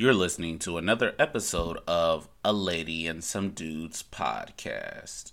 You're 0.00 0.14
listening 0.14 0.58
to 0.60 0.78
another 0.78 1.14
episode 1.18 1.76
of 1.86 2.26
A 2.42 2.54
Lady 2.54 3.06
and 3.06 3.22
Some 3.22 3.50
Dudes 3.50 4.02
podcast. 4.02 5.32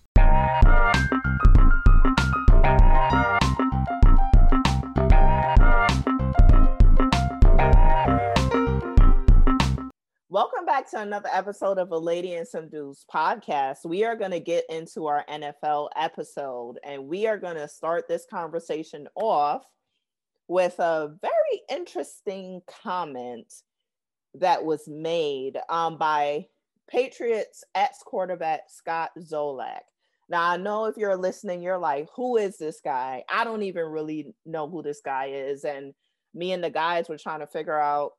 Welcome 10.27 10.65
back 10.65 10.89
to 10.89 10.99
another 10.99 11.29
episode 11.31 11.77
of 11.77 11.91
A 11.91 11.97
Lady 11.97 12.33
and 12.33 12.45
Some 12.45 12.67
Dudes 12.67 13.05
podcast. 13.09 13.85
We 13.85 14.03
are 14.03 14.17
going 14.17 14.31
to 14.31 14.41
get 14.41 14.65
into 14.69 15.07
our 15.07 15.23
NFL 15.29 15.91
episode 15.95 16.77
and 16.83 17.07
we 17.07 17.25
are 17.25 17.37
going 17.37 17.55
to 17.55 17.69
start 17.69 18.09
this 18.09 18.25
conversation 18.29 19.07
off 19.15 19.63
with 20.49 20.77
a 20.79 21.15
very 21.21 21.61
interesting 21.69 22.61
comment 22.67 23.53
that 24.35 24.63
was 24.63 24.87
made 24.87 25.57
um, 25.69 25.97
by 25.97 26.47
Patriots 26.89 27.63
ex 27.75 27.99
quarterback 28.05 28.61
Scott 28.69 29.11
Zolak. 29.19 29.81
Now, 30.29 30.51
I 30.51 30.57
know 30.57 30.85
if 30.85 30.97
you're 30.97 31.15
listening, 31.15 31.61
you're 31.61 31.77
like, 31.77 32.07
who 32.15 32.37
is 32.37 32.57
this 32.57 32.81
guy? 32.83 33.23
I 33.29 33.43
don't 33.43 33.63
even 33.63 33.85
really 33.85 34.33
know 34.45 34.69
who 34.69 34.81
this 34.83 35.01
guy 35.03 35.27
is. 35.27 35.63
And 35.63 35.93
me 36.33 36.51
and 36.51 36.63
the 36.63 36.69
guys 36.69 37.07
were 37.07 37.17
trying 37.17 37.39
to 37.39 37.47
figure 37.47 37.79
out 37.79 38.11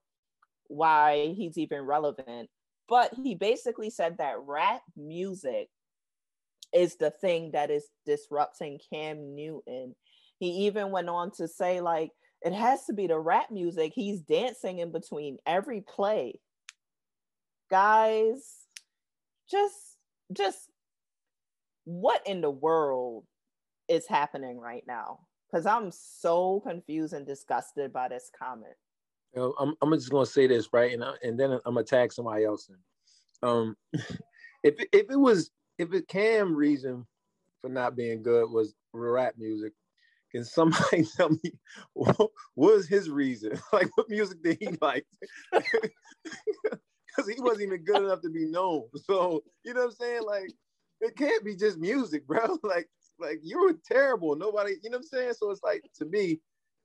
why 0.69 1.35
he's 1.37 1.59
even 1.59 1.83
relevant. 1.83 2.49
But 2.89 3.13
he 3.23 3.35
basically 3.35 3.91
said 3.91 4.17
that 4.19 4.37
rap 4.47 4.81
music 4.97 5.69
is 6.73 6.97
the 6.97 7.11
thing 7.11 7.51
that 7.53 7.71
is 7.71 7.87
disrupting 8.07 8.81
Cam 8.93 9.35
Newton. 9.35 9.95
He 10.39 10.67
even 10.67 10.91
went 10.91 11.09
on 11.09 11.31
to 11.33 11.49
say, 11.49 11.81
like, 11.81 12.11
it 12.43 12.53
has 12.53 12.85
to 12.87 12.93
be 12.93 13.07
the 13.07 13.19
rap 13.19 13.51
music. 13.51 13.93
He's 13.95 14.21
dancing 14.21 14.79
in 14.79 14.93
between 14.93 15.39
every 15.47 15.81
play. 15.81 16.41
Guys, 17.71 18.67
just 19.51 19.75
just 20.33 20.71
what 21.85 22.27
in 22.27 22.41
the 22.41 22.51
world 22.51 23.25
is 23.89 24.07
happening 24.07 24.59
right 24.59 24.85
now? 24.87 25.21
Because 25.51 25.67
I'm 25.67 25.91
so 25.91 26.61
confused 26.61 27.15
and 27.15 27.27
disgusted 27.27 27.93
by 27.93 28.09
this 28.09 28.31
comment. 28.39 28.75
You 29.35 29.41
know, 29.41 29.55
I'm, 29.59 29.75
I'm 29.83 29.93
just 29.93 30.11
gonna 30.11 30.27
say 30.27 30.47
this 30.47 30.69
right, 30.73 30.93
and 30.93 31.03
I, 31.03 31.15
and 31.23 31.39
then 31.39 31.53
I'm 31.53 31.75
gonna 31.75 31.85
tag 31.85 32.13
somebody 32.13 32.45
else. 32.45 32.69
In. 32.69 33.49
Um, 33.49 33.77
if 34.63 34.75
if 34.93 35.11
it 35.11 35.19
was 35.19 35.51
if 35.79 35.93
it 35.93 36.09
Cam 36.09 36.55
reason 36.55 37.07
for 37.61 37.69
not 37.69 37.97
being 37.97 38.23
good 38.23 38.51
was 38.51 38.75
rap 38.93 39.35
music, 39.39 39.73
can 40.31 40.45
somebody 40.45 41.05
tell 41.17 41.31
me 41.31 41.53
what 41.95 42.31
was 42.57 42.87
his 42.87 43.11
reason? 43.11 43.59
Like, 43.73 43.89
what 43.97 44.09
music 44.09 44.43
did 44.43 44.59
he 44.61 44.69
like? 44.81 45.07
Because 45.53 47.29
he 47.29 47.41
wasn't 47.41 47.63
even 47.63 47.85
good 47.85 48.03
enough 48.03 48.21
to 48.23 48.31
be 48.31 48.47
known. 48.47 48.85
So, 49.05 49.43
you 49.65 49.75
know 49.75 49.81
what 49.81 49.87
I'm 49.87 49.93
saying? 49.93 50.23
Like, 50.25 50.53
it 51.01 51.17
can't 51.17 51.45
be 51.45 51.57
just 51.57 51.79
music, 51.79 52.27
bro. 52.27 52.59
Like, 52.63 52.89
like 53.19 53.41
you 53.43 53.61
were 53.61 53.75
terrible. 53.91 54.37
Nobody, 54.37 54.75
you 54.83 54.91
know 54.91 54.99
what 54.99 55.05
I'm 55.13 55.19
saying? 55.19 55.35
So 55.35 55.51
it's 55.51 55.63
like 55.63 55.83
to 55.97 56.05
me, 56.05 56.41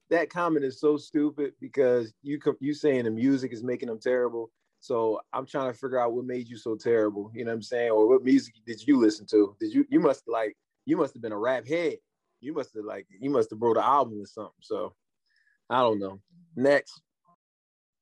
that 0.09 0.29
comment 0.29 0.65
is 0.65 0.79
so 0.79 0.97
stupid 0.97 1.53
because 1.59 2.13
you 2.21 2.39
you 2.59 2.73
saying 2.73 3.05
the 3.05 3.11
music 3.11 3.53
is 3.53 3.63
making 3.63 3.89
them 3.89 3.99
terrible. 3.99 4.51
So 4.79 5.21
I'm 5.31 5.45
trying 5.45 5.71
to 5.71 5.77
figure 5.77 5.99
out 5.99 6.13
what 6.13 6.25
made 6.25 6.49
you 6.49 6.57
so 6.57 6.75
terrible. 6.75 7.31
You 7.33 7.45
know 7.45 7.51
what 7.51 7.55
I'm 7.55 7.61
saying? 7.61 7.91
Or 7.91 8.07
what 8.07 8.23
music 8.23 8.55
did 8.65 8.85
you 8.85 8.99
listen 8.99 9.25
to? 9.27 9.55
Did 9.59 9.73
you 9.73 9.85
you 9.89 9.99
must 9.99 10.27
like 10.27 10.57
you 10.85 10.97
must 10.97 11.13
have 11.13 11.21
been 11.21 11.31
a 11.31 11.37
rap 11.37 11.67
head 11.67 11.97
you 12.43 12.53
must 12.53 12.75
have 12.75 12.85
like 12.85 13.07
you 13.09 13.29
must 13.29 13.49
have 13.49 13.59
brought 13.59 13.77
an 13.77 13.83
album 13.83 14.21
or 14.21 14.25
something. 14.25 14.51
So 14.61 14.93
I 15.69 15.79
don't 15.79 15.99
know. 15.99 16.19
Next. 16.55 17.01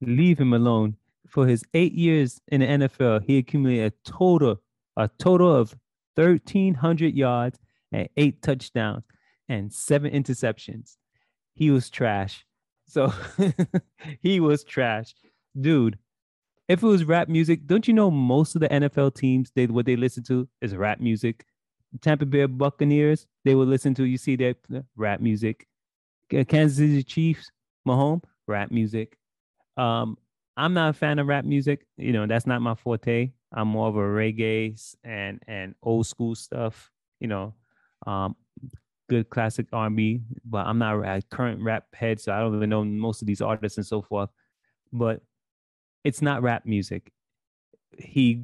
Leave 0.02 0.40
him 0.40 0.54
alone. 0.54 0.98
For 1.28 1.48
his 1.48 1.64
eight 1.74 1.94
years 1.94 2.42
in 2.48 2.60
the 2.62 2.68
NFL, 2.68 3.24
he 3.24 3.38
accumulated 3.38 3.94
a 3.94 4.10
total, 4.10 4.62
a 4.98 5.10
total 5.20 5.56
of 5.56 5.76
1,300 6.16 7.16
yards 7.16 7.58
and 7.92 8.10
eight 8.18 8.42
touchdowns 8.42 9.04
and 9.48 9.72
seven 9.72 10.12
interceptions. 10.12 10.98
He 11.54 11.72
was 11.72 11.90
trash. 11.90 12.46
So 12.88 13.14
he 14.22 14.40
was 14.42 14.64
trash. 14.64 15.14
Dude, 15.60 15.98
if 16.68 16.84
it 16.84 16.88
was 16.88 17.06
rap 17.06 17.30
music, 17.30 17.68
don't 17.68 17.88
you 17.88 17.94
know 17.94 18.12
most 18.12 18.56
of 18.56 18.62
the 18.62 18.70
NFL 18.70 19.16
teams, 19.16 19.52
they 19.56 19.68
what 19.68 19.86
they 19.86 19.96
listen 19.96 20.24
to 20.24 20.48
is 20.62 20.76
rap 20.76 21.00
music? 21.00 21.46
Tampa 22.00 22.26
Bay 22.26 22.46
Buccaneers, 22.46 23.28
they 23.44 23.56
will 23.56 23.66
listen 23.66 23.94
to, 23.96 24.06
you 24.06 24.18
see 24.18 24.36
that 24.38 24.58
rap 24.96 25.20
music. 25.20 25.68
Kansas 26.30 26.78
City 26.78 27.04
Chiefs, 27.04 27.52
Mahomes, 27.86 28.24
rap 28.48 28.72
music. 28.72 29.18
Um, 29.76 30.18
I'm 30.56 30.74
not 30.74 30.92
a 30.92 30.94
fan 30.94 31.20
of 31.20 31.28
rap 31.28 31.44
music. 31.44 31.86
You 31.98 32.14
know, 32.14 32.28
that's 32.28 32.48
not 32.48 32.62
my 32.62 32.76
forte. 32.76 33.32
I'm 33.54 33.68
more 33.68 33.88
of 33.88 33.96
a 33.96 34.00
reggae 34.00 34.96
and 35.04 35.42
and 35.48 35.76
old 35.84 36.08
school 36.08 36.36
stuff. 36.36 36.90
You 37.20 37.28
know, 37.28 37.54
um, 38.08 38.36
good 39.10 39.30
classic 39.30 39.68
R&B, 39.74 40.22
but 40.46 40.66
I'm 40.66 40.78
not 40.78 40.96
a 41.00 41.22
current 41.30 41.62
rap 41.62 41.86
head, 41.94 42.22
so 42.22 42.32
I 42.32 42.40
don't 42.40 42.56
even 42.56 42.70
know 42.70 42.86
most 42.86 43.22
of 43.22 43.28
these 43.28 43.42
artists 43.42 43.78
and 43.78 43.86
so 43.86 44.02
forth. 44.02 44.30
But 44.94 45.22
it's 46.04 46.22
not 46.22 46.42
rap 46.42 46.66
music. 46.66 47.12
He 47.98 48.44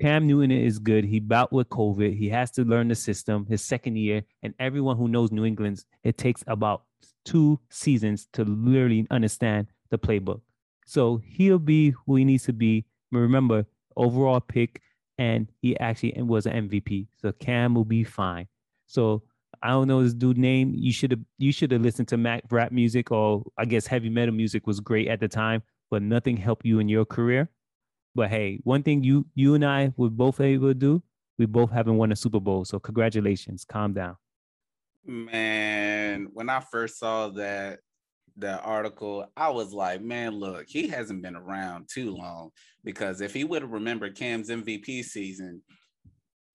Cam 0.00 0.26
Newton 0.26 0.50
is 0.50 0.78
good. 0.78 1.04
He 1.04 1.20
bout 1.20 1.52
with 1.52 1.68
COVID. 1.68 2.16
He 2.16 2.28
has 2.30 2.50
to 2.52 2.64
learn 2.64 2.88
the 2.88 2.94
system 2.94 3.46
his 3.46 3.62
second 3.62 3.96
year. 3.96 4.22
And 4.42 4.54
everyone 4.58 4.96
who 4.96 5.08
knows 5.08 5.30
New 5.30 5.44
England's, 5.44 5.84
it 6.02 6.18
takes 6.18 6.42
about 6.46 6.84
two 7.24 7.60
seasons 7.70 8.26
to 8.32 8.44
literally 8.44 9.06
understand 9.10 9.68
the 9.90 9.98
playbook. 9.98 10.40
So 10.86 11.20
he'll 11.24 11.58
be 11.58 11.90
who 11.90 12.16
he 12.16 12.24
needs 12.24 12.44
to 12.44 12.52
be. 12.52 12.84
Remember, 13.12 13.66
overall 13.96 14.40
pick, 14.40 14.80
and 15.18 15.46
he 15.60 15.78
actually 15.78 16.20
was 16.22 16.46
an 16.46 16.68
MVP. 16.68 17.06
So 17.20 17.32
Cam 17.32 17.74
will 17.74 17.84
be 17.84 18.04
fine. 18.04 18.48
So 18.86 19.22
I 19.62 19.68
don't 19.68 19.86
know 19.86 20.00
his 20.00 20.14
dude 20.14 20.38
name. 20.38 20.72
You 20.74 20.92
should 20.92 21.12
have 21.12 21.20
you 21.38 21.52
should 21.52 21.70
have 21.70 21.82
listened 21.82 22.08
to 22.08 22.16
Mac 22.16 22.44
rap 22.50 22.72
music 22.72 23.12
or 23.12 23.44
I 23.56 23.64
guess 23.64 23.86
heavy 23.86 24.08
metal 24.08 24.34
music 24.34 24.66
was 24.66 24.80
great 24.80 25.08
at 25.08 25.20
the 25.20 25.28
time, 25.28 25.62
but 25.90 26.02
nothing 26.02 26.36
helped 26.36 26.66
you 26.66 26.80
in 26.80 26.88
your 26.88 27.04
career. 27.04 27.48
But 28.14 28.30
hey, 28.30 28.60
one 28.64 28.82
thing 28.82 29.02
you 29.02 29.26
you 29.34 29.54
and 29.54 29.64
I 29.64 29.92
were 29.96 30.10
both 30.10 30.40
able 30.40 30.68
to 30.68 30.74
do, 30.74 31.02
we 31.38 31.46
both 31.46 31.70
haven't 31.70 31.96
won 31.96 32.12
a 32.12 32.16
Super 32.16 32.40
Bowl. 32.40 32.64
So 32.64 32.78
congratulations. 32.78 33.64
Calm 33.64 33.94
down. 33.94 34.16
Man, 35.04 36.28
when 36.32 36.48
I 36.48 36.60
first 36.60 36.98
saw 36.98 37.28
that 37.30 37.80
that 38.36 38.62
article, 38.64 39.26
I 39.36 39.50
was 39.50 39.72
like, 39.72 40.00
man, 40.00 40.38
look, 40.38 40.66
he 40.68 40.88
hasn't 40.88 41.22
been 41.22 41.36
around 41.36 41.88
too 41.92 42.14
long 42.14 42.50
because 42.84 43.20
if 43.20 43.34
he 43.34 43.44
would 43.44 43.62
have 43.62 43.72
remembered 43.72 44.16
Cam's 44.16 44.48
MVP 44.48 45.04
season, 45.04 45.62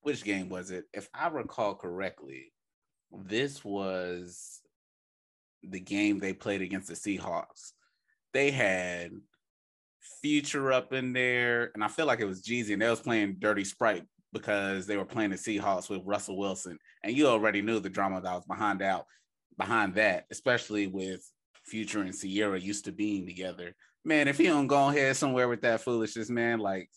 which 0.02 0.24
game 0.24 0.50
was 0.50 0.72
it? 0.72 0.86
If 0.94 1.10
I 1.14 1.28
recall 1.28 1.76
correctly, 1.76 2.52
this 3.12 3.64
was 3.64 4.62
the 5.64 5.80
game 5.80 6.20
they 6.20 6.34
played 6.34 6.62
against 6.62 6.88
the 6.88 6.94
Seahawks. 6.94 7.74
They 8.34 8.52
had 8.52 9.12
Future 10.22 10.72
up 10.72 10.94
in 10.94 11.14
there, 11.14 11.72
and 11.74 11.84
I 11.84 11.88
feel 11.88 12.06
like 12.06 12.20
it 12.20 12.26
was 12.26 12.42
Jeezy, 12.42 12.74
and 12.74 12.82
they 12.82 12.90
was 12.90 13.00
playing 13.00 13.38
Dirty 13.40 13.64
Sprite 13.64 14.04
because 14.34 14.86
they 14.86 14.98
were 14.98 15.06
playing 15.06 15.32
the 15.32 15.36
Seahawks 15.36 15.90
with 15.90 16.02
Russell 16.06 16.38
Wilson, 16.38 16.78
and 17.04 17.16
you 17.16 17.28
already 17.28 17.62
knew 17.62 17.80
the 17.80 17.90
drama 17.90 18.22
that 18.22 18.34
was 18.34 18.46
behind 18.46 18.82
out 18.82 19.06
behind 19.58 19.96
that, 19.96 20.26
especially 20.32 20.88
with 20.88 21.22
Future 21.66 22.02
and 22.02 22.18
Ciara 22.18 22.60
used 22.60 22.86
to 22.86 22.92
being 22.92 23.26
together. 23.26 23.76
Man, 24.06 24.28
if 24.28 24.38
he 24.38 24.46
don't 24.46 24.68
go 24.68 24.90
ahead 24.90 25.18
somewhere 25.18 25.50
with 25.50 25.62
that 25.62 25.82
foolishness, 25.82 26.30
man, 26.30 26.60
like 26.60 26.90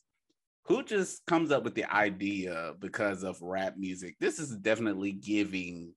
who 0.64 0.82
just 0.84 1.24
comes 1.26 1.50
up 1.50 1.64
with 1.64 1.74
the 1.74 1.92
idea 1.92 2.74
because 2.78 3.24
of 3.24 3.42
rap 3.42 3.74
music? 3.76 4.16
This 4.20 4.38
is 4.38 4.56
definitely 4.56 5.12
giving 5.12 5.94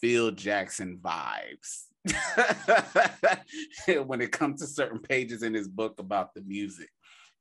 Phil 0.00 0.32
Jackson 0.32 0.98
vibes. 1.02 1.84
when 4.06 4.20
it 4.20 4.32
comes 4.32 4.60
to 4.60 4.66
certain 4.66 4.98
pages 4.98 5.42
in 5.42 5.54
his 5.54 5.68
book 5.68 5.94
about 5.98 6.34
the 6.34 6.42
music. 6.42 6.88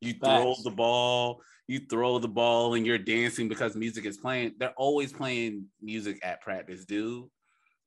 You 0.02 0.14
throw 0.14 0.56
the 0.64 0.72
ball, 0.72 1.42
you 1.68 1.82
throw 1.90 2.20
the 2.20 2.28
ball, 2.28 2.76
and 2.76 2.86
you're 2.86 2.98
dancing 2.98 3.48
because 3.48 3.76
music 3.76 4.06
is 4.06 4.18
playing. 4.18 4.54
They're 4.60 4.74
always 4.78 5.12
playing 5.12 5.66
music 5.82 6.20
at 6.24 6.42
practice, 6.42 6.86
dude. 6.86 7.26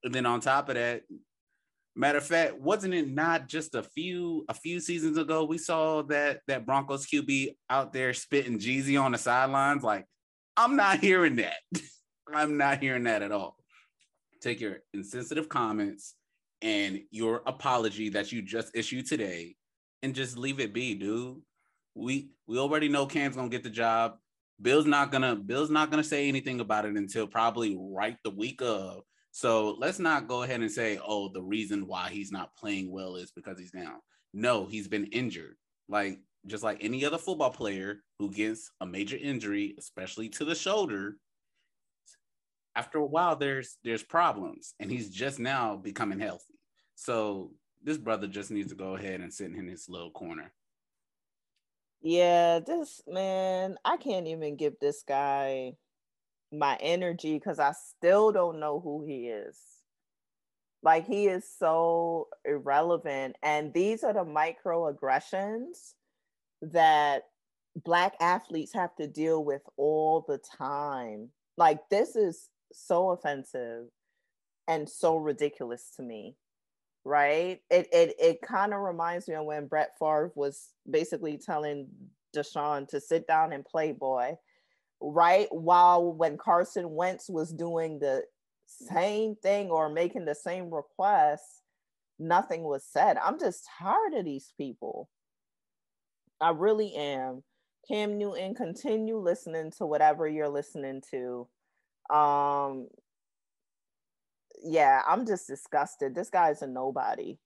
And 0.02 0.14
then 0.14 0.26
on 0.26 0.40
top 0.40 0.69
of 0.69 0.75
that, 0.75 1.02
matter 1.94 2.19
of 2.19 2.26
fact, 2.26 2.58
wasn't 2.58 2.94
it 2.94 3.08
not 3.08 3.49
just 3.49 3.75
a 3.75 3.82
few 3.82 4.44
a 4.49 4.55
few 4.55 4.81
seasons 4.81 5.19
ago 5.19 5.44
we 5.44 5.58
saw 5.58 6.02
that 6.05 6.40
that 6.49 6.66
Broncos 6.66 7.06
QB 7.06 7.55
out 7.69 7.93
there 7.93 8.12
spitting 8.12 8.58
Jeezy 8.58 9.00
on 9.00 9.12
the 9.12 9.19
sidelines? 9.19 9.84
Like, 9.84 10.06
I'm 10.56 10.76
not 10.76 10.99
hearing 10.99 11.37
that. 11.37 11.58
I'm 12.34 12.56
not 12.56 12.82
hearing 12.82 13.05
that 13.05 13.23
at 13.23 13.32
all. 13.32 13.60
Take 14.40 14.60
your 14.60 14.78
insensitive 14.94 15.48
comments 15.48 16.14
and 16.62 17.00
your 17.10 17.42
apology 17.46 18.08
that 18.10 18.32
you 18.32 18.42
just 18.42 18.75
issued 18.75 19.06
today 19.06 19.56
and 20.02 20.14
just 20.14 20.37
leave 20.37 20.60
it 20.60 20.72
be, 20.72 20.94
dude. 20.94 21.40
We 21.94 22.31
we 22.46 22.58
already 22.58 22.88
know 22.88 23.06
Cam's 23.06 23.37
gonna 23.37 23.48
get 23.48 23.62
the 23.62 23.70
job. 23.70 24.16
Bill's 24.60 24.87
not 24.87 25.10
gonna 25.10 25.37
Bill's 25.37 25.70
not 25.70 25.90
gonna 25.90 26.04
say 26.04 26.28
anything 26.28 26.60
about 26.60 26.84
it 26.84 26.96
until 26.96 27.26
probably 27.26 27.76
right 27.78 28.16
the 28.25 28.31
week 28.31 28.62
of. 28.62 29.02
So 29.32 29.76
let's 29.78 29.98
not 29.98 30.28
go 30.28 30.42
ahead 30.42 30.60
and 30.60 30.70
say, 30.70 30.98
oh, 31.04 31.31
the 31.32 31.42
reason 31.42 31.87
why 31.87 32.08
he's 32.10 32.32
not 32.32 32.56
playing 32.56 32.90
well 32.90 33.16
is 33.16 33.31
because 33.31 33.58
he's 33.58 33.70
down. 33.70 33.98
No, 34.32 34.66
he's 34.66 34.88
been 34.88 35.06
injured. 35.06 35.56
Like 35.88 36.19
just 36.46 36.64
like 36.64 36.78
any 36.81 37.04
other 37.04 37.19
football 37.19 37.50
player 37.50 38.02
who 38.19 38.31
gets 38.31 38.70
a 38.81 38.87
major 38.87 39.16
injury, 39.16 39.75
especially 39.78 40.28
to 40.31 40.44
the 40.44 40.54
shoulder, 40.54 41.16
after 42.76 42.99
a 42.99 43.06
while 43.06 43.37
there's 43.37 43.78
there's 43.84 44.02
problems 44.02 44.75
and 44.78 44.90
he's 44.90 45.11
just 45.11 45.38
now 45.38 45.76
becoming 45.76 46.20
healthy. 46.20 46.58
So 46.94 47.52
this 47.82 47.99
brother 47.99 48.26
just 48.26 48.50
needs 48.50 48.70
to 48.70 48.76
go 48.76 48.96
ahead 48.96 49.20
and 49.20 49.32
sit 49.32 49.52
in 49.52 49.69
his 49.69 49.88
little 49.88 50.11
corner. 50.11 50.52
Yeah, 52.02 52.61
this 52.61 53.02
man, 53.06 53.76
I 53.84 53.96
can't 53.96 54.26
even 54.26 54.56
give 54.56 54.75
this 54.81 55.02
guy 55.06 55.75
my 56.52 56.76
energy 56.81 57.34
because 57.34 57.58
I 57.58 57.72
still 57.72 58.32
don't 58.32 58.58
know 58.58 58.81
who 58.81 59.05
he 59.06 59.28
is. 59.28 59.58
Like 60.82 61.06
he 61.06 61.26
is 61.26 61.44
so 61.58 62.28
irrelevant. 62.44 63.37
And 63.43 63.73
these 63.75 64.02
are 64.02 64.14
the 64.14 64.25
microaggressions 64.25 65.93
that 66.62 67.25
black 67.76 68.14
athletes 68.20 68.73
have 68.75 68.94
to 68.96 69.06
deal 69.06 69.44
with 69.44 69.62
all 69.76 70.25
the 70.26 70.38
time. 70.58 71.28
Like 71.56 71.81
this 71.90 72.16
is 72.16 72.49
so 72.72 73.11
offensive 73.11 73.87
and 74.69 74.88
so 74.88 75.17
ridiculous 75.17 75.90
to 75.96 76.02
me. 76.02 76.37
Right? 77.05 77.61
It 77.70 77.88
it 77.93 78.14
it 78.19 78.43
kind 78.43 78.75
of 78.75 78.81
reminds 78.81 79.26
me 79.26 79.34
of 79.34 79.46
when 79.46 79.67
Brett 79.67 79.93
Favre 79.99 80.32
was 80.34 80.70
basically 80.88 81.38
telling 81.38 81.88
Deshaun 82.37 82.87
to 82.88 83.00
sit 83.00 83.26
down 83.26 83.52
and 83.52 83.64
play 83.64 83.93
boy. 83.93 84.37
Right? 85.00 85.49
While 85.50 86.12
when 86.12 86.37
Carson 86.37 86.90
Wentz 86.90 87.28
was 87.31 87.52
doing 87.52 87.99
the 87.99 88.25
same 88.67 89.34
thing 89.37 89.70
or 89.70 89.88
making 89.88 90.26
the 90.26 90.34
same 90.34 90.73
request, 90.73 91.62
nothing 92.19 92.62
was 92.62 92.84
said. 92.84 93.16
I'm 93.16 93.38
just 93.38 93.66
tired 93.78 94.14
of 94.14 94.25
these 94.25 94.52
people. 94.56 95.08
I 96.40 96.50
really 96.50 96.94
am. 96.94 97.43
Cam 97.88 98.19
Newton, 98.19 98.55
continue 98.55 99.19
listening 99.19 99.73
to 99.78 99.87
whatever 99.87 100.28
you're 100.28 100.49
listening 100.49 101.02
to. 101.11 101.49
Um, 102.11 102.89
yeah, 104.62 105.03
I'm 105.07 105.27
just 105.27 105.47
disgusted. 105.47 106.15
This 106.15 106.31
guy's 106.31 106.62
a 106.62 106.67
nobody. 106.67 107.39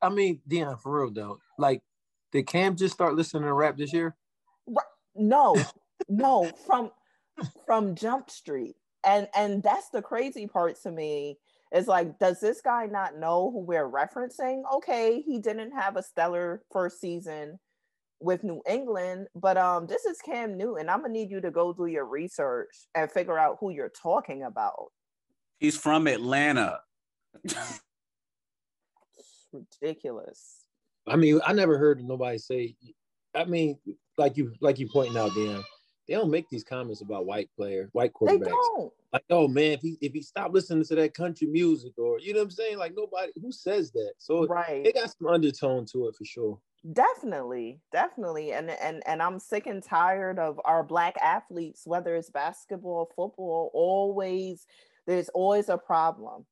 I 0.00 0.08
mean, 0.08 0.40
Dion, 0.46 0.76
for 0.78 1.00
real 1.00 1.12
though, 1.12 1.38
like, 1.58 1.80
did 2.32 2.46
Cam 2.46 2.76
just 2.76 2.94
start 2.94 3.14
listening 3.14 3.44
to 3.44 3.52
rap 3.52 3.76
this 3.76 3.92
year? 3.92 4.16
No, 5.14 5.54
no, 6.08 6.50
from 6.66 6.90
from 7.66 7.94
Jump 7.94 8.30
Street 8.30 8.76
and 9.04 9.28
and 9.34 9.62
that's 9.62 9.88
the 9.90 10.02
crazy 10.02 10.46
part 10.46 10.80
to 10.82 10.90
me 10.90 11.38
is 11.74 11.86
like 11.86 12.18
does 12.18 12.40
this 12.40 12.60
guy 12.60 12.86
not 12.86 13.16
know 13.18 13.50
who 13.50 13.60
we're 13.60 13.88
referencing 13.88 14.62
okay 14.72 15.20
he 15.20 15.38
didn't 15.38 15.72
have 15.72 15.96
a 15.96 16.02
stellar 16.02 16.62
first 16.70 17.00
season 17.00 17.58
with 18.22 18.44
new 18.44 18.62
england 18.68 19.26
but 19.34 19.56
um 19.56 19.86
this 19.86 20.04
is 20.04 20.18
cam 20.18 20.56
newton 20.56 20.88
i'm 20.88 21.00
gonna 21.00 21.12
need 21.12 21.30
you 21.30 21.40
to 21.40 21.50
go 21.50 21.72
do 21.72 21.86
your 21.86 22.04
research 22.04 22.86
and 22.94 23.10
figure 23.10 23.38
out 23.38 23.56
who 23.60 23.70
you're 23.70 23.90
talking 23.90 24.44
about 24.44 24.86
he's 25.58 25.76
from 25.76 26.06
atlanta 26.06 26.80
ridiculous 29.52 30.64
i 31.06 31.16
mean 31.16 31.40
i 31.44 31.52
never 31.52 31.78
heard 31.78 32.02
nobody 32.02 32.38
say 32.38 32.74
i 33.34 33.44
mean 33.44 33.78
like 34.18 34.36
you 34.36 34.52
like 34.60 34.78
you 34.78 34.88
pointing 34.88 35.16
out 35.16 35.34
dan 35.34 35.62
they 36.08 36.14
don't 36.14 36.30
make 36.30 36.48
these 36.50 36.64
comments 36.64 37.00
about 37.00 37.26
white 37.26 37.48
player, 37.56 37.88
white 37.92 38.12
quarterbacks. 38.12 38.44
They 38.44 38.50
don't. 38.50 38.92
Like, 39.12 39.24
oh 39.30 39.46
man, 39.46 39.72
if 39.72 39.80
he 39.80 39.98
if 40.00 40.12
he 40.12 40.22
stopped 40.22 40.52
listening 40.52 40.84
to 40.84 40.94
that 40.96 41.14
country 41.14 41.46
music, 41.46 41.92
or 41.96 42.18
you 42.18 42.32
know 42.32 42.40
what 42.40 42.44
I'm 42.44 42.50
saying, 42.50 42.78
like 42.78 42.92
nobody 42.96 43.30
who 43.40 43.52
says 43.52 43.92
that. 43.92 44.14
So 44.18 44.46
right, 44.46 44.84
it 44.84 44.94
got 44.94 45.14
some 45.16 45.28
undertone 45.28 45.86
to 45.92 46.08
it 46.08 46.16
for 46.16 46.24
sure. 46.24 46.58
Definitely, 46.90 47.80
definitely, 47.92 48.52
and 48.52 48.68
and 48.70 49.02
and 49.06 49.22
I'm 49.22 49.38
sick 49.38 49.66
and 49.66 49.82
tired 49.82 50.40
of 50.40 50.60
our 50.64 50.82
black 50.82 51.14
athletes, 51.22 51.82
whether 51.86 52.16
it's 52.16 52.30
basketball, 52.30 53.08
football. 53.14 53.70
Always, 53.72 54.66
there's 55.06 55.28
always 55.28 55.68
a 55.68 55.78
problem. 55.78 56.44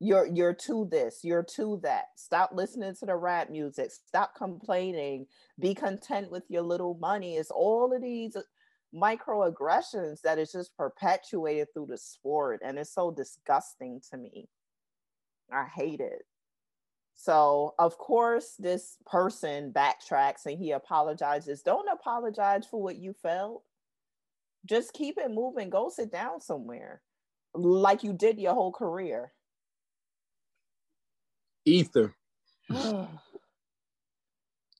You're 0.00 0.26
you're 0.26 0.54
to 0.66 0.88
this, 0.90 1.20
you're 1.24 1.44
to 1.56 1.80
that. 1.84 2.06
Stop 2.16 2.50
listening 2.54 2.94
to 3.00 3.06
the 3.06 3.16
rap 3.16 3.50
music. 3.50 3.92
Stop 3.92 4.34
complaining. 4.36 5.26
Be 5.60 5.74
content 5.74 6.30
with 6.32 6.44
your 6.48 6.62
little 6.62 6.94
money. 7.00 7.36
It's 7.36 7.50
all 7.52 7.92
of 7.94 8.02
these 8.02 8.36
microaggressions 8.94 10.22
that 10.22 10.38
is 10.38 10.52
just 10.52 10.76
perpetuated 10.76 11.68
through 11.74 11.86
the 11.86 11.98
sport 11.98 12.60
and 12.64 12.78
it's 12.78 12.92
so 12.94 13.10
disgusting 13.12 14.00
to 14.10 14.16
me 14.16 14.48
i 15.52 15.64
hate 15.64 16.00
it 16.00 16.22
so 17.20 17.74
of 17.78 17.98
course 17.98 18.54
this 18.58 18.96
person 19.04 19.74
backtracks 19.74 20.46
and 20.46 20.58
he 20.58 20.70
apologizes. 20.70 21.60
Don't 21.60 21.88
apologize 21.92 22.64
for 22.64 22.82
what 22.82 22.96
you 22.96 23.12
felt. 23.12 23.62
Just 24.64 24.94
keep 24.94 25.18
it 25.18 25.30
moving. 25.30 25.68
Go 25.68 25.90
sit 25.90 26.10
down 26.10 26.40
somewhere 26.40 27.02
like 27.52 28.02
you 28.02 28.14
did 28.14 28.38
your 28.38 28.54
whole 28.54 28.72
career. 28.72 29.32
Ether. 31.66 32.14
All 32.72 33.06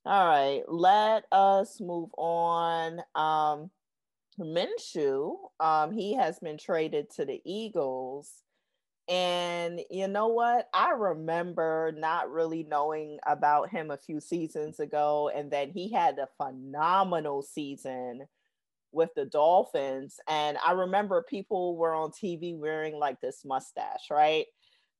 right 0.07 0.63
let 0.67 1.25
us 1.31 1.79
move 1.79 2.09
on. 2.17 3.01
Um 3.15 3.71
Minshew, 4.39 5.37
um, 5.59 5.93
he 5.93 6.15
has 6.15 6.39
been 6.39 6.57
traded 6.57 7.11
to 7.17 7.27
the 7.27 7.43
Eagles. 7.45 8.43
And 9.11 9.81
you 9.91 10.09
know 10.09 10.29
what? 10.29 10.69
I 10.73 10.93
remember 10.93 11.93
not 11.97 12.31
really 12.31 12.65
knowing 12.65 13.19
about 13.27 13.71
him 13.71 13.91
a 13.91 13.99
few 13.99 14.21
seasons 14.21 14.81
ago. 14.81 15.31
And 15.35 15.51
then 15.51 15.71
he 15.73 15.93
had 15.93 16.19
a 16.19 16.29
phenomenal 16.43 17.43
season 17.43 18.27
with 18.93 19.11
the 19.17 19.25
Dolphins. 19.27 20.19
And 20.29 20.59
I 20.67 20.73
remember 20.73 21.25
people 21.29 21.77
were 21.77 21.95
on 21.95 22.11
TV 22.13 22.57
wearing 22.57 22.97
like 22.99 23.21
this 23.21 23.45
mustache, 23.45 24.11
right? 24.11 24.47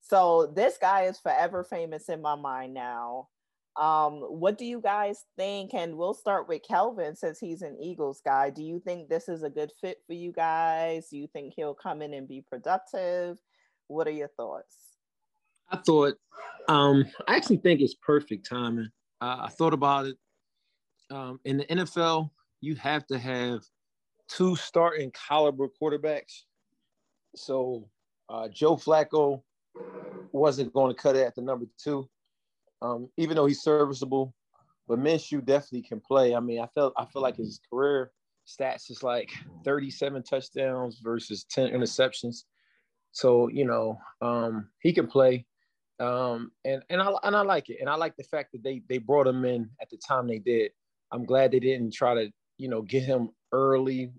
So 0.03 0.53
this 0.57 0.79
guy 0.81 1.05
is 1.05 1.21
forever 1.21 1.65
famous 1.65 2.09
in 2.09 2.23
my 2.23 2.35
mind 2.37 2.75
now. 2.75 3.29
Um, 3.77 4.21
what 4.23 4.59
do 4.59 4.65
you 4.67 4.81
guys 4.81 5.25
think? 5.37 5.73
And 5.75 5.97
we'll 5.97 6.15
start 6.15 6.49
with 6.49 6.63
Kelvin 6.67 7.17
since 7.17 7.39
he's 7.39 7.63
an 7.63 7.79
Eagles 7.81 8.21
guy. 8.25 8.51
Do 8.51 8.63
you 8.65 8.81
think 8.81 9.09
this 9.09 9.29
is 9.29 9.45
a 9.45 9.51
good 9.51 9.71
fit 9.81 9.99
for 10.07 10.15
you 10.15 10.33
guys? 10.33 11.09
Do 11.11 11.19
you 11.19 11.29
think 11.29 11.55
he'll 11.55 11.75
come 11.75 12.03
in 12.03 12.13
and 12.13 12.27
be 12.29 12.45
productive? 12.51 13.39
What 13.91 14.07
are 14.07 14.13
your 14.13 14.29
thoughts? 14.29 14.77
I 15.71 15.77
thought, 15.77 16.15
um, 16.69 17.05
I 17.29 17.37
actually 17.37 17.59
think 17.59 17.81
it's 17.81 17.95
perfect 17.95 18.49
timing. 18.49 18.91
Uh, 19.21 19.39
I 19.43 19.49
thought 19.49 19.75
about 19.75 20.07
it. 20.07 20.17
Um, 21.11 21.41
in 21.45 21.59
the 21.59 21.65
NFL, 21.65 22.31
you 22.61 22.75
have 22.77 23.07
to 23.09 23.19
have 23.19 23.61
two 24.29 24.57
starting 24.57 25.13
caliber 25.29 25.69
quarterbacks. 25.81 26.43
So 27.37 27.89
uh, 28.29 28.49
Joe 28.49 28.77
Flacco 28.77 29.43
wasn't 30.33 30.73
going 30.73 30.95
to 30.95 31.01
cut 31.01 31.17
it 31.17 31.27
at 31.27 31.35
the 31.35 31.43
number 31.43 31.67
two 31.83 32.09
um, 32.83 33.09
even 33.17 33.37
though 33.37 33.47
he's 33.47 33.63
serviceable, 33.63 34.35
but 34.89 34.99
Minshew 34.99 35.45
definitely 35.45 35.83
can 35.83 36.01
play. 36.01 36.35
I 36.35 36.41
mean, 36.41 36.61
I 36.61 36.67
felt 36.75 36.95
I 36.97 37.05
feel 37.07 37.23
like 37.23 37.37
his 37.37 37.61
career 37.71 38.11
stats 38.47 38.91
is 38.91 39.03
like 39.03 39.31
37 39.65 40.23
touchdowns 40.23 41.01
versus 41.03 41.45
10 41.51 41.71
interceptions. 41.71 42.45
So 43.13 43.49
you 43.49 43.65
know, 43.65 43.99
um, 44.21 44.69
he 44.81 44.93
can 44.93 45.07
play, 45.07 45.47
um, 45.99 46.53
and 46.65 46.83
and 46.89 47.03
I 47.03 47.13
and 47.23 47.37
I 47.37 47.43
like 47.43 47.71
it, 47.71 47.79
and 47.81 47.89
I 47.89 47.97
like 47.97 48.17
the 48.17 48.25
fact 48.25 48.53
that 48.53 48.63
they 48.63 48.83
they 48.89 48.99
brought 48.99 49.27
him 49.27 49.45
in 49.45 49.71
at 49.81 49.91
the 49.91 49.99
time 49.99 50.27
they 50.27 50.39
did. 50.39 50.73
I'm 51.13 51.25
glad 51.25 51.51
they 51.51 51.61
didn't 51.61 51.93
try 51.93 52.15
to 52.15 52.31
you 52.59 52.69
know 52.69 52.83
get 52.83 53.03
him 53.03 53.31
early 53.53 54.13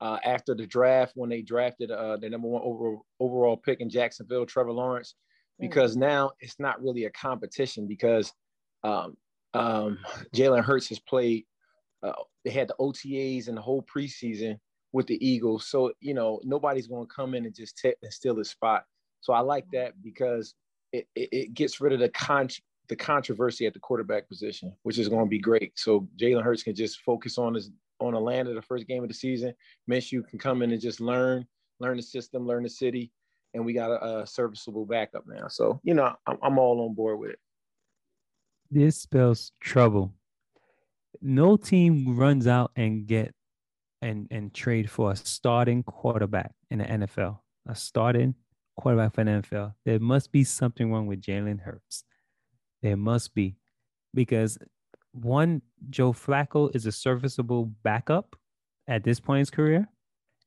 uh, 0.00 0.18
after 0.24 0.54
the 0.54 0.66
draft 0.66 1.12
when 1.14 1.30
they 1.30 1.42
drafted 1.42 1.90
uh, 1.90 2.18
the 2.18 2.28
number 2.28 2.48
one 2.48 2.62
over, 2.62 2.96
overall 3.18 3.56
pick 3.56 3.80
in 3.80 3.88
Jacksonville, 3.88 4.44
Trevor 4.44 4.72
Lawrence. 4.72 5.14
Mm. 5.60 5.68
because 5.68 5.96
now 5.96 6.32
it's 6.40 6.58
not 6.58 6.82
really 6.82 7.04
a 7.04 7.10
competition 7.10 7.86
because 7.86 8.32
um, 8.84 9.16
um, 9.54 9.98
Jalen 10.34 10.64
Hurts 10.64 10.88
has 10.88 10.98
played. 10.98 11.44
Uh, 12.02 12.12
they 12.44 12.50
had 12.50 12.68
the 12.68 12.76
OTAs 12.78 13.48
and 13.48 13.56
the 13.56 13.62
whole 13.62 13.82
preseason 13.82 14.58
with 14.92 15.06
the 15.06 15.26
Eagles, 15.26 15.66
so 15.66 15.92
you 16.00 16.14
know 16.14 16.40
nobody's 16.44 16.86
going 16.86 17.06
to 17.06 17.12
come 17.14 17.34
in 17.34 17.44
and 17.44 17.54
just 17.54 17.76
take 17.76 17.96
and 18.02 18.12
steal 18.12 18.36
his 18.36 18.50
spot. 18.50 18.84
So 19.20 19.32
I 19.32 19.40
like 19.40 19.64
mm-hmm. 19.66 19.76
that 19.76 20.02
because 20.02 20.54
it, 20.92 21.06
it, 21.14 21.28
it 21.32 21.54
gets 21.54 21.80
rid 21.80 21.92
of 21.92 22.00
the 22.00 22.08
con 22.10 22.48
the 22.88 22.96
controversy 22.96 23.66
at 23.66 23.74
the 23.74 23.80
quarterback 23.80 24.28
position, 24.28 24.72
which 24.82 24.98
is 24.98 25.08
going 25.08 25.24
to 25.24 25.28
be 25.28 25.38
great. 25.38 25.72
So 25.74 26.08
Jalen 26.16 26.42
Hurts 26.42 26.62
can 26.62 26.74
just 26.74 27.00
focus 27.00 27.38
on 27.38 27.54
his 27.54 27.70
on 27.98 28.12
the 28.12 28.20
land 28.20 28.48
of 28.48 28.54
the 28.54 28.62
first 28.62 28.86
game 28.86 29.02
of 29.02 29.08
the 29.08 29.14
season. 29.14 29.54
Minshew 29.90 30.26
can 30.28 30.38
come 30.38 30.62
in 30.62 30.70
and 30.70 30.80
just 30.80 31.00
learn, 31.00 31.46
learn 31.80 31.96
the 31.96 32.02
system, 32.02 32.46
learn 32.46 32.62
the 32.62 32.68
city, 32.68 33.10
and 33.54 33.64
we 33.64 33.72
got 33.72 33.90
a, 33.90 34.20
a 34.20 34.26
serviceable 34.26 34.84
backup 34.84 35.24
now. 35.26 35.48
So 35.48 35.80
you 35.82 35.94
know, 35.94 36.14
I'm, 36.26 36.38
I'm 36.42 36.58
all 36.58 36.86
on 36.86 36.94
board 36.94 37.18
with 37.18 37.30
it. 37.30 37.38
This 38.70 39.00
spells 39.00 39.52
trouble. 39.60 40.12
No 41.22 41.56
team 41.56 42.16
runs 42.16 42.46
out 42.46 42.72
and 42.76 43.06
get 43.06 43.34
and 44.02 44.28
and 44.30 44.52
trade 44.52 44.90
for 44.90 45.12
a 45.12 45.16
starting 45.16 45.82
quarterback 45.82 46.52
in 46.70 46.78
the 46.78 46.84
NFL. 46.84 47.38
A 47.68 47.74
starting 47.74 48.34
quarterback 48.76 49.14
for 49.14 49.24
the 49.24 49.30
NFL. 49.30 49.74
There 49.84 49.98
must 49.98 50.32
be 50.32 50.44
something 50.44 50.92
wrong 50.92 51.06
with 51.06 51.22
Jalen 51.22 51.60
Hurts. 51.60 52.04
There 52.82 52.96
must 52.96 53.34
be, 53.34 53.56
because 54.14 54.58
one, 55.12 55.62
Joe 55.90 56.12
Flacco 56.12 56.74
is 56.74 56.86
a 56.86 56.92
serviceable 56.92 57.72
backup 57.82 58.36
at 58.86 59.02
this 59.02 59.18
point 59.18 59.38
in 59.38 59.40
his 59.40 59.50
career. 59.50 59.88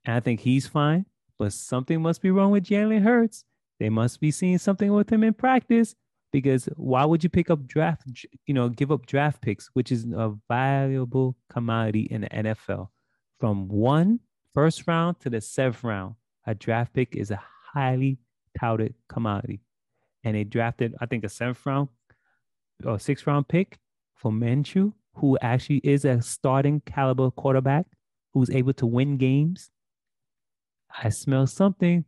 And 0.05 0.15
I 0.15 0.19
think 0.19 0.39
he's 0.39 0.67
fine. 0.67 1.05
But 1.37 1.53
something 1.53 2.01
must 2.01 2.21
be 2.21 2.31
wrong 2.31 2.51
with 2.51 2.65
Jalen 2.65 3.01
Hurts. 3.01 3.45
They 3.79 3.89
must 3.89 4.19
be 4.19 4.31
seeing 4.31 4.57
something 4.57 4.91
with 4.91 5.09
him 5.09 5.23
in 5.23 5.33
practice 5.33 5.95
because 6.31 6.65
why 6.75 7.05
would 7.05 7.23
you 7.23 7.29
pick 7.29 7.49
up 7.49 7.65
draft, 7.65 8.03
you 8.45 8.53
know, 8.53 8.69
give 8.69 8.91
up 8.91 9.05
draft 9.05 9.41
picks, 9.41 9.69
which 9.73 9.91
is 9.91 10.05
a 10.05 10.35
valuable 10.49 11.37
commodity 11.49 12.07
in 12.11 12.21
the 12.21 12.29
NFL? 12.29 12.89
From 13.39 13.69
one 13.69 14.19
first 14.53 14.85
round 14.87 15.19
to 15.21 15.29
the 15.29 15.39
seventh 15.39 15.83
round, 15.83 16.15
a 16.45 16.53
draft 16.53 16.93
pick 16.93 17.15
is 17.15 17.31
a 17.31 17.41
highly 17.73 18.17
touted 18.59 18.95
commodity. 19.07 19.61
And 20.23 20.35
they 20.35 20.43
drafted, 20.43 20.95
I 20.99 21.05
think, 21.05 21.23
a 21.23 21.29
seventh 21.29 21.65
round 21.65 21.87
or 22.85 22.99
sixth 22.99 23.25
round 23.25 23.47
pick 23.47 23.77
for 24.15 24.31
Minshew, 24.31 24.93
who 25.15 25.37
actually 25.41 25.81
is 25.83 26.03
a 26.03 26.21
starting 26.21 26.81
caliber 26.85 27.31
quarterback 27.31 27.85
who's 28.33 28.49
able 28.49 28.73
to 28.73 28.85
win 28.85 29.17
games. 29.17 29.69
I 31.01 31.09
smell 31.09 31.47
something. 31.47 32.03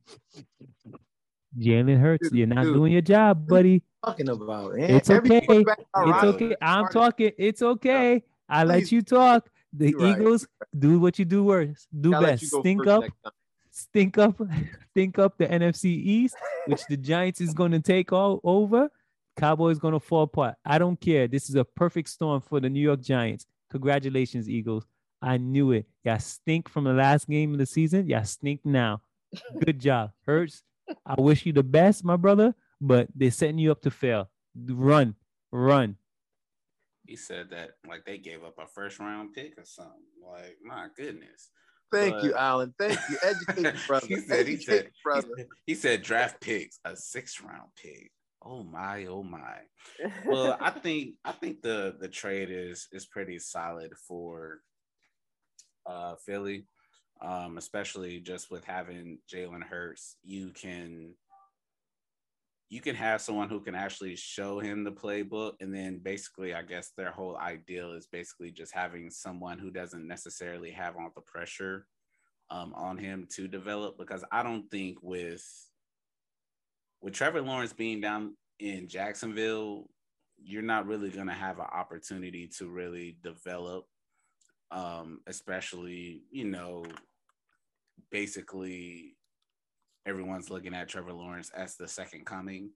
Jalen 1.58 2.00
Hurts, 2.00 2.30
you're 2.32 2.48
not 2.48 2.64
dude. 2.64 2.74
doing 2.74 2.94
your 2.94 3.02
job, 3.02 3.48
buddy. 3.48 3.84
Talking 4.04 4.30
about 4.30 4.76
man. 4.76 4.90
It's 4.90 5.10
okay. 5.10 5.42
It's 5.48 6.24
okay. 6.24 6.56
I'm 6.62 6.88
talking. 6.88 7.32
It's 7.38 7.62
okay. 7.62 8.24
I 8.50 8.64
let 8.64 8.92
you 8.92 9.02
talk. 9.02 9.50
The 9.74 9.90
You're 9.90 10.00
right. 10.00 10.20
Eagles 10.20 10.48
do 10.78 11.00
what 11.00 11.18
you 11.18 11.26
do 11.26 11.44
worst. 11.44 11.88
Do 12.00 12.14
I'll 12.14 12.22
best. 12.22 12.46
Stink 12.46 12.88
up, 12.88 13.04
stink 13.72 14.18
up, 14.18 14.40
stink 14.92 15.20
up 15.20 15.38
the 15.38 15.48
NFC 15.48 15.86
East, 15.86 16.36
which 16.66 16.82
the 16.90 16.98
Giants 16.98 17.42
is 17.42 17.54
going 17.54 17.72
to 17.72 17.80
take 17.80 18.12
all 18.12 18.42
over. 18.44 18.90
Cowboys 19.38 19.80
going 19.80 19.94
to 19.94 20.00
fall 20.00 20.24
apart. 20.24 20.56
I 20.66 20.78
don't 20.78 21.00
care. 21.00 21.28
This 21.28 21.50
is 21.50 21.56
a 21.56 21.64
perfect 21.64 22.10
storm 22.10 22.42
for 22.42 22.60
the 22.60 22.70
New 22.70 22.82
York 22.82 23.02
Giants. 23.02 23.46
Congratulations, 23.70 24.50
Eagles. 24.50 24.86
I 25.22 25.38
knew 25.38 25.72
it. 25.72 25.86
Y'all 26.04 26.20
stink 26.20 26.68
from 26.68 26.84
the 26.84 26.94
last 26.94 27.30
game 27.30 27.54
of 27.54 27.60
the 27.60 27.66
season. 27.66 28.08
Y'all 28.08 28.26
stink 28.26 28.62
now. 28.66 29.02
Good 29.64 29.80
job. 29.80 30.12
Hurts. 30.26 30.64
I 31.06 31.20
wish 31.20 31.46
you 31.46 31.54
the 31.54 31.64
best, 31.64 32.04
my 32.04 32.18
brother, 32.18 32.54
but 32.82 33.08
they're 33.16 33.32
setting 33.32 33.60
you 33.60 33.72
up 33.72 33.82
to 33.84 33.92
fail. 33.92 34.30
Run, 34.56 35.16
run. 35.52 35.96
He 37.12 37.18
said 37.18 37.50
that 37.50 37.72
like 37.86 38.06
they 38.06 38.18
gave 38.18 38.42
up 38.42 38.56
a 38.58 38.66
first 38.66 38.98
round 38.98 39.34
pick 39.34 39.58
or 39.58 39.66
something. 39.66 39.92
Like, 40.26 40.56
my 40.64 40.88
goodness. 40.96 41.50
Thank 41.92 42.24
you, 42.24 42.32
But- 42.32 42.40
Alan. 42.40 42.74
Thank 42.80 42.98
you. 43.10 43.18
Educate 43.52 43.76
brother. 43.86 44.08
he 44.08 44.16
said, 44.16 44.48
he 44.48 44.56
said, 44.56 44.90
brother. 45.04 45.28
he 45.36 45.42
said, 45.44 45.48
he 45.68 45.76
said 45.76 46.02
draft 46.04 46.40
picks, 46.40 46.80
a 46.86 46.96
six 46.96 47.42
round 47.42 47.70
pick. 47.76 48.12
Oh 48.42 48.64
my, 48.64 49.08
oh 49.08 49.24
my. 49.24 49.58
Well, 50.26 50.56
I 50.62 50.70
think 50.86 51.16
I 51.26 51.34
think 51.34 51.62
the 51.62 51.98
the 52.00 52.08
trade 52.08 52.48
is 52.50 52.88
is 52.94 53.06
pretty 53.08 53.40
solid 53.40 53.92
for 54.08 54.62
uh 55.86 56.16
Philly. 56.26 56.64
Um, 57.22 57.58
especially 57.58 58.22
just 58.22 58.50
with 58.50 58.64
having 58.64 59.18
Jalen 59.32 59.64
Hurts, 59.64 60.16
you 60.24 60.52
can 60.52 61.14
you 62.72 62.80
can 62.80 62.96
have 62.96 63.20
someone 63.20 63.50
who 63.50 63.60
can 63.60 63.76
actually 63.76 64.16
show 64.16 64.58
him 64.58 64.86
the 64.86 64.92
playbook 64.92 65.56
and 65.60 65.76
then 65.76 66.00
basically 66.02 66.56
i 66.56 66.62
guess 66.62 66.92
their 66.98 67.12
whole 67.12 67.38
ideal 67.38 67.92
is 67.92 68.08
basically 68.08 68.50
just 68.50 68.74
having 68.74 69.12
someone 69.12 69.60
who 69.60 69.70
doesn't 69.70 70.08
necessarily 70.08 70.72
have 70.72 70.96
all 70.96 71.12
the 71.14 71.22
pressure 71.22 71.86
um, 72.50 72.74
on 72.74 72.98
him 72.98 73.28
to 73.30 73.48
develop 73.48 73.98
because 73.98 74.24
i 74.32 74.42
don't 74.42 74.72
think 74.72 74.98
with 75.04 75.46
with 77.02 77.14
trevor 77.14 77.42
lawrence 77.42 77.74
being 77.74 78.00
down 78.00 78.36
in 78.60 78.88
jacksonville 78.88 79.90
you're 80.42 80.62
not 80.62 80.88
really 80.88 81.10
going 81.10 81.28
to 81.28 81.34
have 81.34 81.60
an 81.60 81.68
opportunity 81.74 82.48
to 82.48 82.68
really 82.68 83.18
develop 83.22 83.86
um, 84.72 85.20
especially 85.28 86.24
you 86.32 86.46
know 86.46 86.86
basically 88.12 89.18
everyone's 90.06 90.50
looking 90.50 90.74
at 90.74 90.90
Trevor 90.90 91.14
Lawrence 91.14 91.52
as 91.56 91.76
the 91.76 91.88
second 91.88 92.26
coming 92.26 92.72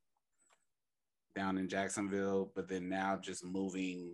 down 1.35 1.57
in 1.57 1.67
Jacksonville, 1.67 2.51
but 2.55 2.67
then 2.67 2.89
now 2.89 3.17
just 3.21 3.43
moving 3.43 4.13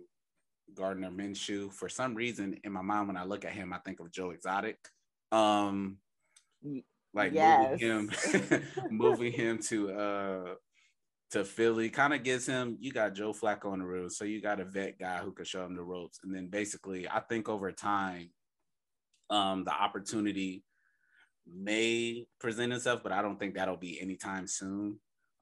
Gardner 0.74 1.10
Minshew 1.10 1.72
for 1.72 1.88
some 1.88 2.14
reason 2.14 2.58
in 2.64 2.72
my 2.72 2.82
mind 2.82 3.08
when 3.08 3.16
I 3.16 3.24
look 3.24 3.44
at 3.44 3.52
him, 3.52 3.72
I 3.72 3.78
think 3.78 4.00
of 4.00 4.10
Joe 4.10 4.30
Exotic. 4.30 4.78
Um, 5.30 5.98
like 7.14 7.32
yes. 7.32 7.80
moving 7.80 7.88
him, 7.88 8.62
moving 8.90 9.32
him 9.32 9.58
to 9.68 9.92
uh 9.92 10.54
to 11.30 11.44
Philly 11.44 11.88
kind 11.88 12.12
of 12.12 12.22
gives 12.22 12.46
him. 12.46 12.76
You 12.80 12.92
got 12.92 13.14
Joe 13.14 13.32
Flacco 13.32 13.72
on 13.72 13.78
the 13.78 13.86
road, 13.86 14.12
so 14.12 14.24
you 14.24 14.42
got 14.42 14.60
a 14.60 14.64
vet 14.64 14.98
guy 14.98 15.18
who 15.18 15.32
can 15.32 15.44
show 15.44 15.64
him 15.64 15.74
the 15.74 15.82
ropes, 15.82 16.20
and 16.22 16.34
then 16.34 16.48
basically, 16.48 17.08
I 17.08 17.20
think 17.20 17.48
over 17.48 17.72
time, 17.72 18.30
um, 19.30 19.64
the 19.64 19.72
opportunity 19.72 20.62
may 21.46 22.26
present 22.40 22.72
itself, 22.72 23.02
but 23.02 23.12
I 23.12 23.22
don't 23.22 23.38
think 23.38 23.54
that'll 23.54 23.76
be 23.76 24.00
anytime 24.00 24.46
soon. 24.46 24.98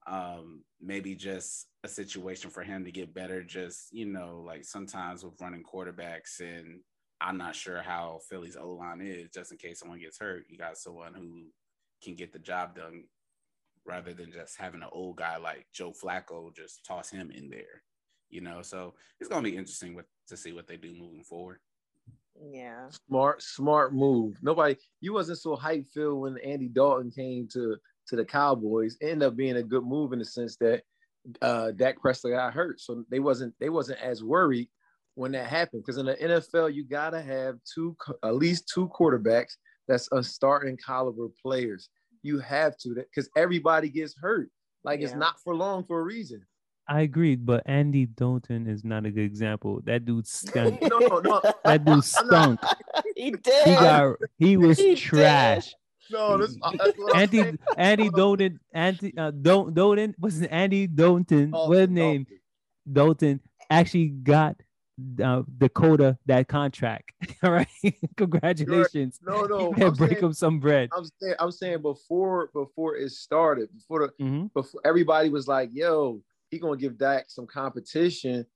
Um, 0.07 0.65
maybe 0.81 1.15
just 1.15 1.67
a 1.85 1.89
situation 1.89 2.51
for 2.51 2.63
him 2.63 2.85
to 2.85 2.91
get 2.91 3.15
better. 3.15 3.43
Just 3.43 3.93
you 3.93 4.07
know, 4.07 4.43
like 4.45 4.65
sometimes 4.65 5.23
with 5.23 5.41
running 5.41 5.63
quarterbacks, 5.63 6.41
and 6.41 6.81
I'm 7.21 7.37
not 7.37 7.55
sure 7.55 7.83
how 7.83 8.21
Philly's 8.29 8.57
O 8.57 8.71
line 8.71 9.01
is. 9.03 9.31
Just 9.33 9.53
in 9.53 9.59
case 9.59 9.79
someone 9.81 10.01
gets 10.01 10.19
hurt, 10.19 10.45
you 10.49 10.57
got 10.59 10.79
someone 10.79 11.15
who 11.15 11.45
can 12.03 12.15
get 12.15 12.33
the 12.33 12.39
job 12.39 12.77
done, 12.77 13.05
rather 13.85 14.15
than 14.15 14.33
just 14.33 14.59
having 14.59 14.83
an 14.83 14.89
old 14.93 15.17
guy 15.17 15.37
like 15.37 15.67
Joe 15.73 15.93
Flacco 15.93 16.55
just 16.55 16.85
toss 16.85 17.11
him 17.11 17.31
in 17.31 17.51
there. 17.51 17.83
You 18.31 18.41
know, 18.41 18.63
so 18.63 18.95
it's 19.19 19.29
gonna 19.29 19.43
be 19.43 19.57
interesting 19.57 19.95
with 19.95 20.07
to 20.29 20.37
see 20.37 20.53
what 20.53 20.67
they 20.67 20.77
do 20.77 20.95
moving 20.95 21.25
forward. 21.25 21.59
Yeah. 22.43 22.89
Smart, 23.09 23.43
smart 23.43 23.95
move. 23.95 24.37
Nobody, 24.43 24.77
you 25.01 25.13
wasn't 25.13 25.39
so 25.39 25.57
hype 25.57 25.87
Phil 25.93 26.21
when 26.21 26.39
Andy 26.39 26.69
Dalton 26.69 27.11
came 27.11 27.49
to 27.53 27.77
to 28.09 28.17
the 28.17 28.25
Cowboys. 28.25 28.97
It 29.01 29.11
ended 29.11 29.29
up 29.29 29.37
being 29.37 29.57
a 29.57 29.63
good 29.63 29.85
move 29.85 30.13
in 30.13 30.19
the 30.19 30.25
sense 30.25 30.57
that 30.57 30.83
uh 31.43 31.71
Dak 31.73 32.01
Prescott 32.01 32.33
got 32.33 32.55
hurt, 32.55 32.81
so 32.81 33.05
they 33.11 33.21
wasn't 33.21 33.55
they 33.61 33.69
wasn't 33.69 34.01
as 34.01 34.25
worried 34.25 34.69
when 35.15 35.33
that 35.33 35.47
happened. 35.47 35.83
Because 35.83 35.99
in 35.99 36.07
the 36.07 36.17
NFL, 36.17 36.75
you 36.75 36.85
gotta 36.85 37.21
have 37.21 37.57
two 37.73 37.97
at 38.23 38.35
least 38.35 38.71
two 38.73 38.89
quarterbacks 38.89 39.53
that's 39.87 40.09
a 40.13 40.23
starting 40.23 40.77
caliber 40.77 41.29
players. 41.43 41.89
You 42.23 42.39
have 42.41 42.77
to 42.79 42.95
because 42.95 43.29
everybody 43.37 43.89
gets 43.89 44.15
hurt. 44.17 44.51
Like 44.83 45.01
it's 45.01 45.15
not 45.15 45.35
for 45.45 45.55
long 45.55 45.85
for 45.85 46.01
a 46.01 46.05
reason. 46.05 46.43
I 46.91 47.03
agree, 47.03 47.37
but 47.37 47.63
Andy 47.67 48.07
Dalton 48.07 48.67
is 48.67 48.83
not 48.85 49.07
a 49.07 49.11
good 49.13 49.23
example. 49.25 49.81
That 49.85 50.05
dude 50.05 50.27
stunk. 50.27 50.83
No, 50.91 50.99
no, 50.99 51.21
no. 51.21 51.41
that 51.65 51.85
dude 51.85 52.03
stunk. 52.05 52.59
he 53.17 53.31
did. 53.31 53.65
He 53.65 53.71
got 53.75 54.17
he 54.39 54.57
was 54.57 54.77
He 54.77 54.95
did. 54.97 54.99
trash. 54.99 55.75
No, 56.11 56.37
this, 56.39 56.57
I'm 56.65 56.77
Andy. 57.15 57.57
Andy. 57.77 58.11
Dalton 58.11 58.59
Andy 58.75 59.15
uh, 59.17 59.31
Don 59.31 59.73
Dalton 59.73 60.17
was 60.19 60.41
it 60.43 60.49
Andy 60.51 60.89
Dalton? 60.89 61.53
What 61.53 61.91
name? 61.91 62.25
Dalton. 62.25 62.37
Dalton 62.93 63.41
actually 63.71 64.09
got 64.09 64.57
uh, 65.23 65.43
Dakota 65.57 66.19
that 66.27 66.49
contract. 66.49 67.13
All 67.45 67.53
right, 67.53 67.69
congratulations. 68.17 69.21
No, 69.25 69.45
no. 69.45 69.73
Yeah, 69.77 69.87
I'm 69.87 69.95
break 69.95 70.11
saying- 70.13 70.25
him 70.25 70.33
some 70.33 70.59
bread. 70.61 70.89
I'm 70.97 71.05
saying, 71.21 71.35
I'm 71.39 71.53
saying 71.53 71.83
before 71.83 72.51
before 72.53 72.97
it 72.97 73.11
started, 73.13 73.69
before 73.73 74.01
the 74.19 74.25
Mhm. 74.25 74.53
before 74.53 74.81
everybody 74.85 75.29
was 75.29 75.47
like, 75.47 75.71
"Yo, 75.73 76.21
he 76.51 76.59
gonna 76.59 76.77
give 76.77 76.99
Dak 76.99 77.27
some 77.29 77.47
competition, 77.47 78.47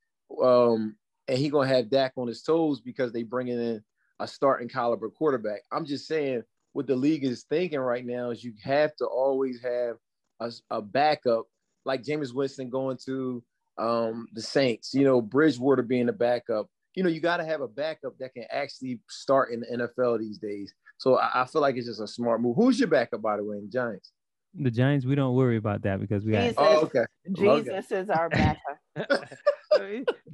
um, 0.43 0.97
and 1.29 1.39
he 1.39 1.49
gonna 1.49 1.69
have 1.69 1.91
Dak 1.91 2.13
on 2.17 2.29
his 2.29 2.43
toes 2.43 2.81
because 2.81 3.13
they 3.13 3.23
bringing 3.23 3.59
in 3.59 3.83
a 4.21 4.29
starting 4.29 4.69
caliber 4.69 5.09
quarterback." 5.11 5.63
I'm 5.73 5.87
just 5.87 6.07
saying, 6.07 6.43
what 6.73 6.87
the 6.87 6.97
league 6.97 7.25
is 7.25 7.45
thinking 7.45 7.81
right 7.81 8.05
now 8.05 8.31
is 8.31 8.45
you 8.45 8.53
have 8.63 8.95
to 8.97 9.07
always 9.07 9.63
have 9.63 9.97
a, 10.41 10.53
a 10.71 10.83
backup, 10.83 11.47
like 11.85 12.03
Jameis 12.03 12.35
Winston 12.35 12.69
going 12.69 12.99
to 13.07 13.43
um, 13.79 14.29
the 14.33 14.43
Saints. 14.43 14.93
You 14.93 15.05
know, 15.05 15.23
Bridgewater 15.23 15.83
being 15.83 16.09
a 16.09 16.13
backup. 16.13 16.69
You 16.95 17.03
know, 17.03 17.09
you 17.09 17.21
got 17.21 17.39
to 17.39 17.45
have 17.45 17.61
a 17.61 17.69
backup 17.69 18.19
that 18.19 18.35
can 18.35 18.45
actually 18.51 19.01
start 19.09 19.53
in 19.53 19.61
the 19.61 19.89
NFL 19.89 20.21
these 20.21 20.39
days. 20.39 20.73
So 20.99 21.19
I, 21.19 21.43
I 21.43 21.47
feel 21.47 21.61
like 21.61 21.77
it's 21.77 21.87
just 21.87 22.01
a 22.01 22.07
smart 22.07 22.41
move. 22.41 22.57
Who's 22.57 22.79
your 22.79 22.89
backup, 22.89 23.23
by 23.23 23.37
the 23.37 23.45
way, 23.45 23.57
in 23.57 23.71
Giants? 23.71 24.13
The 24.57 24.71
Giants, 24.71 25.05
we 25.05 25.15
don't 25.15 25.35
worry 25.35 25.57
about 25.57 25.83
that 25.83 26.01
because 26.01 26.25
we 26.25 26.33
got. 26.33 26.43
Jesus. 26.43 26.57
Oh, 26.59 26.81
okay. 26.83 27.05
Jesus 27.33 27.91
is 27.91 28.09
our 28.11 28.29
backup. 28.29 28.79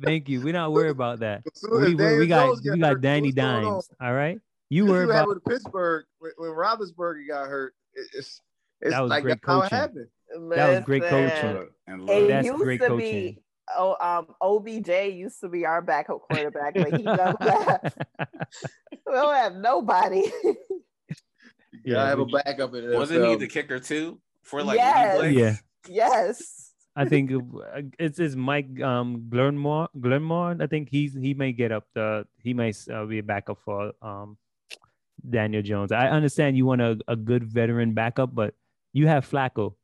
Thank 0.03 0.29
you. 0.29 0.43
We're 0.43 0.53
not 0.53 0.73
worried 0.73 0.91
about 0.91 1.21
that. 1.21 1.43
As 1.47 1.65
We, 1.71 1.95
we, 1.95 2.19
we 2.19 2.27
got 2.27 2.55
we 2.63 2.79
got 2.79 2.89
hurt, 2.91 3.01
Danny 3.01 3.29
what's 3.29 3.37
going 3.37 3.65
on? 3.65 3.73
Dimes. 3.73 3.91
All 4.01 4.13
right, 4.13 4.39
you 4.69 4.85
were 4.85 4.91
worry 4.91 5.03
is 5.05 5.07
what 5.09 5.15
happened 5.17 5.33
about 5.33 5.45
with 5.47 5.63
Pittsburgh 5.63 6.05
when, 6.19 6.33
when 6.37 6.51
Roethlisberger 6.51 7.29
got 7.29 7.49
hurt. 7.49 7.75
It's 7.95 8.43
it's 8.81 8.95
That 8.95 9.01
was 9.01 9.11
like 9.11 9.23
great 9.23 9.39
how 9.43 9.61
it 9.61 9.63
coaching. 9.63 9.79
happened. 9.79 10.07
That 10.51 10.69
was 10.69 10.85
great 10.85 11.03
coaching. 11.05 11.69
And 11.87 12.09
It 12.11 12.29
That's 12.29 12.47
used 12.47 12.63
great 12.63 12.81
to 12.83 12.89
coaching. 12.89 12.99
be 12.99 13.43
oh 13.77 13.97
um 14.01 14.35
OBJ 14.43 14.89
used 15.15 15.41
to 15.41 15.49
be 15.49 15.65
our 15.65 15.81
backup 15.81 16.21
quarterback, 16.21 16.75
but 16.75 16.93
he 16.95 17.03
done 17.05 17.37
left. 17.41 17.97
We 19.07 19.15
don't 19.17 19.35
have 19.35 19.55
nobody. 19.57 20.31
Yeah, 21.85 22.03
I 22.03 22.09
have 22.09 22.19
a 22.19 22.27
backup 22.27 22.75
in 22.75 22.91
the 22.91 22.97
wasn't 22.97 23.27
he 23.27 23.37
the 23.37 23.49
kicker 23.49 23.79
too 23.79 24.21
for 24.43 24.63
like 24.63 24.79
Yes. 24.79 25.33
Yeah. 25.33 25.57
yes. 25.89 26.73
I 26.97 27.05
think 27.09 27.33
uh, 27.33 27.83
it's 27.99 28.19
it's 28.19 28.35
Mike 28.35 28.81
um 28.83 29.27
Glennon 29.29 29.89
Glennon. 29.97 30.63
I 30.63 30.67
think 30.67 30.89
he's 30.91 31.15
he 31.15 31.35
may 31.35 31.53
get 31.53 31.73
up 31.73 31.85
the 31.95 32.27
he 32.43 32.53
may 32.53 32.73
uh, 32.93 33.05
be 33.07 33.19
a 33.19 33.23
backup 33.23 33.59
for 33.65 33.93
um 34.03 34.37
Daniel 35.29 35.63
Jones. 35.63 35.93
I 35.93 36.09
understand 36.09 36.57
you 36.57 36.67
want 36.67 36.81
a, 36.81 36.99
a 37.07 37.17
good 37.17 37.45
veteran 37.45 37.95
backup, 37.95 38.35
but 38.35 38.55
you 38.93 39.07
have 39.07 39.29
Flacco. 39.29 39.75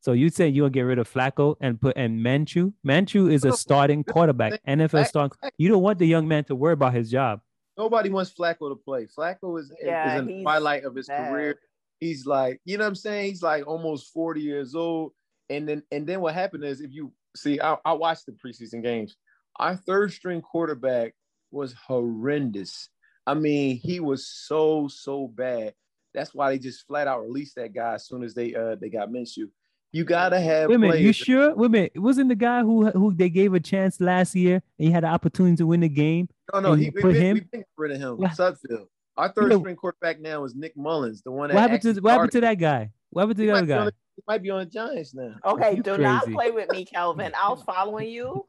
So 0.00 0.12
you 0.12 0.30
say 0.30 0.48
you'll 0.48 0.70
get 0.70 0.82
rid 0.82 0.98
of 0.98 1.12
Flacco 1.12 1.56
and 1.60 1.80
put 1.80 1.96
and 1.96 2.20
Minshew. 2.24 2.72
Minshew 2.86 3.32
is 3.32 3.44
a 3.44 3.52
starting 3.52 4.04
quarterback, 4.04 4.60
NFL 4.66 5.06
starting. 5.06 5.36
You 5.58 5.68
don't 5.68 5.82
want 5.82 5.98
the 5.98 6.06
young 6.06 6.28
man 6.28 6.44
to 6.44 6.54
worry 6.54 6.74
about 6.74 6.94
his 6.94 7.10
job. 7.10 7.40
Nobody 7.76 8.08
wants 8.08 8.32
Flacco 8.32 8.70
to 8.70 8.76
play. 8.76 9.06
Flacco 9.06 9.58
is, 9.60 9.72
Yeah, 9.82 10.14
is 10.14 10.20
in 10.20 10.26
the 10.26 10.42
twilight 10.42 10.84
of 10.84 10.94
his 10.94 11.08
bad. 11.08 11.28
career. 11.28 11.58
He's 12.00 12.26
like, 12.26 12.60
you 12.64 12.76
know 12.78 12.84
what 12.84 12.88
I'm 12.88 12.94
saying? 12.94 13.30
He's 13.30 13.42
like 13.42 13.66
almost 13.66 14.12
40 14.12 14.40
years 14.40 14.74
old. 14.74 15.12
And 15.48 15.68
then 15.68 15.82
and 15.92 16.06
then 16.06 16.20
what 16.20 16.34
happened 16.34 16.64
is 16.64 16.80
if 16.80 16.92
you 16.92 17.12
see, 17.36 17.60
I, 17.60 17.76
I 17.84 17.92
watched 17.92 18.26
the 18.26 18.32
preseason 18.32 18.82
games. 18.82 19.16
Our 19.58 19.76
third 19.76 20.12
string 20.12 20.42
quarterback 20.42 21.14
was 21.50 21.74
horrendous. 21.74 22.88
I 23.26 23.34
mean, 23.34 23.76
he 23.76 24.00
was 24.00 24.26
so, 24.28 24.88
so 24.88 25.28
bad. 25.28 25.74
That's 26.14 26.34
why 26.34 26.50
they 26.50 26.58
just 26.58 26.86
flat 26.86 27.08
out 27.08 27.22
released 27.22 27.56
that 27.56 27.74
guy 27.74 27.94
as 27.94 28.06
soon 28.06 28.22
as 28.22 28.34
they 28.34 28.54
uh 28.54 28.76
they 28.76 28.88
got 28.88 29.10
Minshew. 29.10 29.48
You 29.96 30.04
gotta 30.04 30.38
have 30.38 30.68
Wait 30.68 30.74
a 30.74 30.78
minute, 30.78 31.00
you 31.00 31.10
sure? 31.14 31.54
Wait 31.54 31.66
a 31.66 31.68
minute, 31.70 31.92
wasn't 31.96 32.28
the 32.28 32.34
guy 32.34 32.60
who 32.60 32.90
who 32.90 33.14
they 33.14 33.30
gave 33.30 33.54
a 33.54 33.60
chance 33.60 33.98
last 33.98 34.34
year 34.34 34.56
and 34.78 34.86
he 34.86 34.90
had 34.90 35.04
an 35.04 35.10
opportunity 35.10 35.56
to 35.56 35.66
win 35.66 35.80
the 35.80 35.88
game? 35.88 36.28
No, 36.52 36.60
no, 36.60 36.72
he 36.74 36.86
you 36.86 36.92
we, 36.94 37.00
put 37.00 37.12
we, 37.14 37.18
him- 37.20 37.34
we 37.34 37.40
been 37.40 37.64
rid 37.78 37.92
of 37.92 37.98
him. 37.98 38.18
What- 38.18 38.32
Sudfeld. 38.32 38.88
Our 39.16 39.30
third 39.32 39.52
Yeah. 39.52 39.58
string 39.58 39.76
quarterback 39.76 40.20
now 40.20 40.44
is 40.44 40.54
Nick 40.54 40.76
Mullens, 40.76 41.22
the 41.22 41.30
one 41.30 41.48
that 41.48 41.54
What 41.54 41.62
happened 41.70 41.94
to 41.94 42.00
what 42.02 42.12
happened 42.12 42.32
to 42.32 42.40
that 42.42 42.56
guy? 42.58 42.90
What 43.08 43.22
happened 43.22 43.38
to 43.38 43.42
He 43.44 43.46
the 43.46 43.52
might, 43.54 43.58
other 43.60 43.66
be 43.66 43.72
on 43.72 43.78
guy? 43.78 43.84
the, 43.86 43.92
he 44.16 44.22
might 44.28 44.42
be 44.42 44.50
on 44.50 44.58
the 44.58 44.66
Giants 44.66 45.14
now. 45.14 45.34
Okay, 45.46 45.76
You 45.76 45.82
do 45.82 45.96
not 45.96 46.26
play 46.30 46.50
with 46.50 46.68
me, 46.70 46.84
Kelvin. 46.84 47.32
I 47.34 47.48
was 47.48 47.62
following 47.66 48.10
you 48.10 48.44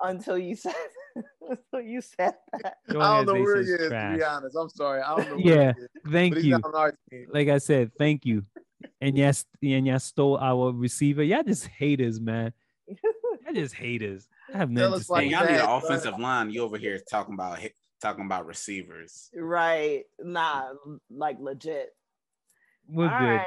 until 0.00 0.38
you 0.38 0.54
said 0.54 0.74
until 1.50 1.80
you 1.84 2.00
said 2.00 2.34
that. 2.62 2.76
Your 2.88 3.02
I 3.02 3.16
don't 3.16 3.26
know 3.26 3.32
where 3.42 3.62
he 3.62 3.72
organization's 3.72 3.82
is, 3.82 3.90
to 3.90 4.16
be 4.18 4.22
honest. 4.22 4.56
I'm 4.56 4.68
sorry. 4.68 5.00
I 5.02 5.16
don't 5.16 5.30
know 5.30 5.36
Yeah, 5.38 5.72
he 5.76 5.82
is. 5.82 5.88
Thank 6.12 6.36
you. 6.36 6.50
not 6.52 6.64
on 6.66 6.74
our 6.76 6.94
team. 7.10 7.26
Like 7.32 7.48
I 7.48 7.58
said, 7.58 7.90
thank 7.98 8.24
you. 8.24 8.44
And 9.00 9.16
yes, 9.16 9.44
and 9.62 9.86
y'all 9.86 9.98
stole 9.98 10.38
our 10.38 10.72
receiver. 10.72 11.22
Y'all 11.22 11.42
just 11.42 11.66
haters, 11.66 12.20
man. 12.20 12.52
Y'all 12.88 13.54
just 13.54 13.74
haters. 13.74 14.28
I 14.52 14.58
have 14.58 14.74
Tell 14.74 14.90
nothing 14.90 15.00
to 15.00 15.04
say. 15.04 15.14
Hey, 15.16 15.24
you 15.24 15.30
y'all 15.30 15.46
need 15.46 15.50
an 15.52 15.66
bad, 15.66 15.84
offensive 15.84 16.18
line. 16.18 16.50
You 16.50 16.62
over 16.62 16.78
here 16.78 17.00
talking 17.10 17.34
about 17.34 17.58
talking 18.00 18.24
about 18.24 18.46
receivers. 18.46 19.30
Right. 19.34 20.04
Nah, 20.20 20.72
like 21.10 21.36
legit. 21.40 21.90
We're 22.88 23.12
All 23.12 23.18
good. 23.18 23.40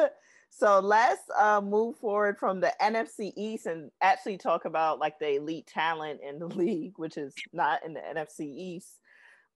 right. 0.00 0.10
so 0.50 0.80
let's 0.80 1.22
uh, 1.38 1.60
move 1.60 1.96
forward 1.98 2.38
from 2.38 2.60
the 2.60 2.72
NFC 2.80 3.32
East 3.36 3.66
and 3.66 3.90
actually 4.02 4.38
talk 4.38 4.64
about 4.64 4.98
like 4.98 5.18
the 5.18 5.36
elite 5.36 5.66
talent 5.66 6.20
in 6.26 6.38
the 6.38 6.46
league, 6.54 6.94
which 6.96 7.16
is 7.16 7.34
not 7.52 7.84
in 7.84 7.94
the 7.94 8.00
NFC 8.00 8.40
East. 8.40 8.98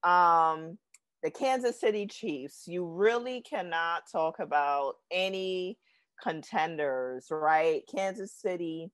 Um, 0.03 0.77
the 1.25 1.31
Kansas 1.31 1.79
City 1.79 2.05
Chiefs. 2.05 2.65
You 2.67 2.85
really 2.85 3.41
cannot 3.41 4.03
talk 4.11 4.35
about 4.39 4.93
any 5.09 5.79
contenders, 6.21 7.25
right? 7.31 7.81
Kansas 7.93 8.31
City 8.31 8.91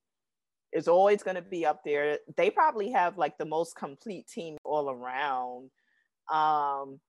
is 0.72 0.88
always 0.88 1.24
going 1.24 1.36
to 1.36 1.42
be 1.42 1.66
up 1.66 1.82
there. 1.84 2.20
They 2.38 2.50
probably 2.50 2.90
have 2.92 3.18
like 3.18 3.38
the 3.38 3.46
most 3.46 3.76
complete 3.76 4.30
team 4.30 4.56
all 4.64 4.90
around. 4.90 5.72
Um, 6.32 7.02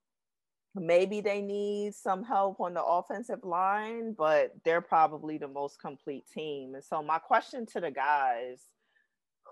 maybe 0.75 1.21
they 1.21 1.41
need 1.41 1.95
some 1.95 2.25
help 2.25 2.59
on 2.59 2.75
the 2.75 2.83
offensive 2.83 3.45
line, 3.45 4.17
but 4.19 4.51
they're 4.65 4.81
probably 4.81 5.39
the 5.39 5.47
most 5.47 5.81
complete 5.81 6.25
team. 6.35 6.75
And 6.75 6.83
so, 6.83 7.01
my 7.01 7.21
question 7.21 7.65
to 7.75 7.81
the 7.81 7.93
guys 7.93 8.61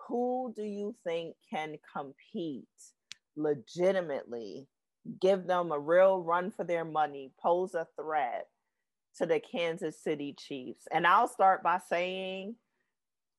who 0.09 0.53
do 0.57 0.65
you 0.65 0.97
think 1.07 1.37
can 1.49 1.77
compete 1.95 2.67
legitimately, 3.37 4.67
give 5.21 5.47
them 5.47 5.73
a 5.73 5.79
real 5.79 6.21
run 6.21 6.51
for 6.51 6.65
their 6.65 6.85
money, 6.85 7.33
pose 7.43 7.75
a 7.75 7.87
threat 8.01 8.47
to 9.17 9.27
the 9.27 9.41
Kansas 9.41 10.03
City 10.03 10.35
Chiefs? 10.39 10.87
And 10.91 11.07
I'll 11.07 11.29
start 11.29 11.63
by 11.63 11.81
saying, 11.89 12.57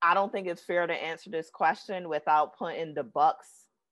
I 0.02 0.14
don't 0.14 0.32
think 0.32 0.48
it's 0.48 0.64
fair 0.64 0.88
to 0.88 0.94
answer 0.94 1.30
this 1.30 1.50
question 1.50 2.10
without 2.10 2.58
putting 2.58 2.94
the 2.94 3.04
Bucks 3.04 3.48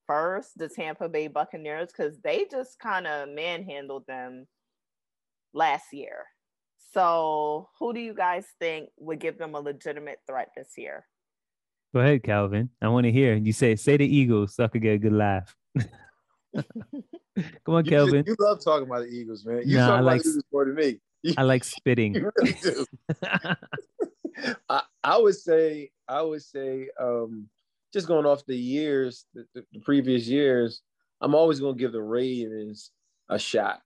first, 0.08 0.58
the 0.58 0.68
Tampa 0.68 1.08
Bay 1.08 1.28
Buccaneers, 1.28 1.90
because 1.96 2.20
they 2.24 2.46
just 2.50 2.80
kind 2.80 3.06
of 3.06 3.30
manhandled 3.30 4.08
them 4.08 4.48
last 5.54 5.86
year. 5.94 6.26
So, 6.94 7.70
who 7.80 7.94
do 7.94 8.00
you 8.00 8.16
guys 8.16 8.46
think 8.60 8.90
would 8.98 9.20
give 9.20 9.38
them 9.38 9.54
a 9.54 9.60
legitimate 9.60 10.20
threat 10.28 10.50
this 10.58 10.72
year? 10.78 11.06
Go 11.94 12.02
ahead, 12.02 12.24
Kelvin. 12.24 12.70
I 12.82 12.88
want 12.88 13.06
to 13.06 13.12
hear 13.12 13.36
you 13.36 13.54
say 13.54 13.76
say 13.76 13.98
the 13.98 14.06
Eagles 14.06 14.56
so 14.56 14.64
I 14.64 14.68
could 14.68 14.82
get 14.82 14.96
a 14.96 14.98
good 14.98 15.14
laugh. 15.14 15.56
Come 16.56 17.76
on, 17.76 17.86
You, 17.86 17.92
Kelvin. 17.92 18.24
you 18.28 18.36
love 18.40 18.64
talking 18.64 18.88
about 18.88 19.02
the 19.02 19.08
Eagles, 19.10 19.46
man. 19.46 19.62
You 19.66 19.78
Nah, 19.78 19.88
talk 19.88 19.92
I 19.92 20.00
about 20.00 20.06
like- 20.06 20.24
the 20.24 20.30
Eagles 20.30 20.44
more 20.52 20.66
than 20.66 20.76
me. 20.76 21.00
You, 21.22 21.34
I 21.38 21.42
like 21.44 21.64
spitting. 21.66 22.14
you 22.16 22.32
really 22.38 22.54
do. 22.62 22.86
I, 24.70 24.82
I 25.04 25.18
would 25.18 25.36
say, 25.36 25.92
I 26.08 26.22
would 26.22 26.42
say, 26.42 26.88
um, 27.00 27.50
just 27.92 28.08
going 28.08 28.26
off 28.26 28.46
the 28.46 28.56
years, 28.56 29.26
the, 29.34 29.46
the, 29.54 29.66
the 29.74 29.80
previous 29.80 30.28
years, 30.28 30.82
I'm 31.22 31.36
always 31.36 31.60
going 31.60 31.76
to 31.76 31.80
give 31.80 31.92
the 31.92 32.02
Ravens 32.02 32.92
a 33.28 33.38
shot. 33.38 33.82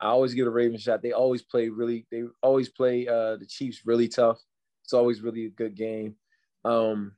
I 0.00 0.06
always 0.06 0.32
give 0.34 0.46
the 0.46 0.50
Ravens 0.50 0.80
a 0.80 0.84
shot. 0.84 1.02
They 1.02 1.12
always 1.12 1.42
play 1.42 1.68
really, 1.68 2.06
they 2.10 2.22
always 2.42 2.68
play 2.70 3.06
uh, 3.06 3.36
the 3.36 3.46
Chiefs 3.46 3.82
really 3.84 4.08
tough. 4.08 4.40
It's 4.84 4.94
always 4.94 5.20
really 5.20 5.46
a 5.46 5.50
good 5.50 5.74
game. 5.74 6.16
Um, 6.64 7.12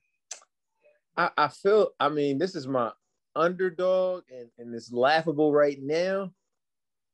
I, 1.17 1.31
I 1.37 1.49
feel, 1.49 1.91
I 2.01 2.09
mean, 2.09 2.39
this 2.39 2.57
is 2.57 2.67
my 2.67 2.91
underdog 3.37 4.25
and, 4.31 4.49
and 4.59 4.75
it's 4.75 4.93
laughable 4.93 5.53
right 5.53 5.79
now, 5.83 6.31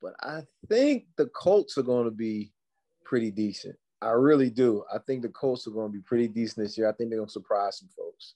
but 0.02 0.14
I 0.22 0.42
think 0.68 1.04
the 1.16 1.26
Colts 1.26 1.76
are 1.78 1.82
going 1.82 2.04
to 2.06 2.10
be 2.10 2.52
pretty 3.04 3.30
decent. 3.30 3.76
I 4.02 4.10
really 4.10 4.48
do. 4.50 4.82
I 4.92 4.98
think 5.06 5.22
the 5.22 5.28
Colts 5.28 5.66
are 5.66 5.70
going 5.72 5.90
to 5.92 5.98
be 5.98 6.02
pretty 6.02 6.28
decent 6.28 6.64
this 6.66 6.78
year. 6.78 6.88
I 6.88 6.92
think 6.92 7.10
they're 7.10 7.18
going 7.18 7.28
to 7.28 7.32
surprise 7.32 7.78
some 7.78 7.88
folks. 7.96 8.34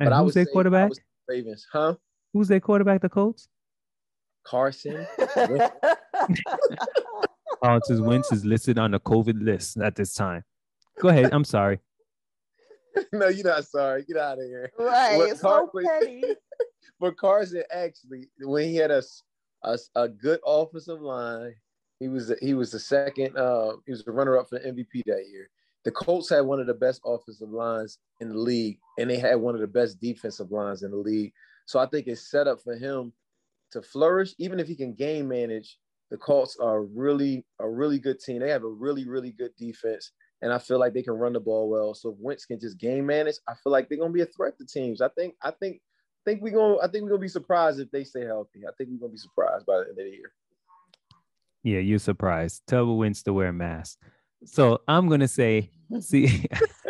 And 0.00 0.12
I 0.12 0.18
who's 0.22 0.34
their 0.34 0.44
say- 0.44 0.50
I 0.50 0.52
quarterback? 0.52 0.90
Ravens, 1.28 1.66
huh? 1.72 1.94
Who's 2.32 2.48
their 2.48 2.60
quarterback? 2.60 3.00
The 3.00 3.08
Colts. 3.08 3.48
Carson. 4.44 5.06
Carson 7.62 8.04
Wentz 8.04 8.30
is 8.32 8.44
listed 8.44 8.78
on 8.78 8.90
the 8.90 9.00
COVID 9.00 9.42
list 9.42 9.78
at 9.78 9.96
this 9.96 10.12
time. 10.14 10.44
Go 11.00 11.08
ahead. 11.08 11.32
I'm 11.32 11.44
sorry. 11.44 11.78
no, 13.12 13.28
you're 13.28 13.46
not 13.46 13.64
sorry. 13.64 14.04
Get 14.04 14.16
out 14.18 14.38
of 14.38 14.44
here. 14.44 14.70
right. 14.78 15.16
What 15.16 15.30
It's 15.30 15.40
so 15.40 15.66
Carson- 15.72 15.88
petty. 16.00 16.24
But 17.00 17.16
Carson 17.16 17.62
actually, 17.72 18.28
when 18.38 18.68
he 18.68 18.76
had 18.76 18.90
a 18.90 19.02
a 19.94 20.08
good 20.08 20.40
offensive 20.44 21.00
line, 21.00 21.54
he 22.00 22.08
was 22.08 22.32
he 22.40 22.54
was 22.54 22.70
the 22.70 22.78
second. 22.78 23.36
Uh, 23.36 23.76
he 23.86 23.92
was 23.92 24.04
the 24.04 24.12
runner 24.12 24.38
up 24.38 24.48
for 24.48 24.58
the 24.58 24.68
MVP 24.68 25.02
that 25.06 25.26
year. 25.30 25.48
The 25.84 25.90
Colts 25.90 26.30
had 26.30 26.40
one 26.40 26.60
of 26.60 26.66
the 26.66 26.74
best 26.74 27.00
offensive 27.04 27.50
lines 27.50 27.98
in 28.20 28.30
the 28.30 28.38
league, 28.38 28.78
and 28.98 29.08
they 29.08 29.18
had 29.18 29.36
one 29.36 29.54
of 29.54 29.60
the 29.60 29.66
best 29.66 30.00
defensive 30.00 30.50
lines 30.50 30.82
in 30.82 30.90
the 30.90 30.96
league. 30.96 31.32
So 31.66 31.78
I 31.78 31.86
think 31.86 32.06
it's 32.06 32.30
set 32.30 32.48
up 32.48 32.60
for 32.62 32.74
him 32.74 33.12
to 33.72 33.82
flourish, 33.82 34.34
even 34.38 34.60
if 34.60 34.66
he 34.66 34.76
can 34.76 34.94
game 34.94 35.28
manage. 35.28 35.78
The 36.10 36.18
Colts 36.18 36.56
are 36.60 36.84
really 36.84 37.44
a 37.60 37.68
really 37.68 37.98
good 37.98 38.20
team. 38.20 38.40
They 38.40 38.50
have 38.50 38.64
a 38.64 38.68
really 38.68 39.08
really 39.08 39.32
good 39.32 39.52
defense, 39.56 40.12
and 40.42 40.52
I 40.52 40.58
feel 40.58 40.78
like 40.78 40.92
they 40.92 41.02
can 41.02 41.14
run 41.14 41.32
the 41.32 41.40
ball 41.40 41.68
well. 41.68 41.94
So 41.94 42.10
if 42.10 42.16
Wentz 42.18 42.44
can 42.44 42.60
just 42.60 42.78
game 42.78 43.06
manage, 43.06 43.36
I 43.48 43.54
feel 43.62 43.72
like 43.72 43.88
they're 43.88 43.98
gonna 43.98 44.12
be 44.12 44.20
a 44.20 44.26
threat 44.26 44.58
to 44.58 44.66
teams. 44.66 45.00
I 45.00 45.08
think 45.08 45.34
I 45.42 45.50
think 45.50 45.80
think 46.24 46.42
we're 46.42 46.52
gonna 46.52 46.78
I 46.78 46.88
think 46.88 47.04
we're 47.04 47.10
gonna 47.10 47.20
be 47.20 47.28
surprised 47.28 47.80
if 47.80 47.90
they 47.90 48.04
stay 48.04 48.24
healthy. 48.24 48.66
I 48.66 48.72
think 48.76 48.90
we're 48.90 48.98
gonna 48.98 49.12
be 49.12 49.18
surprised 49.18 49.66
by 49.66 49.78
the 49.78 49.80
end 49.82 49.90
of 49.90 49.96
the 49.96 50.10
year. 50.10 50.32
Yeah, 51.62 51.78
you're 51.78 51.98
surprised. 51.98 52.62
Tell 52.66 52.94
Wentz 52.96 53.22
to 53.24 53.32
wear 53.32 53.48
a 53.48 53.52
mask. 53.52 53.98
So 54.44 54.82
I'm 54.86 55.08
gonna 55.08 55.28
say, 55.28 55.70
see, 56.00 56.46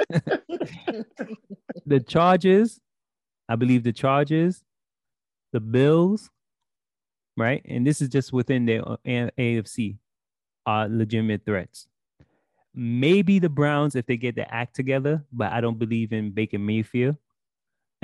the 1.87 2.01
Charges, 2.01 2.81
I 3.49 3.57
believe 3.57 3.85
the 3.85 3.93
Charges, 3.93 4.65
the 5.53 5.61
Bills, 5.61 6.31
right, 7.37 7.63
and 7.65 7.87
this 7.87 8.03
is 8.03 8.09
just 8.09 8.33
within 8.33 8.67
their 8.67 8.87
uh, 8.89 8.97
AFC, 9.07 9.99
are 10.67 10.89
legitimate 10.89 11.45
threats. 11.45 11.87
Maybe 12.75 13.39
the 13.39 13.49
Browns 13.49 13.95
if 13.95 14.07
they 14.07 14.17
get 14.17 14.35
their 14.35 14.49
act 14.51 14.75
together, 14.75 15.25
but 15.33 15.53
I 15.53 15.61
don't 15.61 15.79
believe 15.79 16.13
in 16.13 16.33
Baker 16.33 16.59
Mayfield. 16.59 17.17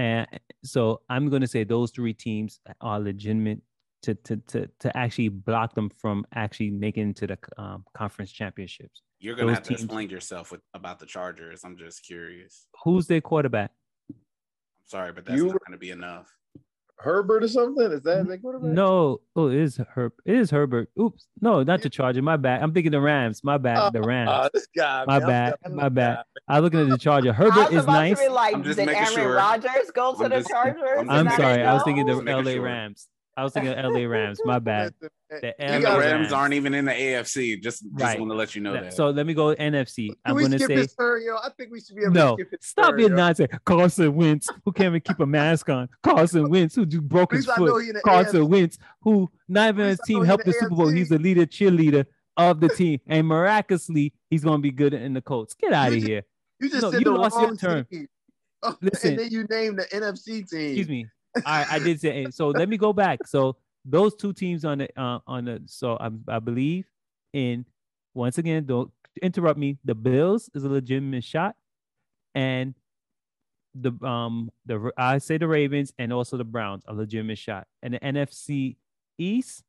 And 0.01 0.27
so 0.65 1.03
I'm 1.11 1.29
going 1.29 1.43
to 1.43 1.47
say 1.47 1.63
those 1.63 1.91
three 1.91 2.15
teams 2.15 2.59
are 2.81 2.99
legitimate 2.99 3.61
to 4.03 4.15
to 4.15 4.37
to 4.49 4.67
to 4.81 4.97
actually 4.97 5.29
block 5.29 5.75
them 5.75 5.91
from 5.91 6.25
actually 6.35 6.71
making 6.71 7.11
it 7.11 7.17
to 7.17 7.27
the 7.27 7.39
um, 7.59 7.85
conference 7.93 8.33
championships. 8.33 9.03
You're 9.19 9.35
gonna 9.35 9.49
Those 9.49 9.57
have 9.57 9.63
to 9.65 9.69
teams- 9.69 9.85
explain 9.85 10.09
yourself 10.09 10.51
with 10.53 10.63
about 10.73 11.01
the 11.01 11.05
Chargers. 11.05 11.65
I'm 11.65 11.77
just 11.77 12.03
curious. 12.07 12.67
Who's 12.83 13.07
their 13.09 13.21
quarterback? 13.21 13.73
I'm 14.09 14.17
sorry, 14.87 15.13
but 15.13 15.27
that's 15.27 15.37
You- 15.39 15.49
not 15.49 15.59
gonna 15.67 15.77
be 15.77 15.91
enough. 15.91 16.35
Herbert 17.01 17.45
or 17.45 17.49
something? 17.49 17.91
Is 17.93 18.03
that 18.03 18.27
their 18.27 18.39
quarterback? 18.39 18.71
No, 18.73 19.21
oh, 19.37 19.49
it 19.49 19.57
is 19.59 19.81
Herb. 19.95 20.13
It 20.25 20.37
is 20.37 20.51
Herbert. 20.51 20.91
Oops, 21.01 21.27
no, 21.41 21.63
not 21.63 21.83
the 21.83 21.89
Charger. 21.91 22.23
My 22.23 22.37
bad. 22.37 22.63
I'm 22.63 22.73
thinking 22.75 22.93
the 22.93 23.01
Rams. 23.01 23.43
My 23.43 23.59
bad. 23.59 23.93
The 23.93 24.03
Rams. 24.03 24.31
Ah, 24.33 24.49
this 24.55 24.67
guy. 24.77 25.05
My 25.07 25.19
man, 25.19 25.29
bad. 25.29 25.55
My 25.73 25.85
you, 25.85 25.91
bad. 25.91 26.17
guy. 26.17 26.23
I 26.49 26.61
was 26.61 26.65
looking 26.65 26.81
at 26.81 26.89
the 26.89 26.99
Charger. 26.99 27.31
I 27.31 27.35
Herbert 27.35 27.71
was 27.73 27.81
is 27.83 27.87
nice. 27.87 28.19
to 28.19 28.25
be 28.25 28.29
like, 28.31 28.55
I'm 28.55 28.63
just 28.63 28.77
did 28.79 28.87
making 28.87 29.03
Aaron 29.03 29.15
sure. 29.15 29.35
Rodgers 29.35 29.91
go 29.95 30.15
to 30.15 30.25
I'm 30.25 30.31
the 30.31 30.37
just- 30.37 30.51
Chargers? 30.51 30.83
I'm 30.99 31.11
and 31.11 31.29
I'm 31.29 31.37
sorry. 31.37 31.63
I 31.63 31.73
was 31.75 31.83
thinking 31.85 32.07
the 32.07 32.15
LA 32.17 32.43
sure. 32.53 32.63
Rams. 32.63 33.09
I 33.37 33.45
was 33.45 33.53
thinking 33.53 33.73
of 33.73 33.93
LA 33.93 34.01
Rams. 34.07 34.41
My 34.45 34.59
bad. 34.59 34.93
Eh, 35.31 35.41
the 35.41 35.55
LA 35.89 35.97
Rams 35.97 35.99
Rams. 35.99 36.33
aren't 36.33 36.55
even 36.55 36.75
in 36.75 36.85
the 36.85 36.93
AFC. 36.93 37.63
Just, 37.63 37.83
just 37.85 37.87
Right. 37.93 38.19
want 38.19 38.31
to 38.33 38.37
let 38.37 38.55
you 38.55 38.61
know 38.61 38.73
that. 38.73 38.93
So 38.93 39.11
let 39.11 39.25
me 39.27 39.33
go 39.35 39.55
NFC. 39.55 40.09
Can 40.09 40.17
I'm 40.25 40.37
gonna 40.37 40.59
say 40.59 40.75
his? 40.75 40.95
I 40.99 41.49
think 41.57 41.71
we 41.71 41.81
should 41.81 41.97
be 41.97 42.03
able 42.03 42.13
no. 42.13 42.37
to 42.37 42.43
skip 42.43 42.51
his 42.61 42.67
Stop 42.69 42.91
turn, 42.91 43.01
your 43.01 43.11
nonsense. 43.11 43.51
Carson 43.65 44.15
Wentz, 44.15 44.49
who 44.65 44.73
can't 44.73 44.89
even 44.89 45.01
keep 45.01 45.21
a 45.21 45.27
mask 45.27 45.69
on. 45.71 45.89
Carson 46.03 46.51
Wentz, 46.51 46.75
who 46.75 46.85
just 46.85 47.09
broke 47.09 47.33
his 47.33 47.47
least 47.47 47.59
I 47.59 47.63
know 47.65 47.73
foot. 47.73 47.83
he 47.85 47.89
in 47.91 47.95
the 47.95 48.01
Carson 48.03 48.43
AFC. 48.43 48.49
Wentz, 48.49 48.79
who 49.03 49.31
not 49.49 49.69
even 49.71 49.87
his 49.87 50.01
team 50.05 50.19
know 50.19 50.25
helped 50.25 50.45
the 50.45 50.51
the 50.53 50.59
Super 50.59 50.75
Bowl. 50.75 50.89
He's 50.89 51.09
the 51.09 51.19
leader 51.19 51.47
cheerleader 51.47 52.05
of 52.37 52.61
the 52.61 52.69
team, 52.77 52.99
and 53.07 53.27
miraculously, 53.27 54.13
he's 54.29 54.43
gonna 54.45 54.59
be 54.59 54.73
good 54.73 54.93
in 54.93 55.15
the 55.15 55.23
Colts. 55.23 55.55
Get 55.55 55.73
out 55.73 55.89
of 55.93 56.03
here. 56.03 56.25
You 56.59 56.69
just 56.69 56.83
No, 56.83 56.91
said 56.91 57.01
you 57.01 57.05
the 57.05 57.11
lost 57.13 57.37
your 57.37 57.45
wrong 57.47 57.57
turn. 57.57 57.85
team. 57.87 58.07
Oh, 58.63 58.77
Listen. 58.83 59.13
and 59.13 59.19
then 59.21 59.31
you 59.31 59.45
named 59.49 59.79
the 59.79 59.85
NFC 59.85 60.47
team. 60.47 60.61
Excuse 60.61 60.89
me. 60.91 61.07
I, 61.45 61.67
I 61.73 61.79
did 61.79 62.01
say 62.01 62.27
so. 62.31 62.49
Let 62.49 62.69
me 62.69 62.77
go 62.77 62.93
back. 62.93 63.27
So 63.27 63.57
those 63.85 64.15
two 64.15 64.33
teams 64.33 64.65
on 64.65 64.79
the 64.79 65.01
uh, 65.01 65.21
on 65.27 65.45
the 65.47 65.63
so 65.67 65.97
I, 65.99 66.11
I 66.29 66.39
believe 66.39 66.87
in 67.33 67.65
once 68.15 68.39
again 68.39 68.65
don't 68.67 68.91
interrupt 69.23 69.59
me. 69.59 69.79
The 69.85 69.95
Bills 69.95 70.51
is 70.55 70.65
a 70.65 70.69
legitimate 70.69 71.25
shot, 71.25 71.57
and 72.35 72.75
the 73.75 73.93
um 74.05 74.51
the 74.67 74.91
I 74.97 75.19
say 75.19 75.39
the 75.39 75.49
Ravens 75.49 75.93
and 75.99 76.13
also 76.13 76.37
the 76.37 76.45
Browns 76.45 76.83
a 76.87 76.95
legitimate 76.95 77.39
shot. 77.39 77.67
And 77.83 77.95
the 77.95 78.01
NFC 78.01 78.77
East, 79.19 79.63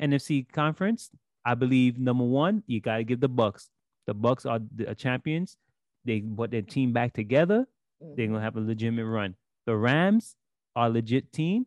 NFC 0.00 0.50
Conference, 0.50 1.10
I 1.44 1.54
believe 1.54 1.98
number 1.98 2.24
one 2.24 2.62
you 2.66 2.80
got 2.80 2.98
to 2.98 3.04
give 3.04 3.20
the 3.20 3.28
Bucks. 3.28 3.70
The 4.06 4.14
Bucks 4.14 4.44
are 4.44 4.60
the 4.74 4.94
champions. 4.94 5.56
They 6.04 6.20
put 6.20 6.50
their 6.50 6.62
team 6.62 6.92
back 6.92 7.12
together 7.12 7.66
they're 8.00 8.26
gonna 8.26 8.40
have 8.40 8.56
a 8.56 8.60
legitimate 8.60 9.06
run. 9.06 9.34
The 9.66 9.76
Rams 9.76 10.36
are 10.76 10.86
a 10.86 10.90
legit 10.90 11.32
team. 11.32 11.66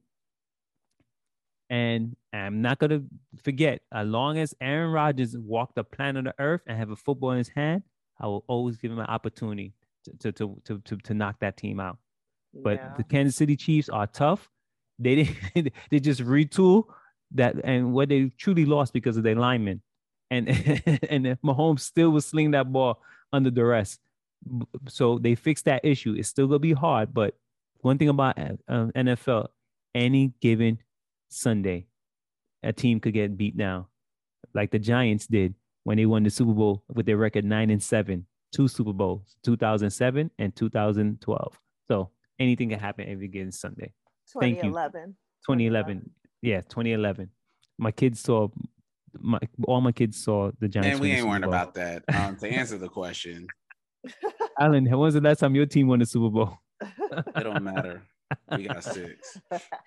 And 1.70 2.16
I'm 2.32 2.62
not 2.62 2.80
gonna 2.80 3.04
forget, 3.44 3.82
as 3.92 4.08
long 4.08 4.38
as 4.38 4.54
Aaron 4.62 4.92
Rodgers 4.92 5.36
walk 5.38 5.74
the 5.76 5.84
planet 5.84 6.28
of 6.28 6.34
Earth 6.40 6.62
and 6.68 6.78
have 6.78 6.92
a 6.92 6.96
football 6.96 7.32
in 7.32 7.38
his 7.40 7.50
hand, 7.50 7.84
I 8.20 8.28
will 8.28 8.44
always 8.48 8.78
give 8.78 8.92
him 8.92 9.00
an 9.00 9.08
opportunity 9.08 9.74
to 10.20 10.32
to 10.32 10.60
to 10.66 10.80
to, 10.80 10.98
to 10.98 11.14
knock 11.14 11.40
that 11.40 11.58
team 11.58 11.80
out. 11.80 11.98
But 12.54 12.76
Yeah. 12.78 12.94
the 12.98 13.04
Kansas 13.04 13.36
City 13.36 13.56
Chiefs 13.56 13.90
are 13.90 14.06
tough. 14.08 14.50
They 15.00 15.16
didn't 15.56 15.74
they 15.90 16.00
just 16.00 16.22
retool 16.22 16.86
that 17.32 17.56
and 17.64 17.94
what 17.94 18.10
they 18.10 18.30
truly 18.38 18.66
lost 18.66 18.94
because 18.94 19.18
of 19.18 19.24
their 19.24 19.36
linemen. 19.36 19.82
And 20.30 20.50
and 21.10 21.26
Mahomes 21.44 21.80
still 21.80 22.12
was 22.12 22.26
slinging 22.26 22.52
that 22.52 22.72
ball 22.72 23.02
under 23.32 23.50
duress. 23.50 23.98
So 24.90 25.18
they 25.18 25.34
fixed 25.36 25.66
that 25.66 25.84
issue. 25.86 26.14
It's 26.14 26.28
still 26.28 26.48
gonna 26.48 26.60
be 26.60 26.74
hard, 26.74 27.14
but 27.14 27.36
one 27.84 27.98
thing 27.98 28.10
about 28.10 28.40
uh, 28.40 28.54
um, 28.68 28.92
NFL, 28.94 29.48
any 29.94 30.34
given 30.42 30.80
Sunday, 31.30 31.86
a 32.64 32.72
team 32.74 33.00
could 33.00 33.14
get 33.14 33.38
beat 33.38 33.58
down, 33.58 33.86
like 34.54 34.72
the 34.72 34.80
Giants 34.80 35.28
did 35.28 35.54
when 35.84 35.98
they 35.98 36.06
won 36.06 36.24
the 36.24 36.30
Super 36.30 36.54
Bowl 36.54 36.84
with 36.88 37.06
their 37.06 37.18
record 37.18 37.44
nine 37.46 37.70
and 37.70 37.84
seven, 37.84 38.26
two 38.54 38.68
Super 38.68 38.94
Bowls, 38.94 39.36
2007 39.44 40.32
and 40.40 40.56
2012. 40.56 41.60
So 41.90 42.10
anything 42.40 42.70
can 42.70 42.80
happen 42.80 43.08
every 43.10 43.28
given 43.28 43.52
Sunday. 43.52 43.94
thank 44.40 44.58
you. 44.58 44.70
2011. 44.70 45.16
2011, 45.46 46.10
yeah, 46.42 46.62
2011. 46.62 47.30
My 47.78 47.92
kids 47.92 48.22
saw, 48.22 48.48
my 49.20 49.40
all 49.68 49.82
my 49.82 49.92
kids 49.92 50.24
saw 50.24 50.52
the 50.58 50.70
Giants. 50.70 50.92
and 50.92 51.00
we 51.02 51.12
ain't 51.12 51.20
Super 51.20 51.30
worrying 51.30 51.44
about 51.44 51.74
that. 51.74 52.04
Um, 52.14 52.38
to 52.38 52.48
answer 52.48 52.78
the 52.78 52.88
question, 52.88 53.48
Alan, 54.60 54.86
when 54.86 55.00
was 55.00 55.16
the 55.16 55.22
last 55.22 55.40
time 55.40 55.54
your 55.54 55.66
team 55.66 55.88
won 55.88 56.00
the 56.00 56.06
Super 56.06 56.30
Bowl? 56.30 56.60
It 57.12 57.44
don't 57.44 57.64
matter. 57.64 58.04
We 58.52 58.64
got 58.64 58.84
six. 58.84 59.40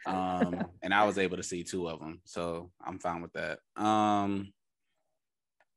Um, 0.06 0.66
and 0.82 0.94
I 0.94 1.04
was 1.04 1.18
able 1.18 1.36
to 1.36 1.42
see 1.42 1.64
two 1.64 1.88
of 1.88 1.98
them, 2.00 2.20
so 2.24 2.70
I'm 2.84 2.98
fine 2.98 3.22
with 3.22 3.32
that. 3.32 3.58
Um, 3.76 4.52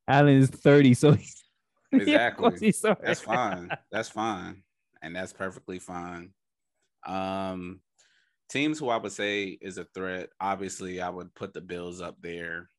Alan 0.08 0.36
is 0.38 0.50
30, 0.50 0.94
so 0.94 1.12
he's, 1.14 1.44
Exactly. 1.92 2.50
course 2.50 2.60
he's 2.60 2.80
sorry. 2.80 2.98
that's 3.04 3.22
fine. 3.36 3.70
That's 3.92 4.10
fine, 4.10 4.64
and 5.02 5.16
that's 5.16 5.34
perfectly 5.34 5.80
fine. 5.80 6.32
Um, 7.06 7.80
teams 8.50 8.78
who 8.80 8.90
I 8.90 8.98
would 8.98 9.12
say 9.12 9.58
is 9.62 9.78
a 9.78 9.86
threat. 9.96 10.30
Obviously, 10.40 11.02
I 11.02 11.10
would 11.10 11.34
put 11.34 11.54
the 11.54 11.62
Bills 11.62 12.02
up 12.02 12.18
there. 12.22 12.70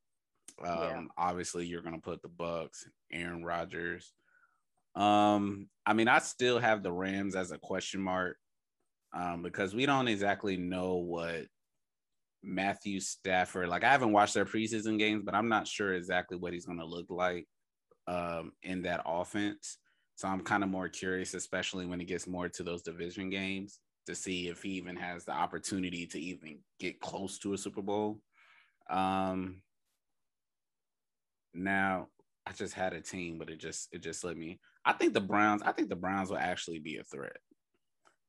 Um, 0.65 0.69
Yeah. 0.79 1.03
obviously, 1.17 1.67
you're 1.67 1.83
gonna 1.83 1.99
put 2.01 2.23
the 2.23 2.29
Bucks, 2.29 2.87
Aaron 3.13 3.45
Rodgers. 3.45 4.13
Um, 4.95 5.69
I 5.87 5.93
mean, 5.93 6.09
I 6.09 6.19
still 6.19 6.59
have 6.59 6.83
the 6.83 6.93
Rams 6.93 7.37
as 7.37 7.53
a 7.53 7.59
question 7.59 8.01
mark, 8.01 8.37
um, 9.13 9.43
because 9.43 9.75
we 9.75 9.87
don't 9.87 10.09
exactly 10.09 10.57
know 10.57 10.97
what 10.97 11.47
Matthew 12.43 13.01
Stafford. 13.01 13.69
Like, 13.69 13.85
I 13.85 13.91
haven't 13.91 14.13
watched 14.13 14.35
their 14.35 14.45
preseason 14.45 14.99
games, 14.99 15.23
but 15.25 15.35
I'm 15.35 15.49
not 15.49 15.67
sure 15.67 15.95
exactly 15.95 16.37
what 16.37 16.53
he's 16.53 16.67
gonna 16.67 16.85
look 16.85 17.07
like 17.09 17.47
um, 18.07 18.53
in 18.63 18.83
that 18.83 19.03
offense. 19.07 19.79
So 20.17 20.29
I'm 20.29 20.41
kind 20.43 20.63
of 20.63 20.71
more 20.71 20.89
curious, 20.89 21.35
especially 21.35 21.87
when 21.87 22.01
it 22.01 22.07
gets 22.07 22.27
more 22.27 22.49
to 22.51 22.63
those 22.63 22.83
division 22.83 23.31
games, 23.31 23.79
to 24.07 24.15
see 24.15 24.49
if 24.49 24.63
he 24.63 24.71
even 24.71 24.97
has 24.97 25.25
the 25.25 25.33
opportunity 25.33 26.07
to 26.09 26.21
even 26.21 26.59
get 26.79 27.01
close 27.01 27.39
to 27.39 27.55
a 27.55 27.59
Super 27.59 27.83
Bowl. 27.83 28.21
Um, 28.91 29.63
now 31.55 32.09
I 32.47 32.53
just 32.53 32.75
had 32.75 32.93
a 32.93 33.01
team, 33.01 33.39
but 33.39 33.49
it 33.51 33.59
just 33.59 33.89
it 33.93 34.03
just 34.03 34.25
let 34.25 34.37
me. 34.37 34.61
I 34.85 34.93
think 34.93 35.15
the 35.15 35.21
Browns. 35.21 35.63
I 35.63 35.73
think 35.73 35.89
the 35.89 35.97
Browns 35.97 36.31
will 36.31 36.39
actually 36.39 36.79
be 36.79 36.97
a 36.97 37.05
threat, 37.05 37.37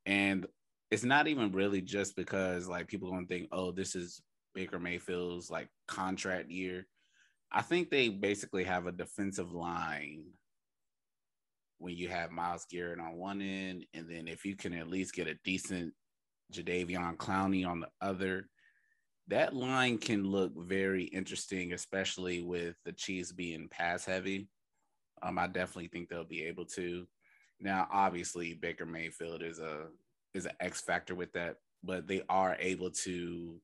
and 0.05 0.45
it's 0.89 1.03
not 1.03 1.27
even 1.27 1.51
really 1.51 1.81
just 1.81 2.15
because 2.15 2.67
like 2.67 2.87
people 2.87 3.11
gonna 3.11 3.25
think, 3.25 3.47
oh, 3.51 3.71
this 3.71 3.95
is 3.95 4.21
Baker 4.53 4.79
Mayfield's 4.79 5.49
like 5.49 5.69
contract 5.87 6.49
year. 6.49 6.85
I 7.51 7.61
think 7.61 7.89
they 7.89 8.09
basically 8.09 8.63
have 8.65 8.87
a 8.87 8.91
defensive 8.91 9.51
line 9.53 10.23
when 11.79 11.95
you 11.95 12.09
have 12.09 12.31
Myles 12.31 12.65
Garrett 12.69 12.99
on 12.99 13.17
one 13.17 13.41
end, 13.41 13.85
and 13.93 14.09
then 14.09 14.27
if 14.27 14.45
you 14.45 14.55
can 14.55 14.73
at 14.73 14.89
least 14.89 15.15
get 15.15 15.27
a 15.27 15.37
decent 15.43 15.93
Jadeveon 16.53 17.17
Clowney 17.17 17.67
on 17.67 17.79
the 17.79 17.87
other, 18.01 18.47
that 19.29 19.55
line 19.55 19.97
can 19.97 20.23
look 20.23 20.51
very 20.55 21.05
interesting, 21.05 21.73
especially 21.73 22.41
with 22.41 22.75
the 22.85 22.91
Chiefs 22.91 23.31
being 23.31 23.67
pass 23.69 24.05
heavy. 24.05 24.47
Um, 25.23 25.37
I 25.37 25.47
definitely 25.47 25.87
think 25.87 26.09
they'll 26.09 26.23
be 26.23 26.43
able 26.43 26.65
to. 26.65 27.05
Now, 27.59 27.87
obviously, 27.91 28.53
Baker 28.55 28.85
Mayfield 28.85 29.43
is 29.43 29.59
a 29.59 29.87
is 30.33 30.45
an 30.45 30.53
X 30.59 30.81
factor 30.81 31.13
with 31.15 31.31
that, 31.33 31.57
but 31.83 32.07
they 32.07 32.23
are 32.29 32.55
able 32.59 32.89
to 32.89 33.59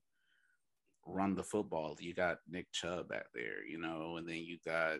run 1.05 1.35
the 1.35 1.43
football. 1.43 1.95
You 1.99 2.13
got 2.13 2.39
Nick 2.49 2.71
Chubb 2.71 3.07
back 3.09 3.25
there, 3.33 3.65
you 3.65 3.79
know, 3.79 4.17
and 4.17 4.27
then 4.27 4.37
you 4.37 4.57
got 4.65 4.99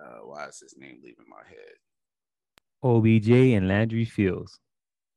uh 0.00 0.20
why 0.24 0.46
is 0.48 0.58
his 0.60 0.76
name 0.76 0.98
leaving 1.02 1.26
my 1.28 1.46
head? 1.48 1.76
OBJ 2.82 3.30
and 3.30 3.68
Landry 3.68 4.04
Fields. 4.04 4.58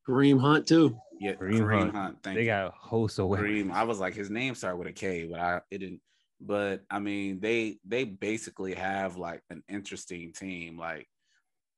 Kareem 0.08 0.40
Hunt 0.40 0.68
too. 0.68 0.98
Yeah, 1.20 1.34
Kareem 1.34 1.60
Kareem, 1.62 1.80
Hunt. 1.82 1.96
Hunt. 1.96 2.18
Thank 2.24 2.36
They 2.36 2.42
you. 2.44 2.48
got 2.48 2.68
a 2.68 2.72
host 2.72 3.20
of. 3.20 3.28
Kareem. 3.30 3.72
I 3.72 3.84
was 3.84 4.00
like, 4.00 4.14
his 4.14 4.30
name 4.30 4.56
started 4.56 4.78
with 4.78 4.88
a 4.88 4.94
K, 4.94 5.28
but 5.30 5.40
I 5.40 5.62
it 5.72 5.80
didn't. 5.80 6.02
But 6.40 6.82
I 6.90 7.00
mean, 7.00 7.40
they 7.40 7.80
they 7.86 8.04
basically 8.04 8.74
have 8.76 9.18
like 9.18 9.42
an 9.50 9.64
interesting 9.68 10.34
team. 10.34 10.78
Like, 10.78 11.08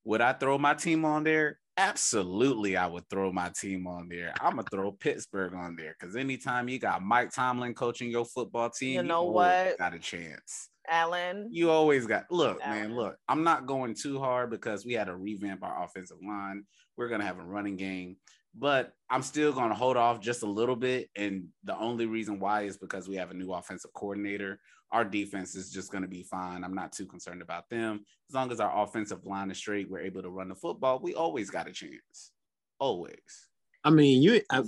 would 0.04 0.22
I 0.22 0.34
throw 0.34 0.58
my 0.58 0.74
team 0.74 1.06
on 1.06 1.24
there? 1.24 1.60
Absolutely, 1.78 2.76
I 2.76 2.88
would 2.88 3.08
throw 3.10 3.32
my 3.32 3.50
team 3.50 3.88
on 3.88 4.10
there. 4.10 4.34
I'm 4.41 4.58
gonna 4.58 4.67
throw 4.69 4.91
Pittsburgh 4.91 5.54
on 5.54 5.78
there 5.78 5.95
because 5.98 6.17
anytime 6.17 6.67
you 6.67 6.78
got 6.78 7.02
Mike 7.02 7.32
Tomlin 7.32 7.74
coaching 7.74 8.12
your 8.12 8.26
football 8.26 8.69
team, 8.69 8.95
You 8.95 9.04
know 9.04 9.19
always 9.19 9.67
what? 9.69 9.78
got 9.78 9.93
a 9.93 10.00
chance. 10.00 10.69
Allen. 10.89 11.48
You 11.52 11.69
always 11.69 12.06
got 12.06 12.26
look, 12.32 12.60
man. 12.60 12.95
Look, 12.95 13.15
I'm 13.30 13.43
not 13.43 13.65
going 13.65 13.93
too 13.93 14.19
hard 14.19 14.50
because 14.50 14.86
we 14.86 14.93
had 14.93 15.06
to 15.08 15.15
revamp 15.15 15.63
our 15.63 15.84
offensive 15.84 16.17
line. 16.22 16.63
We're 16.98 17.08
gonna 17.08 17.26
have 17.26 17.39
a 17.39 17.43
running 17.43 17.78
game, 17.78 18.17
but 18.56 18.94
I'm 19.10 19.22
still 19.22 19.54
gonna 19.54 19.76
hold 19.76 19.98
off 19.98 20.20
just 20.20 20.44
a 20.44 20.48
little 20.48 20.76
bit. 20.76 21.10
And 21.16 21.48
the 21.64 21.78
only 21.78 22.06
reason 22.06 22.40
why 22.40 22.64
is 22.64 22.78
because 22.78 23.08
we 23.08 23.16
have 23.16 23.32
a 23.32 23.36
new 23.36 23.54
offensive 23.54 23.94
coordinator. 23.94 24.60
Our 24.92 25.06
defense 25.06 25.56
is 25.56 25.72
just 25.72 25.92
gonna 25.92 26.08
be 26.08 26.24
fine. 26.24 26.64
I'm 26.64 26.74
not 26.74 26.92
too 26.92 27.06
concerned 27.06 27.42
about 27.42 27.70
them. 27.70 28.06
As 28.30 28.36
long 28.36 28.52
as 28.52 28.60
our 28.60 28.84
offensive 28.84 29.26
line 29.26 29.52
is 29.52 29.58
straight, 29.58 29.90
we're 29.90 30.00
able 30.00 30.22
to 30.22 30.30
run 30.30 30.50
the 30.50 30.56
football. 30.56 31.00
We 31.00 31.14
always 31.14 31.50
got 31.50 31.68
a 31.68 31.72
chance. 31.72 32.32
Always. 32.80 33.48
I 33.84 33.92
mean, 33.92 34.22
you 34.22 34.42
I, 34.50 34.64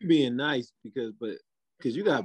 you 0.00 0.08
being 0.08 0.36
nice 0.36 0.72
because, 0.82 1.12
but 1.20 1.36
because 1.78 1.96
you 1.96 2.04
got 2.04 2.24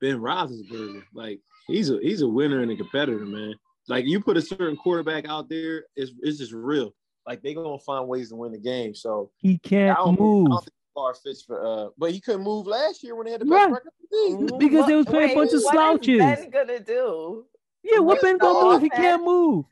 Ben 0.00 0.18
Roethlisberger, 0.18 1.02
like 1.14 1.40
he's 1.66 1.90
a 1.90 1.98
he's 2.02 2.22
a 2.22 2.28
winner 2.28 2.60
and 2.60 2.70
a 2.70 2.76
competitor, 2.76 3.24
man. 3.24 3.54
Like 3.88 4.04
you 4.04 4.20
put 4.20 4.36
a 4.36 4.42
certain 4.42 4.76
quarterback 4.76 5.28
out 5.28 5.48
there, 5.48 5.84
it's 5.94 6.12
it's 6.20 6.38
just 6.38 6.52
real. 6.52 6.92
Like 7.26 7.42
they 7.42 7.54
gonna 7.54 7.78
find 7.78 8.06
ways 8.08 8.28
to 8.30 8.36
win 8.36 8.52
the 8.52 8.58
game. 8.58 8.94
So 8.94 9.30
He 9.38 9.58
can't 9.58 9.96
don't, 9.96 10.16
I 10.16 10.20
move. 10.20 10.48
don't 10.48 10.60
think 10.60 10.72
far 10.94 11.14
fetched 11.14 11.44
for 11.46 11.66
uh, 11.66 11.88
but 11.98 12.12
he 12.12 12.20
couldn't 12.20 12.42
move 12.42 12.66
last 12.66 13.02
year 13.02 13.14
when 13.16 13.26
they 13.26 13.32
had 13.32 13.40
the 13.40 13.46
Right. 13.46 13.64
best 13.70 13.72
record 13.84 13.92
in 14.00 14.06
the 14.10 14.16
league. 14.42 14.50
Mhm. 14.50 14.58
Because 14.58 14.86
they 14.86 14.94
was 14.96 15.06
What- 15.06 15.12
playing 15.14 15.30
a 15.32 15.34
bunch 15.34 15.52
of 15.52 15.60
slouches. 15.62 16.08
is 16.14 16.18
Ben 16.18 16.50
gonna 16.50 16.80
do? 16.80 17.44
Yeah, 17.82 17.98
what 17.98 18.06
What 18.16 18.22
Ben 18.22 18.38
gonna 18.38 18.78
do 18.78 18.82
he 18.84 18.90
can't 18.90 19.22
move? 19.24 19.64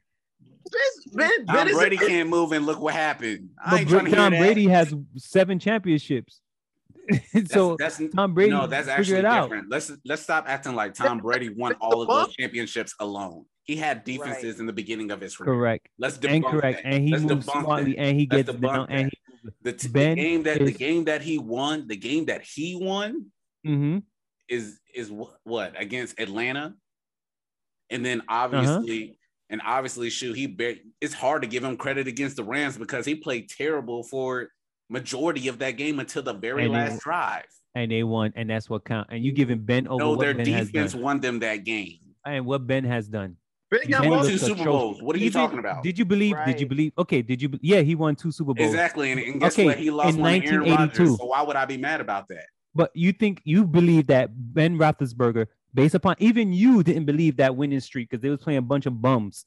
Ben, 0.72 0.80
ben, 1.28 1.46
Tom 1.46 1.56
ben 1.56 1.68
is 1.68 1.74
Brady 1.76 1.96
a, 1.96 1.98
can't 2.00 2.28
move, 2.28 2.52
and 2.52 2.64
look 2.66 2.80
what 2.80 2.94
happened. 2.94 3.50
I 3.64 3.70
But 3.70 3.80
ain't 3.80 3.88
Bra- 3.90 3.98
to 4.00 4.06
hear 4.06 4.14
Tom 4.16 4.32
that. 4.32 4.38
Brady 4.40 4.66
has 4.68 4.94
seven 5.16 5.58
championships. 5.58 6.40
So 7.50 7.76
that's, 7.78 8.00
Tom 8.16 8.32
Brady 8.34 8.50
no, 8.50 8.66
that's 8.66 8.88
actually 8.88 9.18
it 9.18 9.24
out. 9.26 9.44
different. 9.44 9.68
Let's 9.70 9.92
let's 10.06 10.22
stop 10.22 10.44
acting 10.48 10.74
like 10.74 10.94
Tom 10.94 11.18
Brady 11.18 11.50
won 11.50 11.74
all 11.74 12.00
of 12.02 12.08
those 12.08 12.34
championships 12.34 12.94
alone. 12.98 13.44
He 13.64 13.76
had 13.76 14.04
defenses 14.04 14.54
Right. 14.54 14.60
in 14.60 14.66
the 14.66 14.72
beginning 14.72 15.10
of 15.10 15.20
his 15.20 15.36
career. 15.36 15.54
Correct. 15.54 15.88
Let's 15.98 16.18
debunk 16.18 16.34
And 16.34 16.44
correct. 16.44 16.82
that. 16.82 16.86
And 16.94 17.04
he 17.04 17.12
Let's 17.12 17.24
moves 17.24 17.46
smartly 17.46 17.96
and 17.98 18.18
he 18.20 18.26
gets 18.26 18.52
down 18.52 18.86
and 18.90 19.10
The, 19.62 19.72
t- 19.72 19.88
the 19.88 20.14
game 20.14 20.42
that 20.44 20.58
the 20.64 20.72
game 20.72 21.04
that 21.04 21.22
he 21.22 21.38
won, 21.38 21.86
the 21.86 21.96
game 21.96 22.26
that 22.26 22.42
he 22.42 22.76
won 22.76 23.30
he 23.62 23.74
hmm 23.74 23.98
is 24.48 24.78
is 24.94 25.08
wh- 25.08 25.32
what 25.44 25.72
against 25.80 26.20
Atlanta, 26.20 26.74
and 27.90 28.04
then 28.04 28.20
Uh-huh. 28.28 28.44
obviously, 28.44 29.18
and 29.50 29.60
obviously, 29.64 30.10
shoot, 30.10 30.34
he 30.36 30.46
bar- 30.46 30.74
it's 31.00 31.14
hard 31.14 31.40
to 31.42 31.48
give 31.48 31.64
him 31.64 31.76
credit 31.78 32.06
against 32.06 32.36
the 32.36 32.44
Rams 32.44 32.76
because 32.76 33.06
he 33.06 33.14
played 33.14 33.48
terrible 33.48 34.02
for 34.02 34.50
majority 34.90 35.48
of 35.48 35.58
that 35.60 35.72
game 35.72 35.98
until 36.00 36.22
the 36.22 36.34
very 36.34 36.64
And 36.66 36.74
they- 36.74 36.78
last 36.78 37.02
drive. 37.02 37.46
and 37.74 37.90
they 37.90 38.02
won, 38.02 38.32
and 38.36 38.48
that's 38.50 38.68
what 38.68 38.84
count. 38.84 39.08
And 39.10 39.24
you 39.24 39.32
giving 39.32 39.60
Ben 39.60 39.88
over 39.88 40.04
No, 40.04 40.16
their 40.16 40.34
Ben 40.34 40.44
defense 40.44 40.94
won 40.94 41.20
them 41.20 41.38
that 41.40 41.64
game. 41.64 41.98
And 42.26 42.44
what 42.46 42.66
Ben 42.66 42.84
has 42.84 43.08
done. 43.08 43.36
Ben 43.82 43.90
got 43.90 44.02
Ben 44.02 44.10
won 44.10 44.26
two 44.26 44.38
Super 44.38 44.52
atrocious. 44.52 44.64
Bowls. 44.64 45.02
What 45.02 45.16
are 45.16 45.18
you 45.18 45.26
Even- 45.26 45.40
talking 45.40 45.58
about? 45.58 45.82
Did 45.82 45.98
you 45.98 46.04
believe? 46.04 46.36
Did 46.46 46.60
you 46.60 46.66
believe? 46.66 46.92
Okay, 46.98 47.22
did 47.22 47.40
you? 47.42 47.50
Yeah, 47.60 47.80
he 47.80 47.94
won 47.94 48.14
two 48.16 48.30
Super 48.32 48.54
Bowls. 48.54 48.68
Exactly, 48.68 49.10
and, 49.12 49.20
and 49.20 49.40
guess 49.40 49.52
Okay, 49.54 49.64
what? 49.66 49.78
He 49.78 49.90
lost 49.90 50.14
in 50.16 50.20
one 50.22 50.40
to 50.40 50.46
Aaron 50.46 50.60
1982. 50.60 51.02
Rodgers. 51.02 51.18
So 51.18 51.24
why 51.26 51.42
would 51.42 51.56
I 51.56 51.64
be 51.64 51.76
mad 51.76 52.00
about 52.00 52.28
that? 52.28 52.46
But 52.74 52.90
you 52.94 53.12
think 53.12 53.40
you 53.44 53.64
believe 53.64 54.06
that 54.08 54.30
Ben 54.34 54.78
Roethlisberger, 54.78 55.46
based 55.72 55.94
upon 55.94 56.16
even 56.18 56.52
you 56.52 56.82
didn't 56.82 57.04
believe 57.04 57.36
that 57.36 57.54
winning 57.56 57.80
streak 57.80 58.10
because 58.10 58.22
they 58.22 58.30
was 58.30 58.40
playing 58.40 58.58
a 58.58 58.62
bunch 58.62 58.86
of 58.86 59.00
bums 59.00 59.44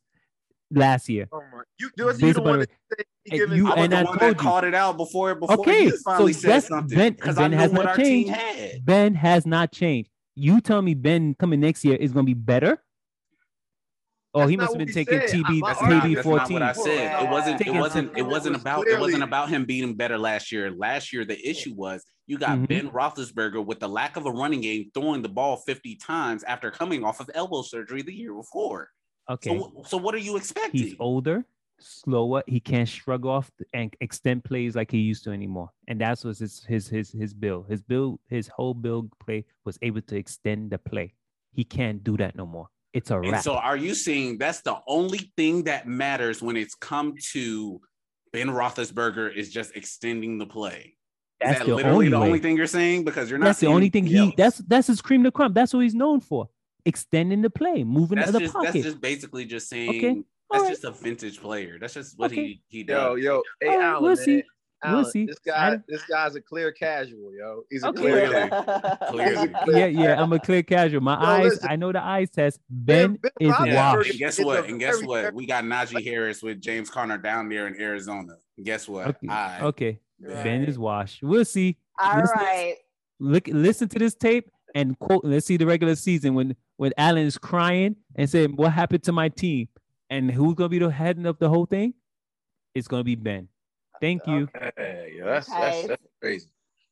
last 0.71 1.07
year. 1.09 1.27
Oh 1.31 1.41
my- 1.51 1.61
You, 1.79 1.89
you, 1.97 2.05
you 2.19 2.33
the 2.33 2.41
one 2.41 2.59
that 2.59 2.69
said 2.89 3.05
and 3.45 3.53
you- 3.57 3.67
I 3.67 3.75
was 3.75 3.83
and 3.85 3.93
I 3.93 4.03
told 4.03 4.21
you. 4.21 4.33
called 4.35 4.63
it 4.63 4.73
out 4.73 4.97
before 4.97 5.35
before 5.35 5.59
Okay, 5.59 5.83
you 5.85 5.97
finally 6.03 6.33
so 6.33 6.39
said 6.39 6.47
that's- 6.49 6.67
something 6.67 6.97
Ben- 6.97 7.13
because 7.13 7.37
I 7.37 7.41
Ben 7.47 7.51
has 7.53 7.71
what 7.71 7.83
not 7.85 7.87
our 7.87 7.95
team 7.97 8.25
changed. 8.27 8.29
had. 8.41 8.85
Ben 8.85 9.13
has 9.15 9.45
not 9.45 9.71
changed. 9.71 10.09
You 10.35 10.61
tell 10.61 10.81
me 10.81 10.93
Ben 10.93 11.33
coming 11.35 11.59
next 11.59 11.83
year 11.85 11.95
is 11.95 12.11
going 12.11 12.25
to 12.25 12.29
be 12.29 12.33
better? 12.33 12.81
Oh, 14.37 14.41
That's 14.41 14.51
he 14.51 14.57
must 14.57 14.73
have 14.73 14.77
been 14.85 14.93
taking 14.93 15.19
said. 15.21 15.29
TB, 15.29 15.61
I- 15.63 15.67
That's 15.67 15.81
not, 15.81 16.03
TB 16.03 16.15
that's 16.15 16.25
not 16.27 16.47
14. 16.47 16.53
what 16.53 16.61
I 16.61 16.71
said. 16.73 17.23
It 17.23 17.29
wasn't. 17.29 17.61
It 17.61 17.71
wasn't. 17.73 18.17
It 18.17 18.21
wasn't 18.23 18.55
about. 18.55 18.87
It 18.87 18.99
wasn't 18.99 19.23
about 19.23 19.49
him 19.49 19.65
beating 19.65 19.95
better 19.95 20.17
last 20.17 20.51
year. 20.51 20.69
Last 20.71 21.11
year, 21.11 21.25
the 21.25 21.39
issue 21.49 21.73
was 21.75 22.05
you 22.27 22.37
got 22.37 22.59
Mhm. 22.59 22.67
Ben 22.67 22.89
Roethlisberger 22.89 23.65
with 23.65 23.79
the 23.79 23.87
lack 23.89 24.15
of 24.15 24.25
a 24.25 24.31
running 24.31 24.61
game, 24.61 24.91
throwing 24.93 25.21
the 25.23 25.29
ball 25.29 25.57
fifty 25.57 25.95
times 25.95 26.43
after 26.43 26.69
coming 26.69 27.03
off 27.03 27.19
of 27.19 27.29
elbow 27.33 27.61
surgery 27.63 28.01
the 28.03 28.13
year 28.13 28.33
before. 28.33 28.89
Okay. 29.29 29.57
So, 29.57 29.83
so 29.87 29.97
what 29.97 30.13
are 30.13 30.19
you 30.19 30.37
expecting? 30.37 30.81
He's 30.81 30.95
older, 30.99 31.45
slower. 31.79 32.43
He 32.47 32.59
can't 32.59 32.87
shrug 32.87 33.25
off 33.25 33.49
and 33.73 33.95
extend 34.01 34.43
plays 34.43 34.75
like 34.75 34.91
he 34.91 34.99
used 34.99 35.23
to 35.23 35.31
anymore. 35.31 35.69
And 35.87 35.99
that's 35.99 36.23
was 36.23 36.39
his 36.39 36.63
his 36.65 36.87
his 36.87 37.11
his 37.11 37.33
build. 37.33 37.67
His 37.69 37.81
build, 37.81 38.19
his 38.29 38.47
whole 38.49 38.73
build 38.73 39.11
play 39.19 39.45
was 39.65 39.79
able 39.81 40.01
to 40.01 40.15
extend 40.15 40.71
the 40.71 40.77
play. 40.77 41.13
He 41.53 41.63
can't 41.63 42.03
do 42.03 42.17
that 42.17 42.35
no 42.35 42.45
more. 42.45 42.67
It's 42.97 43.11
a 43.11 43.17
And 43.19 43.31
wrap. 43.33 43.43
so, 43.43 43.53
are 43.55 43.77
you 43.77 43.93
saying 43.93 44.39
that's 44.39 44.61
the 44.61 44.77
only 44.87 45.31
thing 45.37 45.63
that 45.65 45.87
matters 45.87 46.41
when 46.41 46.57
it's 46.57 46.73
come 46.75 47.13
to 47.33 47.79
Ben 48.33 48.47
Roethlisberger 48.49 49.35
is 49.35 49.51
just 49.51 49.75
extending 49.75 50.37
the 50.39 50.47
play? 50.47 50.95
Is 51.39 51.49
that's 51.49 51.59
that 51.59 51.65
the 51.67 51.75
literally 51.75 51.95
only 51.95 52.09
the 52.09 52.19
way. 52.19 52.25
only 52.27 52.39
thing 52.39 52.57
you're 52.57 52.65
saying? 52.65 53.03
Because 53.05 53.29
you're 53.29 53.37
not. 53.37 53.45
that's 53.45 53.59
the 53.59 53.67
only 53.67 53.89
thing 53.89 54.07
he 54.07 54.17
else. 54.17 54.33
that's 54.35 54.57
that's 54.59 54.87
his 54.87 55.01
cream 55.01 55.23
to 55.23 55.31
crumb. 55.31 55.53
That's 55.53 55.71
what 55.73 55.81
he's 55.83 55.93
known 55.93 56.19
for. 56.19 56.49
Extending 56.85 57.41
the 57.43 57.49
play, 57.51 57.83
moving 57.83 58.15
that's 58.17 58.29
to 58.29 58.33
the 58.33 58.39
just 58.39 58.53
pocket. 58.53 58.73
that's 58.73 58.85
just 58.85 59.01
basically 59.01 59.45
just 59.45 59.69
saying 59.69 59.89
Okay, 59.89 60.13
that's 60.49 60.61
alright. 60.63 60.69
just 60.71 60.83
a 60.85 60.91
vintage 60.91 61.39
player. 61.39 61.77
That's 61.79 61.93
just 61.93 62.17
what 62.17 62.31
Okay. 62.31 62.43
he 62.43 62.61
he 62.69 62.79
Yo, 62.79 63.15
does. 63.15 63.23
yo, 63.23 63.43
hey, 63.61 63.67
Alright, 63.67 63.83
Alan, 63.85 64.03
we'll 64.03 64.15
man. 64.15 64.25
see. 64.25 64.43
Alan, 64.87 65.05
see. 65.05 65.25
This 65.25 65.39
guy, 65.39 65.77
this 65.87 66.03
guy's 66.05 66.35
a 66.35 66.41
clear 66.41 66.71
casual, 66.71 67.31
yo. 67.37 67.63
He's 67.69 67.83
a 67.83 67.87
Okay. 67.89 68.01
clear. 68.01 68.49
Clearly. 69.09 69.47
Clearly. 69.63 69.79
yeah, 69.79 69.85
yeah. 69.85 70.21
I'm 70.21 70.31
a 70.33 70.39
clear 70.39 70.63
casual. 70.63 71.01
My 71.01 71.13
Yo, 71.19 71.25
eyes, 71.25 71.43
listen. 71.53 71.67
I 71.69 71.75
know 71.75 71.91
the 71.91 72.01
eyes 72.03 72.29
test. 72.29 72.59
Ben, 72.69 73.13
Ben 73.15 73.31
is 73.39 73.53
Yeah, 73.65 73.93
washed. 73.95 74.09
and 74.11 74.19
guess 74.19 74.39
what? 74.39 74.67
And 74.69 74.79
guess 74.79 75.01
what? 75.03 75.33
We 75.33 75.45
got 75.45 75.63
Najee 75.63 76.03
Harris 76.03 76.41
with 76.43 76.61
James 76.61 76.89
Conner 76.89 77.17
down 77.17 77.49
there 77.49 77.67
in 77.67 77.79
Arizona. 77.79 78.33
Guess 78.63 78.87
what? 78.87 79.07
Okay. 79.07 79.27
I- 79.29 79.61
Okay. 79.61 79.99
Ben 80.21 80.63
is 80.63 80.79
washed. 80.79 81.21
We'll 81.23 81.45
see. 81.45 81.77
All 82.01 82.19
Listen- 82.19 82.37
right. 82.37 82.75
Look, 83.19 83.47
listen 83.47 83.87
to 83.89 83.99
this 83.99 84.13
tape 84.15 84.49
and 84.75 84.97
quote. 84.99 85.23
Let's 85.23 85.45
see 85.45 85.57
the 85.57 85.65
regular 85.65 85.95
season 85.95 86.33
when 86.35 86.55
when 86.77 86.91
Allen 86.97 87.25
is 87.25 87.37
crying 87.39 87.95
and 88.15 88.29
saying, 88.29 88.55
"What 88.55 88.71
happened 88.73 89.03
to 89.03 89.11
my 89.11 89.29
team?" 89.29 89.67
And 90.11 90.29
who's 90.31 90.53
gonna 90.53 90.69
be 90.69 90.77
the 90.79 90.89
head 90.91 91.23
of 91.25 91.39
the 91.39 91.49
whole 91.49 91.65
thing? 91.65 91.95
It's 92.75 92.87
gonna 92.87 93.03
be 93.03 93.15
Ben. 93.15 93.49
Thank 94.01 94.25
you. 94.27 94.47
Hey, 94.77 95.15
yo, 95.17 95.25
that's, 95.25 95.49
Okay. 95.49 95.59
that's, 95.59 95.87
that's 95.87 96.03
crazy. 96.21 96.47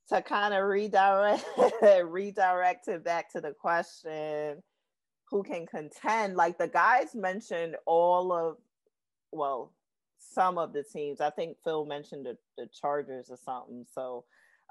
to 0.09 0.21
kind 0.21 0.53
of 0.53 0.65
redirect 0.65 1.43
redirect 2.05 2.87
it 2.87 3.03
back 3.03 3.31
to 3.33 3.41
the 3.41 3.51
question 3.51 4.61
who 5.29 5.43
can 5.43 5.65
contend 5.65 6.35
like 6.35 6.57
the 6.57 6.67
guys 6.67 7.15
mentioned 7.15 7.75
all 7.85 8.31
of 8.31 8.57
well 9.31 9.71
some 10.19 10.57
of 10.57 10.73
the 10.73 10.83
teams 10.83 11.21
i 11.21 11.29
think 11.31 11.57
phil 11.63 11.85
mentioned 11.85 12.25
the, 12.25 12.37
the 12.57 12.67
chargers 12.79 13.29
or 13.29 13.37
something 13.37 13.85
so 13.91 14.23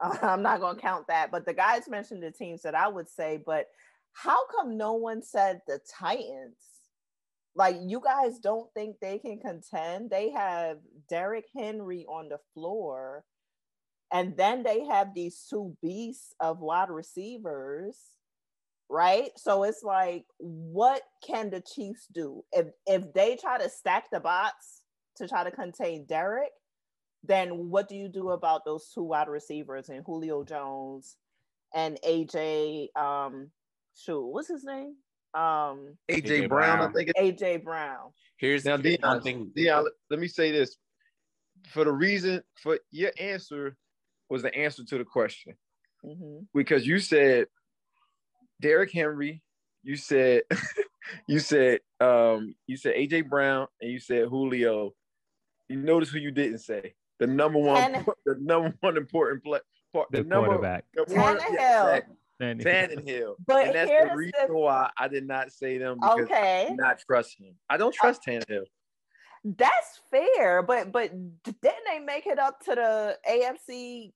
uh, 0.03 0.17
i'm 0.23 0.43
not 0.43 0.61
going 0.61 0.77
to 0.77 0.83
count 0.83 1.07
that 1.09 1.31
but 1.33 1.45
the 1.45 1.53
guys 1.55 1.89
mentioned 1.89 2.23
the 2.23 2.31
teams 2.31 2.63
that 2.63 2.75
i 2.75 2.87
would 2.87 3.09
say 3.09 3.39
but 3.45 3.67
how 4.13 4.47
come 4.47 4.77
no 4.77 4.93
one 4.93 5.21
said 5.23 5.61
the 5.67 5.81
titans 5.99 6.74
like 7.57 7.77
you 7.81 8.01
guys 8.01 8.39
don't 8.39 8.73
think 8.75 8.97
they 9.01 9.19
can 9.19 9.39
contend? 9.39 10.11
They 10.11 10.31
have 10.31 10.79
Derrick 11.09 11.47
henry 11.57 12.05
on 12.09 12.29
the 12.29 12.39
floor 12.55 13.25
and 14.13 14.37
then 14.37 14.63
they 14.63 14.85
have 14.87 15.15
these 15.15 15.47
two 15.49 15.77
beasts 15.83 16.35
of 16.41 16.61
wide 16.61 16.91
receivers 16.91 17.97
right? 18.91 19.31
So 19.37 19.63
it's 19.65 19.83
like 19.83 20.27
what 20.39 21.03
can 21.27 21.51
the 21.51 21.61
chiefs 21.63 22.07
do? 22.13 22.45
If 22.53 22.67
if 22.87 23.13
they 23.15 23.37
try 23.37 23.59
to 23.59 23.69
stack 23.69 24.05
the 24.13 24.21
box 24.21 24.83
to 25.17 25.27
try 25.27 25.45
to 25.45 25.51
contain 25.51 26.07
Derrick 26.07 26.53
then 27.27 27.71
what 27.71 27.89
do 27.89 27.97
you 27.97 28.09
do 28.09 28.31
about 28.31 28.65
those 28.65 28.91
two 28.95 29.03
wide 29.03 29.29
receivers 29.29 29.89
and 29.89 30.05
Julio 30.05 30.45
Jones 30.45 31.17
and 31.75 31.99
AJ 32.07 32.95
um 32.97 33.51
shoot 33.97 34.27
what's 34.27 34.49
his 34.49 34.65
name 34.65 34.97
um 35.35 35.97
AJ, 36.11 36.25
AJ 36.25 36.49
Brown, 36.49 36.79
Brown. 36.79 36.91
I 36.91 36.93
think. 36.93 37.11
It, 37.15 37.39
AJ 37.39 37.65
Brown 37.65 38.11
Here's 38.37 38.65
now, 38.65 38.77
here's 38.77 38.99
one 39.01 39.21
Dion, 39.21 39.23
thing. 39.23 39.53
Dion, 39.55 39.85
let, 39.85 39.93
let 40.11 40.21
me 40.21 40.29
say 40.29 40.51
this. 40.53 40.77
For 41.69 41.85
the 41.85 41.93
reason, 41.93 42.43
for 42.63 42.79
your 42.91 43.11
answer 43.19 43.77
was 44.29 44.43
the 44.43 44.55
answer 44.55 44.85
to 44.85 44.99
the 44.99 45.05
question. 45.05 45.55
hmm 46.03 46.41
because 46.55 46.87
you 46.87 46.99
said 46.99 47.47
Derrick 48.61 48.93
Henry, 48.93 49.43
you 49.83 49.97
said 49.97 50.43
you 51.29 51.39
said 51.39 51.81
um 52.01 52.55
you 52.67 52.77
said 52.77 52.95
AJ 52.97 53.29
Brown 53.29 53.67
and 53.81 53.91
you 53.91 53.99
said 53.99 54.29
Julio. 54.29 54.93
You 55.69 55.77
notice 55.79 56.11
who 56.11 56.19
you 56.19 56.31
didn't 56.31 56.59
say. 56.59 56.95
The 57.19 57.27
number 57.27 57.59
one 57.59 57.77
Tanne- 57.93 58.05
the 58.27 58.37
number 58.41 58.75
one 58.81 58.97
important 58.97 59.43
play 59.45 59.61
part 59.93 60.09
The 60.11 60.19
the 60.19 60.25
number 60.29 60.49
quarterback. 60.49 60.85
the 60.95 61.05
one, 61.15 61.39
Tannehill. 61.39 61.57
yeah, 61.57 62.01
exactly. 62.41 62.97
And- 62.97 63.07
Tannehill. 63.07 63.35
But 63.47 63.67
and 63.67 63.75
that's 63.75 63.91
the 63.91 64.17
reason 64.17 64.49
the- 64.49 64.55
why 64.55 64.91
I 64.99 65.09
did 65.09 65.27
not 65.27 65.53
say 65.53 65.79
them 65.79 65.99
because 66.01 66.19
I 66.19 66.23
okay 66.23 66.67
do 66.71 66.77
not 66.77 66.99
trust 66.99 67.37
him. 67.39 67.55
I 67.69 67.77
don't 67.77 67.95
trust 67.95 68.23
Tannehill. 68.27 68.65
That's 69.45 70.01
fair, 70.11 70.63
but 70.63 70.91
but 70.91 71.11
didn't 71.45 71.85
they 71.87 71.99
make 71.99 72.27
it 72.27 72.39
up 72.39 72.61
to 72.65 72.75
the 72.75 73.19
AFC 73.31 74.13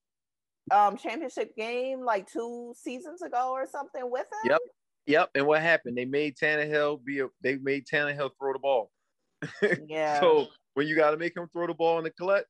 um 0.70 0.96
championship 0.96 1.54
game 1.56 2.04
like 2.04 2.30
two 2.30 2.74
seasons 2.76 3.22
ago 3.22 3.50
or 3.52 3.66
something 3.66 4.10
with 4.10 4.26
him? 4.26 4.50
Yep. 4.52 4.60
Yep. 5.06 5.30
And 5.34 5.46
what 5.46 5.62
happened? 5.62 5.96
They 5.96 6.04
made 6.04 6.36
Tannehill 6.36 7.04
be 7.04 7.20
a 7.20 7.28
they 7.42 7.56
made 7.56 7.86
Tannehill 7.86 8.30
throw 8.38 8.52
the 8.52 8.58
ball. 8.58 8.90
Yeah. 9.86 10.20
So 10.20 10.48
when 10.74 10.86
you 10.86 10.96
got 10.96 11.10
to 11.12 11.16
make 11.16 11.36
him 11.36 11.48
throw 11.52 11.66
the 11.66 11.74
ball 11.74 11.98
in 11.98 12.04
the 12.04 12.10
clutch, 12.10 12.46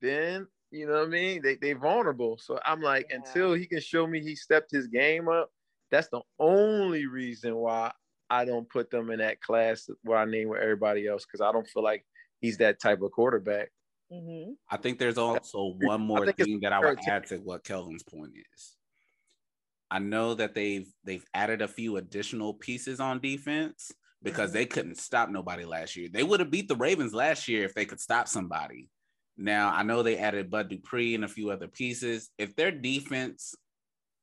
then 0.00 0.46
you 0.74 0.86
know 0.86 0.94
what 1.00 1.08
I 1.08 1.10
mean. 1.10 1.42
They 1.42 1.56
they 1.56 1.72
vulnerable. 1.72 2.38
So 2.38 2.58
I'm 2.64 2.80
like, 2.82 3.06
Yeah. 3.10 3.16
until 3.16 3.54
he 3.54 3.66
can 3.66 3.80
show 3.80 4.06
me 4.06 4.20
he 4.22 4.36
stepped 4.36 4.70
his 4.70 4.86
game 4.88 5.28
up, 5.28 5.50
that's 5.90 6.08
the 6.08 6.22
only 6.38 7.06
reason 7.06 7.56
why 7.56 7.92
I 8.30 8.44
don't 8.44 8.68
put 8.68 8.90
them 8.90 9.10
in 9.10 9.18
that 9.20 9.40
class 9.40 9.88
where 10.02 10.18
I 10.18 10.24
name 10.24 10.48
with 10.48 10.60
everybody 10.62 11.06
else 11.06 11.24
because 11.26 11.40
I 11.40 11.52
don't 11.52 11.68
feel 11.68 11.82
like 11.84 12.06
he's 12.40 12.58
that 12.58 12.80
type 12.80 13.02
of 13.02 13.12
quarterback. 13.12 13.70
hmm 14.10 14.54
I 14.70 14.76
think 14.78 14.98
there's 14.98 15.18
also 15.18 15.66
one 15.66 16.00
more 16.00 16.26
thing 16.26 16.60
that 16.60 16.72
I 16.72 16.80
would 16.80 16.96
fair 17.04 17.14
add 17.16 17.26
to 17.26 17.38
what 17.38 17.64
Kelvin's 17.64 18.02
point 18.02 18.34
is. 18.54 18.76
I 19.90 19.98
know 19.98 20.34
that 20.34 20.54
they've 20.54 20.92
they've 21.04 21.24
added 21.34 21.62
a 21.62 21.68
few 21.68 21.96
additional 21.96 22.54
pieces 22.54 23.00
on 23.00 23.20
defense 23.20 23.92
because 24.22 24.50
Mhm. 24.50 24.52
they 24.52 24.66
couldn't 24.66 24.96
stop 24.96 25.28
nobody 25.28 25.64
last 25.64 25.96
year. 25.96 26.08
They 26.08 26.22
would 26.22 26.40
have 26.40 26.50
beat 26.50 26.68
the 26.68 26.76
Ravens 26.76 27.14
last 27.14 27.46
year 27.48 27.64
if 27.64 27.74
they 27.74 27.84
could 27.86 28.00
stop 28.00 28.26
somebody. 28.26 28.90
Now 29.36 29.72
I 29.74 29.82
know 29.82 30.02
they 30.02 30.18
added 30.18 30.50
Bud 30.50 30.68
Dupree 30.68 31.14
and 31.14 31.24
a 31.24 31.28
few 31.28 31.50
other 31.50 31.68
pieces. 31.68 32.30
If 32.38 32.54
their 32.56 32.70
defense 32.70 33.54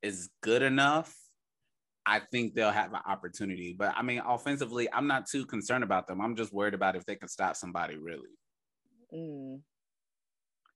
is 0.02 0.30
good 0.42 0.62
enough, 0.62 1.14
I 2.06 2.20
think 2.20 2.54
they'll 2.54 2.72
have 2.72 2.94
an 2.94 3.02
opportunity. 3.06 3.76
But 3.78 3.94
I 3.96 4.02
mean, 4.02 4.22
offensively, 4.26 4.92
I'm 4.92 5.08
not 5.08 5.28
too 5.28 5.46
concerned 5.46 5.84
about 5.84 6.08
them. 6.08 6.22
I'm 6.22 6.36
just 6.36 6.54
worried 6.54 6.74
about 6.74 6.96
if 6.96 7.06
they 7.06 7.16
can 7.16 7.28
stop 7.28 7.56
somebody 7.56 7.98
really. 7.98 8.30
Mm. 9.14 9.62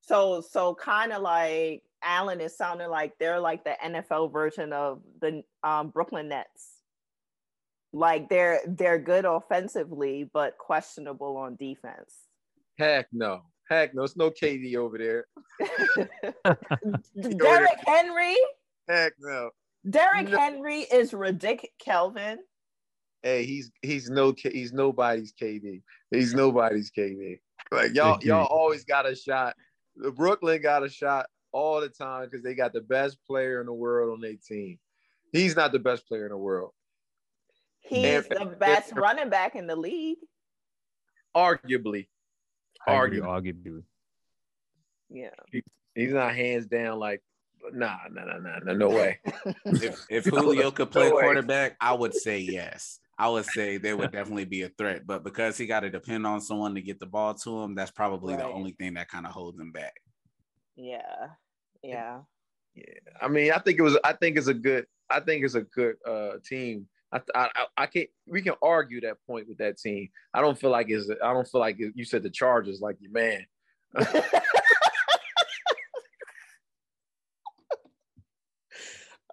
So 0.02 0.42
so 0.42 0.76
kind 0.76 1.12
of 1.12 1.22
like 1.22 1.84
Allen 2.04 2.42
is 2.42 2.56
sounding 2.56 2.90
like 2.90 3.14
they're 3.20 3.40
like 3.40 3.64
the 3.64 3.76
NFL 3.84 4.32
version 4.32 4.72
of 4.72 5.02
the 5.20 5.44
um, 5.64 5.90
Brooklyn 5.90 6.30
Nets. 6.30 6.82
Like 7.92 8.30
they're 8.30 8.60
they're 8.68 9.00
good 9.00 9.26
offensively, 9.26 10.30
but 10.32 10.58
questionable 10.58 11.38
on 11.38 11.56
defense. 11.56 12.14
Heck 12.78 13.08
no. 13.12 13.44
Heck 13.70 13.94
no. 13.96 14.04
It's 14.04 14.16
no 14.16 14.30
KD 14.32 14.76
over 14.76 14.98
there. 14.98 15.26
Derrick 17.38 17.80
Henry. 17.86 18.36
Heck 18.88 19.14
no. 19.20 19.50
Derrick 19.90 20.30
No. 20.30 20.38
Henry 20.40 20.80
is 20.82 21.14
ridiculous. 21.14 21.72
Kelvin. 21.80 22.40
Hey, 23.24 23.44
he's 23.46 23.72
he's 23.82 24.10
no 24.10 24.34
K- 24.34 24.52
he's 24.52 24.72
nobody's 24.74 25.34
KD. 25.34 25.82
He's 26.12 26.34
nobody's 26.36 26.92
KD. 26.92 27.40
Like 27.72 27.96
y'all 27.96 28.20
y'all 28.24 28.46
always 28.46 28.84
got 28.86 29.08
a 29.08 29.16
shot. 29.16 29.56
The 29.96 30.12
Brooklyn 30.12 30.62
got 30.62 30.84
a 30.84 30.90
shot 30.90 31.26
all 31.52 31.82
the 31.82 31.90
time 31.90 32.26
because 32.26 32.44
they 32.44 32.54
got 32.54 32.74
the 32.74 32.82
best 32.82 33.18
player 33.26 33.62
in 33.62 33.66
the 33.66 33.74
world 33.74 34.14
on 34.14 34.22
their 34.22 34.36
team. 34.48 34.78
He's 35.32 35.56
not 35.56 35.72
the 35.72 35.80
best 35.80 36.08
player 36.08 36.26
in 36.26 36.32
the 36.32 36.38
world, 36.38 36.72
He's 37.80 38.06
And- 38.06 38.26
the 38.30 38.46
best 38.60 38.94
running 38.96 39.30
back 39.30 39.56
in 39.56 39.66
the 39.68 39.76
league. 39.76 40.18
arguably. 41.36 42.08
I 42.88 42.94
agree, 43.04 43.20
Arguably, 43.20 43.64
arguably. 43.64 43.84
Yeah. 45.10 45.62
he's 45.94 46.14
not 46.14 46.36
hands 46.36 46.66
down. 46.68 47.00
Like, 47.00 47.22
nah, 47.72 47.98
nah, 48.12 48.26
nah, 48.26 48.38
nah, 48.38 48.60
nah 48.64 48.74
no 48.74 48.90
way. 48.90 49.20
If 49.66 50.06
if 50.10 50.26
Julio 50.26 50.72
could 50.72 50.92
play 50.92 51.10
no 51.10 51.16
way. 51.16 51.24
quarterback, 51.24 51.76
I 51.80 51.94
would 51.94 52.14
say 52.14 52.40
yes. 52.40 53.00
I 53.18 53.30
would 53.30 53.46
say 53.46 53.78
there 53.78 53.96
would 53.96 54.12
definitely 54.12 54.46
be 54.46 54.64
a 54.64 54.70
threat. 54.70 55.08
But 55.08 55.24
because 55.24 55.58
he 55.58 55.66
got 55.66 55.82
to 55.82 55.90
depend 55.90 56.28
on 56.28 56.42
someone 56.42 56.76
to 56.76 56.82
get 56.82 57.00
the 57.00 57.06
ball 57.06 57.34
to 57.34 57.62
him, 57.62 57.74
that's 57.74 57.92
probably 57.92 58.36
the 58.36 58.46
only 58.46 58.72
thing 58.74 58.96
that 58.96 59.08
kind 59.08 59.26
of 59.26 59.32
holds 59.32 59.58
him 59.58 59.72
back. 59.72 60.02
Yeah, 60.76 61.30
yeah. 61.82 62.20
Yeah. 62.76 62.84
I 63.22 63.30
mean, 63.30 63.52
I 63.54 63.60
think 63.60 63.80
it 63.80 63.84
was. 63.84 63.98
I 64.04 64.14
think 64.14 64.38
it's 64.38 64.48
a 64.48 64.54
good. 64.54 64.86
I 65.10 65.22
think 65.22 65.46
it's 65.46 65.56
a 65.56 65.62
good 65.62 65.96
uh, 66.06 66.34
team. 66.46 66.88
I, 67.16 67.22
I, 67.40 67.50
I- 67.56 67.66
I 67.78 67.86
can't. 67.88 68.10
We 68.28 68.42
can 68.42 68.56
argue 68.62 69.02
that 69.02 69.18
point 69.28 69.48
with 69.48 69.58
that 69.60 69.78
team. 69.78 70.10
I 70.34 70.42
don't 70.42 70.58
feel 70.60 70.70
like 70.70 70.90
it's. 70.90 71.10
I 71.24 71.34
don't 71.34 71.48
feel 71.48 71.62
like 71.62 71.80
it, 71.80 71.94
you 71.96 72.06
said 72.06 72.24
the 72.24 72.30
Chargers 72.30 72.82
like 72.82 72.98
your 73.00 73.12
man. 73.12 73.46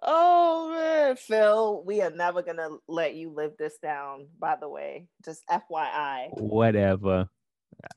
oh 0.01 0.71
man, 0.71 1.15
Phil, 1.15 1.83
we 1.85 2.01
are 2.01 2.09
never 2.11 2.41
gonna 2.41 2.69
let 2.87 3.15
you 3.15 3.29
live 3.29 3.53
this 3.57 3.77
down, 3.81 4.27
by 4.39 4.55
the 4.59 4.69
way. 4.69 5.07
Just 5.25 5.43
FYI. 5.49 6.29
Whatever. 6.39 7.29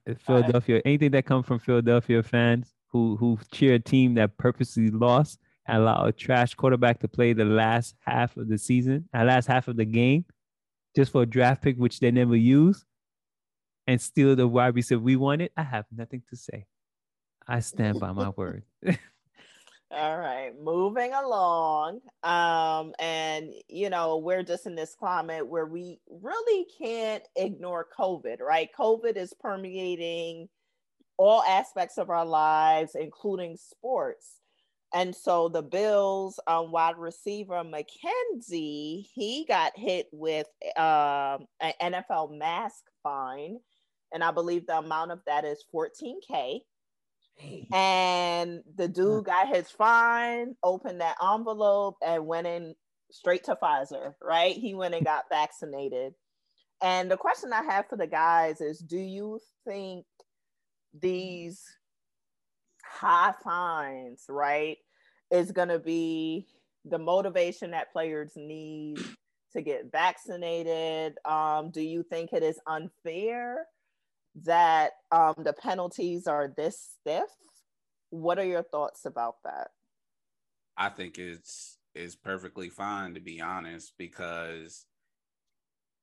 Uh, 0.08 0.14
Philadelphia, 0.26 0.82
anything 0.84 1.12
that 1.12 1.26
comes 1.26 1.46
from 1.46 1.58
Philadelphia 1.58 2.22
fans 2.22 2.72
who 2.88 3.16
who 3.16 3.38
cheer 3.52 3.74
a 3.74 3.78
team 3.78 4.14
that 4.14 4.36
purposely 4.38 4.90
lost 4.90 5.38
and 5.66 5.78
allow 5.78 6.04
a 6.04 6.12
trash 6.12 6.54
quarterback 6.54 7.00
to 7.00 7.08
play 7.08 7.32
the 7.32 7.44
last 7.44 7.94
half 8.00 8.36
of 8.36 8.48
the 8.48 8.58
season, 8.58 9.08
uh, 9.14 9.24
last 9.24 9.46
half 9.46 9.68
of 9.68 9.76
the 9.76 9.84
game, 9.84 10.24
just 10.94 11.12
for 11.12 11.22
a 11.22 11.26
draft 11.26 11.62
pick 11.62 11.76
which 11.76 12.00
they 12.00 12.10
never 12.10 12.36
use, 12.36 12.84
and 13.86 14.00
steal 14.00 14.34
the 14.36 14.46
wide 14.46 14.74
receiver 14.74 15.00
we 15.00 15.16
wanted, 15.16 15.50
I 15.56 15.62
have 15.62 15.86
nothing 15.94 16.22
to 16.30 16.36
say. 16.36 16.66
I 17.46 17.60
stand 17.60 18.00
by 18.00 18.12
my 18.12 18.30
word. 18.30 18.64
All 19.92 20.18
right, 20.18 20.50
moving 20.60 21.12
along. 21.12 22.00
Um, 22.24 22.92
and 22.98 23.52
you 23.68 23.88
know, 23.88 24.18
we're 24.18 24.42
just 24.42 24.66
in 24.66 24.74
this 24.74 24.96
climate 24.96 25.46
where 25.46 25.66
we 25.66 26.00
really 26.10 26.66
can't 26.76 27.22
ignore 27.36 27.86
COVID, 27.96 28.40
right? 28.40 28.68
COVID 28.76 29.16
is 29.16 29.32
permeating 29.38 30.48
all 31.18 31.42
aspects 31.44 31.98
of 31.98 32.10
our 32.10 32.26
lives, 32.26 32.96
including 32.98 33.56
sports. 33.56 34.40
And 34.96 35.14
so 35.14 35.50
the 35.50 35.62
Bills 35.62 36.40
um, 36.46 36.72
wide 36.72 36.96
receiver 36.96 37.62
McKenzie, 37.62 39.06
he 39.12 39.44
got 39.46 39.76
hit 39.76 40.06
with 40.10 40.46
um, 40.74 41.46
an 41.60 41.74
NFL 41.82 42.38
mask 42.38 42.82
fine, 43.02 43.58
and 44.10 44.24
I 44.24 44.30
believe 44.30 44.66
the 44.66 44.78
amount 44.78 45.10
of 45.10 45.20
that 45.26 45.44
is 45.44 45.62
14k 45.74 46.60
and 47.72 48.62
the 48.76 48.88
dude 48.88 49.26
got 49.26 49.54
his 49.54 49.70
fine, 49.70 50.54
opened 50.62 51.00
that 51.00 51.16
envelope, 51.22 51.96
and 52.04 52.26
went 52.26 52.46
in 52.46 52.74
straight 53.10 53.44
to 53.44 53.56
Pfizer, 53.62 54.14
right? 54.22 54.56
He 54.56 54.74
went 54.74 54.94
and 54.94 55.04
got 55.04 55.24
vaccinated. 55.30 56.14
And 56.82 57.10
the 57.10 57.16
question 57.16 57.52
I 57.52 57.64
have 57.64 57.86
for 57.88 57.96
the 57.96 58.06
guys 58.06 58.60
is 58.60 58.78
do 58.78 58.98
you 58.98 59.40
think 59.66 60.06
these 60.98 61.62
high 62.84 63.34
fines, 63.44 64.24
right, 64.28 64.78
is 65.30 65.52
going 65.52 65.68
to 65.68 65.78
be 65.78 66.46
the 66.84 66.98
motivation 66.98 67.72
that 67.72 67.92
players 67.92 68.32
need 68.36 68.98
to 69.52 69.62
get 69.62 69.90
vaccinated? 69.90 71.18
Um, 71.24 71.70
do 71.70 71.80
you 71.80 72.02
think 72.02 72.32
it 72.32 72.42
is 72.42 72.60
unfair? 72.66 73.66
that 74.44 74.92
um, 75.10 75.34
the 75.38 75.52
penalties 75.52 76.26
are 76.26 76.52
this 76.54 76.96
stiff. 77.00 77.30
What 78.10 78.38
are 78.38 78.44
your 78.44 78.62
thoughts 78.62 79.04
about 79.06 79.36
that? 79.44 79.68
I 80.76 80.90
think 80.90 81.18
it's 81.18 81.78
it's 81.94 82.14
perfectly 82.14 82.68
fine 82.68 83.14
to 83.14 83.20
be 83.20 83.40
honest, 83.40 83.94
because 83.98 84.84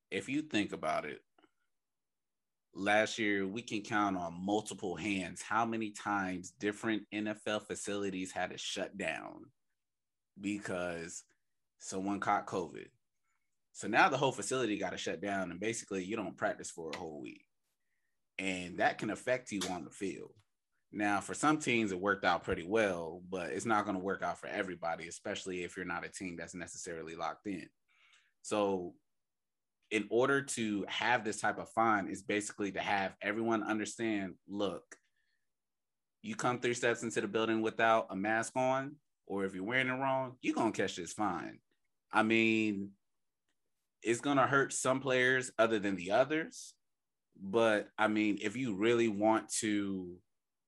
if 0.09 0.27
you 0.27 0.41
think 0.41 0.73
about 0.73 1.05
it, 1.05 1.21
last 2.75 3.19
year 3.19 3.47
we 3.47 3.61
can 3.61 3.81
count 3.81 4.17
on 4.17 4.33
multiple 4.45 4.95
hands 4.95 5.41
how 5.41 5.65
many 5.65 5.91
times 5.91 6.51
different 6.59 7.03
NFL 7.13 7.67
facilities 7.67 8.31
had 8.31 8.51
to 8.51 8.57
shut 8.57 8.97
down 8.97 9.45
because 10.39 11.23
someone 11.79 12.19
caught 12.19 12.47
COVID. 12.47 12.87
So 13.73 13.87
now 13.87 14.09
the 14.09 14.17
whole 14.17 14.31
facility 14.31 14.77
got 14.77 14.91
to 14.91 14.97
shut 14.97 15.21
down, 15.21 15.51
and 15.51 15.59
basically 15.59 16.03
you 16.03 16.15
don't 16.15 16.37
practice 16.37 16.69
for 16.69 16.91
a 16.91 16.97
whole 16.97 17.21
week, 17.21 17.45
and 18.37 18.77
that 18.77 18.97
can 18.97 19.09
affect 19.09 19.51
you 19.51 19.61
on 19.71 19.83
the 19.83 19.89
field. 19.89 20.31
Now, 20.91 21.21
for 21.21 21.33
some 21.33 21.57
teams, 21.57 21.91
it 21.91 21.99
worked 21.99 22.23
out 22.23 22.43
pretty 22.43 22.63
well, 22.63 23.23
but 23.27 23.49
it's 23.49 23.65
not 23.65 23.85
going 23.85 23.97
to 23.97 24.03
work 24.03 24.21
out 24.21 24.39
for 24.39 24.45
everybody, 24.45 25.07
especially 25.07 25.63
if 25.63 25.75
you're 25.75 25.87
not 25.87 26.05
a 26.05 26.09
team 26.09 26.35
that's 26.37 26.53
necessarily 26.53 27.15
locked 27.15 27.47
in. 27.47 27.67
So, 28.43 28.93
in 29.93 30.07
order 30.09 30.41
to 30.41 30.83
have 30.89 31.23
this 31.23 31.39
type 31.39 31.59
of 31.59 31.69
fine, 31.69 32.07
is 32.07 32.23
basically 32.23 32.71
to 32.71 32.79
have 32.79 33.15
everyone 33.21 33.61
understand 33.61 34.33
look, 34.49 34.83
you 36.23 36.33
come 36.35 36.59
three 36.59 36.73
steps 36.73 37.03
into 37.03 37.21
the 37.21 37.27
building 37.27 37.61
without 37.61 38.07
a 38.09 38.15
mask 38.15 38.53
on, 38.55 38.95
or 39.27 39.45
if 39.45 39.53
you're 39.53 39.63
wearing 39.63 39.89
it 39.89 39.91
wrong, 39.91 40.33
you're 40.41 40.55
going 40.55 40.71
to 40.71 40.81
catch 40.81 40.95
this 40.95 41.13
fine. 41.13 41.59
I 42.11 42.23
mean, 42.23 42.89
it's 44.01 44.19
going 44.19 44.37
to 44.37 44.47
hurt 44.47 44.73
some 44.73 44.99
players 44.99 45.51
other 45.59 45.77
than 45.77 45.95
the 45.95 46.09
others. 46.09 46.73
But 47.39 47.87
I 47.95 48.07
mean, 48.07 48.39
if 48.41 48.57
you 48.57 48.75
really 48.75 49.09
want 49.09 49.49
to 49.59 50.15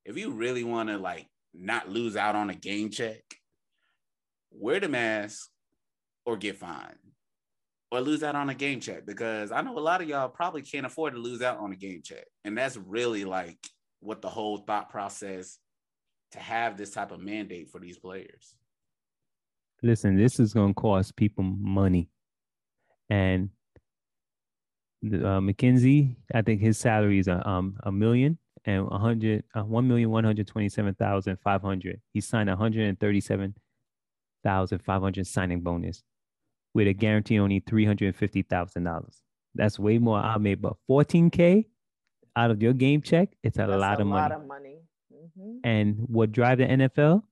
if 0.06 0.18
you 0.18 0.34
really 0.34 0.64
want 0.64 0.90
to 0.90 1.00
like 1.00 1.26
not 1.52 1.90
lose 1.90 2.16
out 2.16 2.36
on 2.36 2.52
a 2.52 2.56
game 2.56 2.92
check, 2.92 3.24
wear 4.52 4.80
the 4.80 4.88
mask 4.88 5.50
or 6.28 6.38
get 6.38 6.58
fined 6.58 7.05
or 7.96 8.02
lose 8.02 8.24
out 8.24 8.36
on 8.36 8.50
a 8.50 8.56
game 8.56 8.80
check 8.80 9.06
because 9.06 9.52
I 9.52 9.62
know 9.62 9.78
a 9.78 9.80
lot 9.80 10.02
of 10.02 10.10
y'all 10.10 10.30
probably 10.30 10.62
can't 10.62 10.86
afford 10.86 11.14
to 11.14 11.20
lose 11.20 11.42
out 11.42 11.60
on 11.60 11.72
a 11.72 11.76
game 11.76 12.02
check. 12.04 12.26
And 12.44 12.58
that's 12.58 12.78
really 12.78 13.26
like 13.26 13.58
what 14.00 14.22
the 14.22 14.30
whole 14.30 14.58
thought 14.58 14.90
process 14.90 15.60
to 16.32 16.40
have 16.40 16.78
this 16.78 16.92
type 16.92 17.12
of 17.12 17.20
mandate 17.20 17.70
for 17.70 17.80
these 17.80 17.98
players. 17.98 18.56
Listen, 19.82 20.18
this 20.18 20.40
is 20.40 20.54
going 20.54 20.74
to 20.74 20.74
cost 20.74 21.16
people 21.16 21.44
money. 21.44 22.10
And 23.10 23.50
uh, 25.06 25.40
McKenzie, 25.40 26.16
I 26.34 26.42
think 26.42 26.62
his 26.62 26.78
salary 26.78 27.20
is 27.20 27.28
a, 27.28 27.48
um, 27.48 27.78
a 27.84 27.92
million 27.92 28.38
and 28.66 28.88
a 28.92 28.98
hundred, 28.98 29.44
uh, 29.54 29.64
one 29.64 29.88
million 29.88 30.10
one 30.10 30.24
hundred 30.24 30.48
twenty-seven 30.48 30.96
thousand 30.96 31.38
five 31.44 31.62
hundred. 31.62 32.02
He 32.14 32.22
signed 32.22 32.50
a 32.50 32.56
hundred 32.56 32.88
and 32.88 33.00
thirty-seven 33.00 33.54
thousand 34.44 34.80
five 34.80 35.02
hundred 35.02 35.28
signing 35.28 35.62
bonus 35.62 36.04
with 36.76 36.88
a 36.88 36.94
guarantee 36.94 37.40
only 37.40 37.62
three 37.62 37.86
hundred 37.86 38.08
and 38.08 38.16
fifty 38.16 38.44
thousand 38.44 38.84
dollars. 38.84 39.22
That's 39.56 39.80
way 39.80 39.98
more 39.98 40.20
I 40.20 40.38
made, 40.38 40.62
but 40.62 40.76
fourteen 40.86 41.32
k 41.32 41.68
out 42.36 42.52
of 42.52 42.62
your 42.62 42.74
game 42.74 43.02
check, 43.02 43.30
it's 43.42 43.58
a 43.58 43.66
That's 43.66 43.80
lot 43.80 43.98
a 43.98 44.02
of 44.02 44.08
money. 44.08 44.22
lot 44.22 44.32
of 44.34 44.46
money. 44.46 44.82
Mhm. 45.12 45.60
And 45.64 45.96
what 46.10 46.32
drive 46.34 46.58
the 46.60 46.66
NFL 46.66 47.24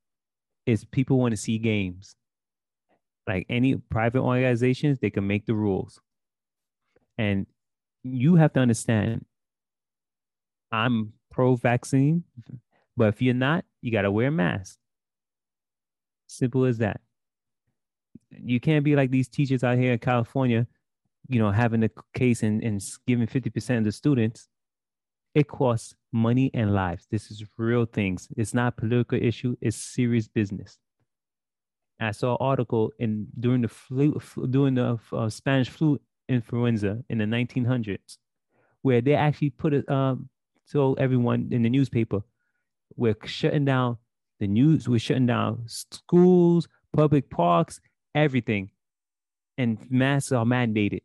is 0.66 0.86
people 0.86 1.20
want 1.20 1.34
to 1.34 1.38
see 1.38 1.58
games. 1.60 2.16
Like 3.28 3.46
any 3.50 3.76
private 3.76 4.22
organizations, 4.22 5.00
they 5.00 5.10
can 5.10 5.28
make 5.28 5.46
the 5.46 5.54
rules. 5.56 6.00
And 7.18 7.46
you 8.04 8.36
have 8.36 8.54
to 8.54 8.62
understand, 8.62 9.26
I'm 10.72 11.14
pro 11.32 11.56
vaccine, 11.56 12.24
But 12.96 13.10
if 13.10 13.22
you're 13.22 13.34
not, 13.34 13.66
you 13.82 13.92
got 13.92 14.04
to 14.04 14.12
wear 14.12 14.28
a 14.28 14.32
mask. 14.32 14.78
Simple 16.28 16.64
as 16.66 16.78
that. 16.78 17.02
You 18.42 18.60
can't 18.60 18.84
be 18.84 18.96
like 18.96 19.12
these 19.12 19.28
teachers 19.28 19.64
out 19.64 19.78
here 19.78 19.94
in 19.94 20.00
California, 20.00 20.68
you 21.28 21.40
know, 21.40 21.52
having 21.52 21.84
a 21.84 21.90
case 22.14 22.44
and, 22.44 22.64
and 22.64 22.82
giving 23.08 23.28
50% 23.28 23.78
of 23.78 23.84
the 23.84 23.92
students. 23.92 24.48
It 25.36 25.48
costs 25.48 25.96
money 26.12 26.52
and 26.54 26.74
lives. 26.74 27.08
This 27.10 27.32
is 27.32 27.44
real 27.58 27.86
things. 27.86 28.28
It's 28.38 28.54
not 28.54 28.74
a 28.74 28.82
political 28.82 29.18
issue, 29.22 29.56
it's 29.62 29.78
serious 29.78 30.28
business. 30.28 30.78
I 32.00 32.12
saw 32.12 32.34
an 32.34 32.38
article 32.40 32.92
in 33.00 33.28
during 33.40 33.62
the 33.62 33.68
flu, 33.68 34.20
during 34.50 34.76
the 34.76 35.00
uh, 35.12 35.30
Spanish 35.30 35.70
flu 35.70 36.00
influenza 36.28 37.04
in 37.10 37.18
the 37.18 37.26
1900s, 37.26 38.18
where 38.82 39.02
they 39.02 39.16
actually 39.16 39.52
put 39.52 39.74
it 39.74 39.90
um 39.90 40.30
told 40.72 41.00
everyone 41.00 41.50
in 41.52 41.62
the 41.62 41.70
newspaper, 41.70 42.22
we're 42.96 43.16
shutting 43.26 43.66
down 43.66 43.98
the 44.40 44.48
news, 44.48 44.88
we're 44.88 45.00
shutting 45.00 45.26
down 45.26 45.64
schools, 45.68 46.68
public 46.96 47.30
parks, 47.30 47.80
everything, 48.16 48.72
and 49.58 49.78
masks 49.90 50.32
are 50.32 50.46
mandated. 50.46 51.02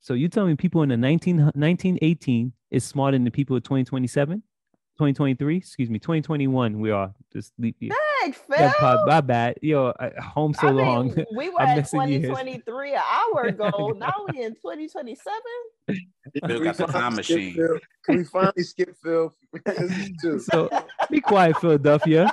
So 0.00 0.14
you 0.14 0.28
tell 0.28 0.46
me 0.46 0.54
people 0.54 0.82
in 0.82 0.88
the 0.88 0.96
19, 0.96 1.36
1918 1.38 2.52
is 2.70 2.84
smarter 2.84 3.16
than 3.16 3.24
the 3.24 3.30
people 3.30 3.56
of 3.56 3.64
2027? 3.64 4.42
2023, 4.96 5.56
excuse 5.56 5.90
me, 5.90 5.98
2021. 5.98 6.80
We 6.80 6.90
are 6.90 7.12
just 7.30 7.52
leap 7.58 7.76
year. 7.80 7.90
Dang, 8.22 8.32
Phil. 8.32 8.72
my 9.06 9.20
bad. 9.20 9.58
Yo, 9.60 9.92
I, 10.00 10.10
home 10.22 10.54
so 10.54 10.68
I 10.68 10.72
mean, 10.72 10.84
long. 10.86 11.24
we 11.36 11.48
were 11.50 11.60
I'm 11.60 11.68
at 11.68 11.76
missing 11.76 12.08
years. 12.08 12.22
2023 12.22 12.94
an 12.94 13.02
hour 13.10 13.42
ago. 13.48 13.92
now 13.96 14.14
we 14.32 14.42
in 14.42 14.54
2027. 14.54 15.34
Phil 16.46 16.64
got 16.64 16.76
the 16.78 16.86
time 16.86 17.16
machine. 17.16 17.54
Phil? 17.54 17.78
Can 18.04 18.16
we 18.16 18.24
finally 18.24 18.62
skip 18.62 18.96
Phil? 19.02 19.34
This 19.66 19.78
is 19.90 20.10
two. 20.22 20.38
so 20.38 20.70
be 21.10 21.20
quiet, 21.20 21.58
Philadelphia. 21.58 22.32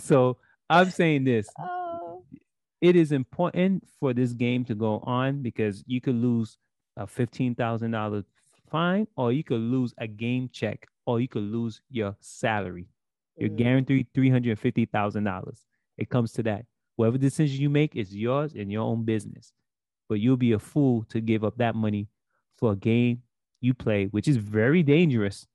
so 0.00 0.38
I'm 0.70 0.90
saying 0.90 1.24
this. 1.24 1.48
Oh, 1.58 1.81
It 2.82 2.96
is 2.96 3.12
important 3.12 3.88
for 4.00 4.12
this 4.12 4.34
game 4.34 4.64
to 4.66 4.74
go 4.74 4.98
on 5.06 5.40
because 5.40 5.82
you 5.86 6.00
could 6.02 6.16
lose 6.16 6.58
a 6.98 7.06
fifteen 7.06 7.54
thousand 7.54 7.92
dollar 7.92 8.24
fine, 8.70 9.06
or 9.16 9.32
you 9.32 9.44
could 9.44 9.60
lose 9.60 9.94
a 9.98 10.06
game 10.06 10.50
check, 10.52 10.86
or 11.06 11.20
you 11.20 11.28
could 11.28 11.44
lose 11.44 11.80
your 11.90 12.16
salary. 12.20 12.88
You're 13.38 13.50
Mm. 13.50 13.56
guaranteed 13.56 14.06
three 14.12 14.30
hundred 14.30 14.58
fifty 14.58 14.84
thousand 14.84 15.24
dollars. 15.24 15.64
It 15.96 16.10
comes 16.10 16.32
to 16.34 16.42
that. 16.44 16.66
Whatever 16.96 17.18
decision 17.18 17.62
you 17.62 17.70
make 17.70 17.96
is 17.96 18.14
yours 18.14 18.54
and 18.54 18.70
your 18.70 18.82
own 18.82 19.04
business. 19.04 19.52
But 20.08 20.20
you'll 20.20 20.36
be 20.36 20.52
a 20.52 20.58
fool 20.58 21.04
to 21.10 21.20
give 21.20 21.44
up 21.44 21.56
that 21.58 21.74
money 21.74 22.08
for 22.58 22.72
a 22.72 22.76
game 22.76 23.22
you 23.62 23.74
play, 23.74 24.06
which 24.06 24.28
is 24.28 24.36
very 24.36 24.82
dangerous. 24.82 25.46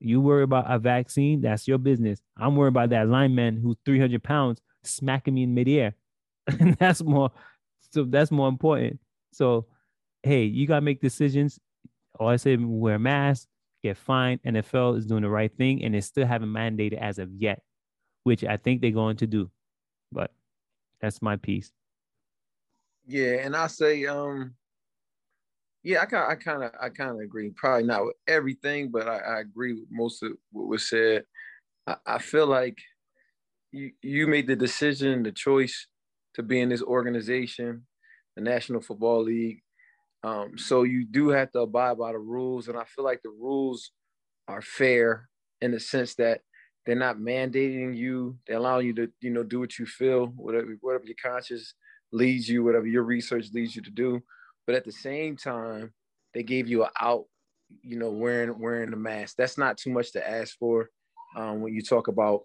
You 0.00 0.20
worry 0.20 0.42
about 0.42 0.70
a 0.72 0.78
vaccine, 0.80 1.42
that's 1.42 1.68
your 1.68 1.78
business. 1.78 2.20
I'm 2.36 2.56
worried 2.56 2.70
about 2.70 2.90
that 2.90 3.08
lineman 3.08 3.58
who's 3.58 3.76
300 3.84 4.22
pounds 4.22 4.60
smacking 4.82 5.34
me 5.34 5.44
in 5.44 5.54
midair. 5.54 5.94
and 6.60 6.76
that's 6.78 7.02
more, 7.02 7.30
so 7.90 8.04
that's 8.04 8.30
more 8.30 8.48
important. 8.48 8.98
So, 9.32 9.66
hey, 10.22 10.44
you 10.44 10.66
got 10.66 10.76
to 10.76 10.80
make 10.80 11.00
decisions. 11.00 11.58
All 12.18 12.28
I 12.28 12.36
say, 12.36 12.56
wear 12.56 12.96
a 12.96 12.98
mask, 12.98 13.48
get 13.82 13.96
fined. 13.96 14.42
NFL 14.42 14.98
is 14.98 15.06
doing 15.06 15.22
the 15.22 15.30
right 15.30 15.54
thing, 15.56 15.84
and 15.84 15.94
they 15.94 16.00
still 16.00 16.26
haven't 16.26 16.50
mandated 16.50 16.98
as 16.98 17.18
of 17.18 17.30
yet, 17.32 17.62
which 18.24 18.44
I 18.44 18.56
think 18.56 18.80
they're 18.80 18.90
going 18.90 19.16
to 19.16 19.26
do. 19.26 19.50
But 20.10 20.32
that's 21.00 21.22
my 21.22 21.36
piece. 21.36 21.72
Yeah, 23.06 23.38
and 23.40 23.56
I 23.56 23.66
say, 23.66 24.04
um, 24.06 24.54
yeah, 25.82 26.02
I 26.02 26.06
kind, 26.06 26.30
I 26.30 26.34
kind 26.36 26.62
of, 26.62 26.70
I 26.80 26.88
kind 26.90 27.10
of 27.10 27.18
agree. 27.18 27.50
Probably 27.50 27.84
not 27.84 28.04
with 28.04 28.14
everything, 28.28 28.90
but 28.90 29.08
I, 29.08 29.18
I 29.18 29.40
agree 29.40 29.74
with 29.74 29.88
most 29.90 30.22
of 30.22 30.32
what 30.52 30.68
was 30.68 30.88
said. 30.88 31.24
I, 31.86 31.96
I 32.06 32.18
feel 32.18 32.46
like 32.46 32.78
you, 33.72 33.90
you 34.02 34.26
made 34.28 34.46
the 34.46 34.54
decision, 34.54 35.24
the 35.24 35.32
choice 35.32 35.88
to 36.34 36.42
be 36.42 36.60
in 36.60 36.68
this 36.68 36.82
organization, 36.82 37.86
the 38.36 38.42
National 38.42 38.80
Football 38.80 39.24
League. 39.24 39.62
Um, 40.24 40.56
so 40.56 40.84
you 40.84 41.04
do 41.04 41.30
have 41.30 41.50
to 41.52 41.60
abide 41.60 41.98
by 41.98 42.12
the 42.12 42.18
rules, 42.18 42.68
and 42.68 42.78
I 42.78 42.84
feel 42.84 43.04
like 43.04 43.20
the 43.22 43.30
rules 43.30 43.90
are 44.48 44.62
fair 44.62 45.28
in 45.60 45.72
the 45.72 45.80
sense 45.80 46.14
that 46.16 46.40
they're 46.86 46.94
not 46.94 47.16
mandating 47.16 47.96
you; 47.96 48.38
they're 48.46 48.58
allowing 48.58 48.86
you 48.86 48.94
to, 48.94 49.10
you 49.20 49.30
know, 49.30 49.42
do 49.42 49.60
what 49.60 49.78
you 49.78 49.86
feel, 49.86 50.26
whatever, 50.26 50.76
whatever 50.80 51.04
your 51.04 51.16
conscience 51.22 51.74
leads 52.12 52.48
you, 52.48 52.62
whatever 52.62 52.86
your 52.86 53.02
research 53.02 53.46
leads 53.52 53.74
you 53.74 53.82
to 53.82 53.90
do. 53.90 54.20
But 54.66 54.76
at 54.76 54.84
the 54.84 54.92
same 54.92 55.36
time, 55.36 55.92
they 56.34 56.42
gave 56.42 56.68
you 56.68 56.84
an 56.84 56.90
out, 57.00 57.24
you 57.82 57.98
know, 57.98 58.10
wearing 58.10 58.58
wearing 58.58 58.90
the 58.90 58.96
mask. 58.96 59.36
That's 59.36 59.58
not 59.58 59.76
too 59.76 59.90
much 59.90 60.12
to 60.12 60.28
ask 60.28 60.56
for 60.58 60.88
um, 61.36 61.60
when 61.60 61.74
you 61.74 61.82
talk 61.82 62.08
about, 62.08 62.42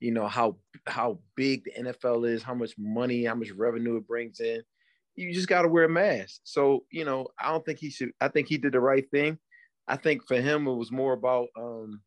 you 0.00 0.12
know, 0.12 0.26
how 0.26 0.56
how 0.86 1.18
big 1.36 1.64
the 1.64 1.84
NFL 1.84 2.28
is, 2.28 2.42
how 2.42 2.54
much 2.54 2.74
money, 2.78 3.24
how 3.24 3.34
much 3.34 3.50
revenue 3.50 3.96
it 3.96 4.06
brings 4.06 4.40
in. 4.40 4.62
You 5.14 5.32
just 5.32 5.48
got 5.48 5.62
to 5.62 5.68
wear 5.68 5.84
a 5.84 5.88
mask. 5.88 6.40
So 6.44 6.84
you 6.90 7.04
know, 7.04 7.28
I 7.40 7.50
don't 7.50 7.64
think 7.64 7.78
he 7.78 7.90
should. 7.90 8.12
I 8.20 8.28
think 8.28 8.48
he 8.48 8.58
did 8.58 8.72
the 8.72 8.80
right 8.80 9.08
thing. 9.10 9.38
I 9.88 9.96
think 9.96 10.26
for 10.26 10.40
him, 10.40 10.66
it 10.66 10.74
was 10.74 10.92
more 10.92 11.12
about. 11.12 11.48
Um, 11.58 12.00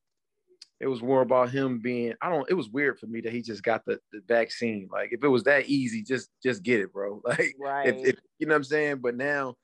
it 0.79 0.87
was 0.87 1.01
more 1.01 1.21
about 1.21 1.49
him 1.49 1.79
being. 1.79 2.13
I 2.21 2.29
don't. 2.29 2.49
It 2.49 2.53
was 2.53 2.69
weird 2.69 2.99
for 2.99 3.07
me 3.07 3.19
that 3.21 3.33
he 3.33 3.41
just 3.41 3.63
got 3.63 3.83
the, 3.85 3.99
the 4.13 4.21
vaccine. 4.27 4.87
Like 4.91 5.09
if 5.11 5.23
it 5.23 5.27
was 5.27 5.43
that 5.43 5.67
easy, 5.67 6.03
just 6.03 6.29
just 6.41 6.63
get 6.63 6.79
it, 6.79 6.93
bro. 6.93 7.21
Like 7.25 7.55
right. 7.59 7.87
if, 7.87 7.95
if 8.05 8.15
you 8.37 8.47
know 8.47 8.53
what 8.53 8.57
I'm 8.57 8.63
saying. 8.63 8.99
But 9.01 9.15
now 9.15 9.55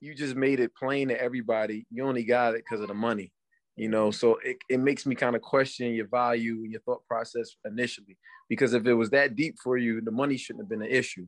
you 0.00 0.14
just 0.14 0.36
made 0.36 0.60
it 0.60 0.74
plain 0.74 1.08
to 1.08 1.20
everybody. 1.20 1.86
You 1.90 2.04
only 2.04 2.24
got 2.24 2.54
it 2.54 2.64
because 2.64 2.80
of 2.80 2.88
the 2.88 2.94
money, 2.94 3.32
you 3.76 3.88
know. 3.88 4.10
So 4.10 4.38
it, 4.44 4.56
it 4.68 4.80
makes 4.80 5.06
me 5.06 5.14
kind 5.14 5.36
of 5.36 5.42
question 5.42 5.94
your 5.94 6.08
value 6.08 6.62
and 6.62 6.72
your 6.72 6.80
thought 6.80 7.04
process 7.06 7.56
initially. 7.64 8.16
Because 8.48 8.74
if 8.74 8.86
it 8.86 8.94
was 8.94 9.10
that 9.10 9.36
deep 9.36 9.56
for 9.62 9.76
you, 9.76 10.00
the 10.00 10.10
money 10.10 10.36
shouldn't 10.36 10.64
have 10.64 10.68
been 10.68 10.82
an 10.82 10.94
issue. 10.94 11.26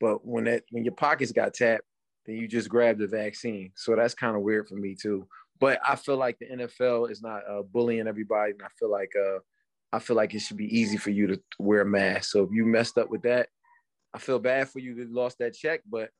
But 0.00 0.26
when 0.26 0.44
that 0.44 0.64
when 0.70 0.84
your 0.84 0.94
pockets 0.94 1.32
got 1.32 1.54
tapped, 1.54 1.84
then 2.26 2.36
you 2.36 2.48
just 2.48 2.68
grabbed 2.68 3.00
the 3.00 3.06
vaccine. 3.06 3.72
So 3.76 3.96
that's 3.96 4.14
kind 4.14 4.36
of 4.36 4.42
weird 4.42 4.68
for 4.68 4.76
me 4.76 4.94
too. 5.00 5.26
But 5.58 5.78
I 5.86 5.96
feel 5.96 6.16
like 6.16 6.38
the 6.38 6.46
NFL 6.46 7.10
is 7.10 7.22
not 7.22 7.42
uh, 7.48 7.62
bullying 7.62 8.06
everybody, 8.06 8.52
and 8.52 8.62
I 8.62 8.68
feel 8.78 8.90
like 8.90 9.12
uh, 9.16 9.38
I 9.92 9.98
feel 9.98 10.16
like 10.16 10.34
it 10.34 10.40
should 10.40 10.56
be 10.56 10.78
easy 10.78 10.96
for 10.96 11.10
you 11.10 11.26
to 11.26 11.42
wear 11.58 11.82
a 11.82 11.86
mask. 11.86 12.30
So 12.30 12.42
if 12.42 12.50
you 12.52 12.64
messed 12.64 12.96
up 12.96 13.10
with 13.10 13.22
that, 13.22 13.48
I 14.14 14.18
feel 14.18 14.38
bad 14.38 14.68
for 14.68 14.78
you 14.78 14.94
that 14.96 15.12
lost 15.12 15.38
that 15.38 15.54
check, 15.54 15.82
but 15.88 16.10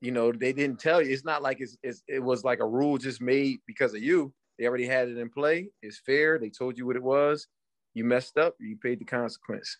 you 0.00 0.10
know 0.10 0.32
they 0.32 0.52
didn't 0.52 0.80
tell 0.80 1.00
you. 1.00 1.10
It's 1.10 1.24
not 1.24 1.42
like 1.42 1.60
it's, 1.60 1.76
it's 1.82 2.02
it 2.08 2.22
was 2.22 2.44
like 2.44 2.60
a 2.60 2.66
rule 2.66 2.98
just 2.98 3.20
made 3.20 3.60
because 3.66 3.94
of 3.94 4.02
you. 4.02 4.32
They 4.58 4.66
already 4.66 4.86
had 4.86 5.08
it 5.08 5.18
in 5.18 5.30
play. 5.30 5.70
It's 5.82 5.98
fair. 5.98 6.38
They 6.38 6.50
told 6.50 6.78
you 6.78 6.86
what 6.86 6.96
it 6.96 7.02
was. 7.02 7.46
You 7.94 8.04
messed 8.04 8.38
up. 8.38 8.54
You 8.60 8.76
paid 8.76 9.00
the 9.00 9.04
consequence. 9.04 9.78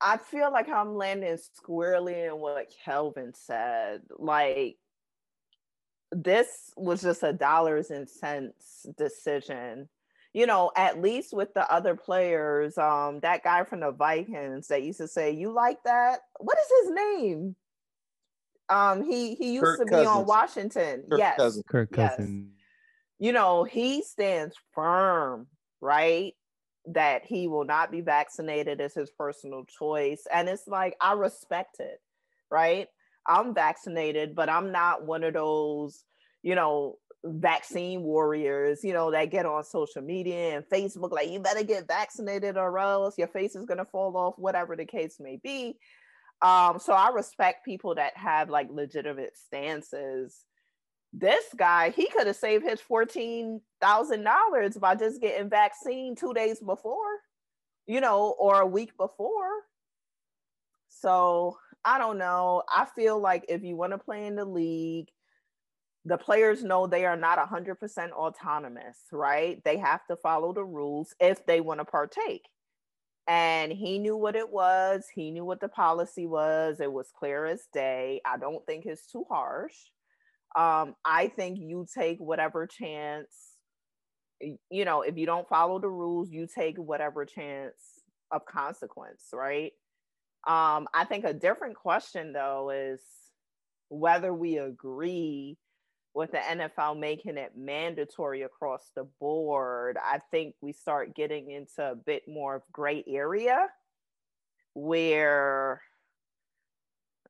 I 0.00 0.16
feel 0.16 0.52
like 0.52 0.68
I'm 0.68 0.94
landing 0.94 1.36
squarely 1.54 2.22
in 2.22 2.38
what 2.38 2.72
Kelvin 2.84 3.32
said. 3.34 4.02
Like, 4.16 4.76
this 6.12 6.72
was 6.76 7.02
just 7.02 7.22
a 7.22 7.32
dollars 7.32 7.90
and 7.90 8.08
cents 8.08 8.86
decision. 8.96 9.88
You 10.32 10.46
know, 10.46 10.70
at 10.76 11.00
least 11.00 11.32
with 11.32 11.52
the 11.54 11.70
other 11.72 11.96
players, 11.96 12.78
um, 12.78 13.20
that 13.20 13.42
guy 13.42 13.64
from 13.64 13.80
the 13.80 13.90
Vikings 13.90 14.68
that 14.68 14.82
used 14.82 14.98
to 14.98 15.08
say, 15.08 15.32
"You 15.32 15.50
like 15.50 15.82
that? 15.84 16.20
What 16.38 16.58
is 16.58 16.82
his 16.82 16.94
name?" 16.94 17.56
Um, 18.68 19.02
he 19.02 19.34
he 19.34 19.54
used 19.54 19.64
Kirk 19.64 19.88
to 19.88 19.96
be 19.96 20.06
on 20.06 20.26
Washington. 20.26 21.04
Kirk 21.08 21.18
yes, 21.18 21.36
Cousins. 21.36 21.64
Kirk 21.66 21.88
Yes. 21.96 22.20
You 23.18 23.32
know, 23.32 23.64
he 23.64 24.02
stands 24.02 24.54
firm, 24.74 25.48
right? 25.80 26.34
That 26.86 27.24
he 27.24 27.48
will 27.48 27.64
not 27.64 27.90
be 27.90 28.00
vaccinated 28.00 28.80
as 28.80 28.94
his 28.94 29.10
personal 29.10 29.64
choice. 29.64 30.26
And 30.32 30.48
it's 30.48 30.66
like, 30.66 30.96
I 31.00 31.12
respect 31.12 31.80
it, 31.80 32.00
right? 32.50 32.88
I'm 33.26 33.54
vaccinated, 33.54 34.34
but 34.34 34.48
I'm 34.48 34.72
not 34.72 35.04
one 35.04 35.24
of 35.24 35.34
those, 35.34 36.04
you 36.42 36.54
know, 36.54 36.96
vaccine 37.24 38.02
warriors, 38.02 38.84
you 38.84 38.92
know, 38.92 39.10
that 39.10 39.30
get 39.30 39.44
on 39.44 39.64
social 39.64 40.00
media 40.00 40.56
and 40.56 40.64
Facebook, 40.64 41.10
like, 41.10 41.28
you 41.28 41.40
better 41.40 41.64
get 41.64 41.88
vaccinated 41.88 42.56
or 42.56 42.78
else 42.78 43.18
your 43.18 43.28
face 43.28 43.56
is 43.56 43.66
going 43.66 43.78
to 43.78 43.84
fall 43.84 44.16
off, 44.16 44.34
whatever 44.38 44.76
the 44.76 44.86
case 44.86 45.16
may 45.18 45.38
be. 45.42 45.76
Um, 46.40 46.78
so 46.78 46.92
I 46.92 47.10
respect 47.10 47.64
people 47.64 47.96
that 47.96 48.16
have 48.16 48.48
like 48.48 48.68
legitimate 48.70 49.36
stances 49.36 50.44
this 51.12 51.44
guy 51.56 51.90
he 51.90 52.08
could 52.08 52.26
have 52.26 52.36
saved 52.36 52.64
his 52.64 52.80
fourteen 52.80 53.60
thousand 53.80 54.24
dollars 54.24 54.76
by 54.76 54.94
just 54.94 55.20
getting 55.20 55.48
vaccine 55.48 56.14
two 56.14 56.34
days 56.34 56.60
before, 56.60 57.20
you 57.86 58.00
know, 58.00 58.34
or 58.38 58.60
a 58.60 58.66
week 58.66 58.96
before. 58.96 59.50
So 60.88 61.58
I 61.84 61.98
don't 61.98 62.18
know. 62.18 62.62
I 62.68 62.86
feel 62.94 63.18
like 63.18 63.46
if 63.48 63.62
you 63.62 63.76
want 63.76 63.92
to 63.92 63.98
play 63.98 64.26
in 64.26 64.36
the 64.36 64.44
league, 64.44 65.08
the 66.04 66.18
players 66.18 66.62
know 66.62 66.86
they 66.86 67.06
are 67.06 67.16
not 67.16 67.38
hundred 67.48 67.76
percent 67.76 68.12
autonomous, 68.12 68.98
right? 69.10 69.62
They 69.64 69.78
have 69.78 70.06
to 70.08 70.16
follow 70.16 70.52
the 70.52 70.64
rules 70.64 71.14
if 71.20 71.46
they 71.46 71.60
want 71.60 71.80
to 71.80 71.84
partake. 71.84 72.46
And 73.26 73.72
he 73.72 73.98
knew 73.98 74.16
what 74.16 74.36
it 74.36 74.50
was. 74.50 75.06
He 75.14 75.30
knew 75.30 75.44
what 75.44 75.60
the 75.60 75.68
policy 75.68 76.26
was. 76.26 76.80
It 76.80 76.90
was 76.90 77.10
clear 77.18 77.44
as 77.44 77.66
day. 77.72 78.22
I 78.24 78.38
don't 78.38 78.64
think 78.66 78.86
it's 78.86 79.06
too 79.06 79.24
harsh 79.28 79.74
um, 80.56 80.94
I 81.04 81.28
think 81.28 81.58
you 81.60 81.86
take 81.94 82.18
whatever 82.18 82.66
chance 82.66 83.28
you 84.70 84.84
know, 84.84 85.02
if 85.02 85.16
you 85.16 85.26
don't 85.26 85.48
follow 85.48 85.78
the 85.78 85.88
rules, 85.88 86.30
you 86.30 86.46
take 86.46 86.76
whatever 86.78 87.24
chance 87.24 87.74
of 88.30 88.44
consequence, 88.46 89.24
right? 89.32 89.72
Um, 90.46 90.86
I 90.94 91.04
think 91.08 91.24
a 91.24 91.34
different 91.34 91.76
question 91.76 92.32
though 92.32 92.70
is 92.70 93.00
whether 93.88 94.32
we 94.32 94.58
agree 94.58 95.56
with 96.14 96.30
the 96.32 96.38
NFL 96.38 96.98
making 96.98 97.36
it 97.36 97.52
mandatory 97.56 98.42
across 98.42 98.90
the 98.94 99.08
board. 99.20 99.96
I 100.02 100.20
think 100.30 100.54
we 100.60 100.72
start 100.72 101.14
getting 101.14 101.50
into 101.50 101.82
a 101.82 101.96
bit 101.96 102.22
more 102.28 102.56
of 102.56 102.62
gray 102.72 103.04
area 103.06 103.66
where 104.74 105.82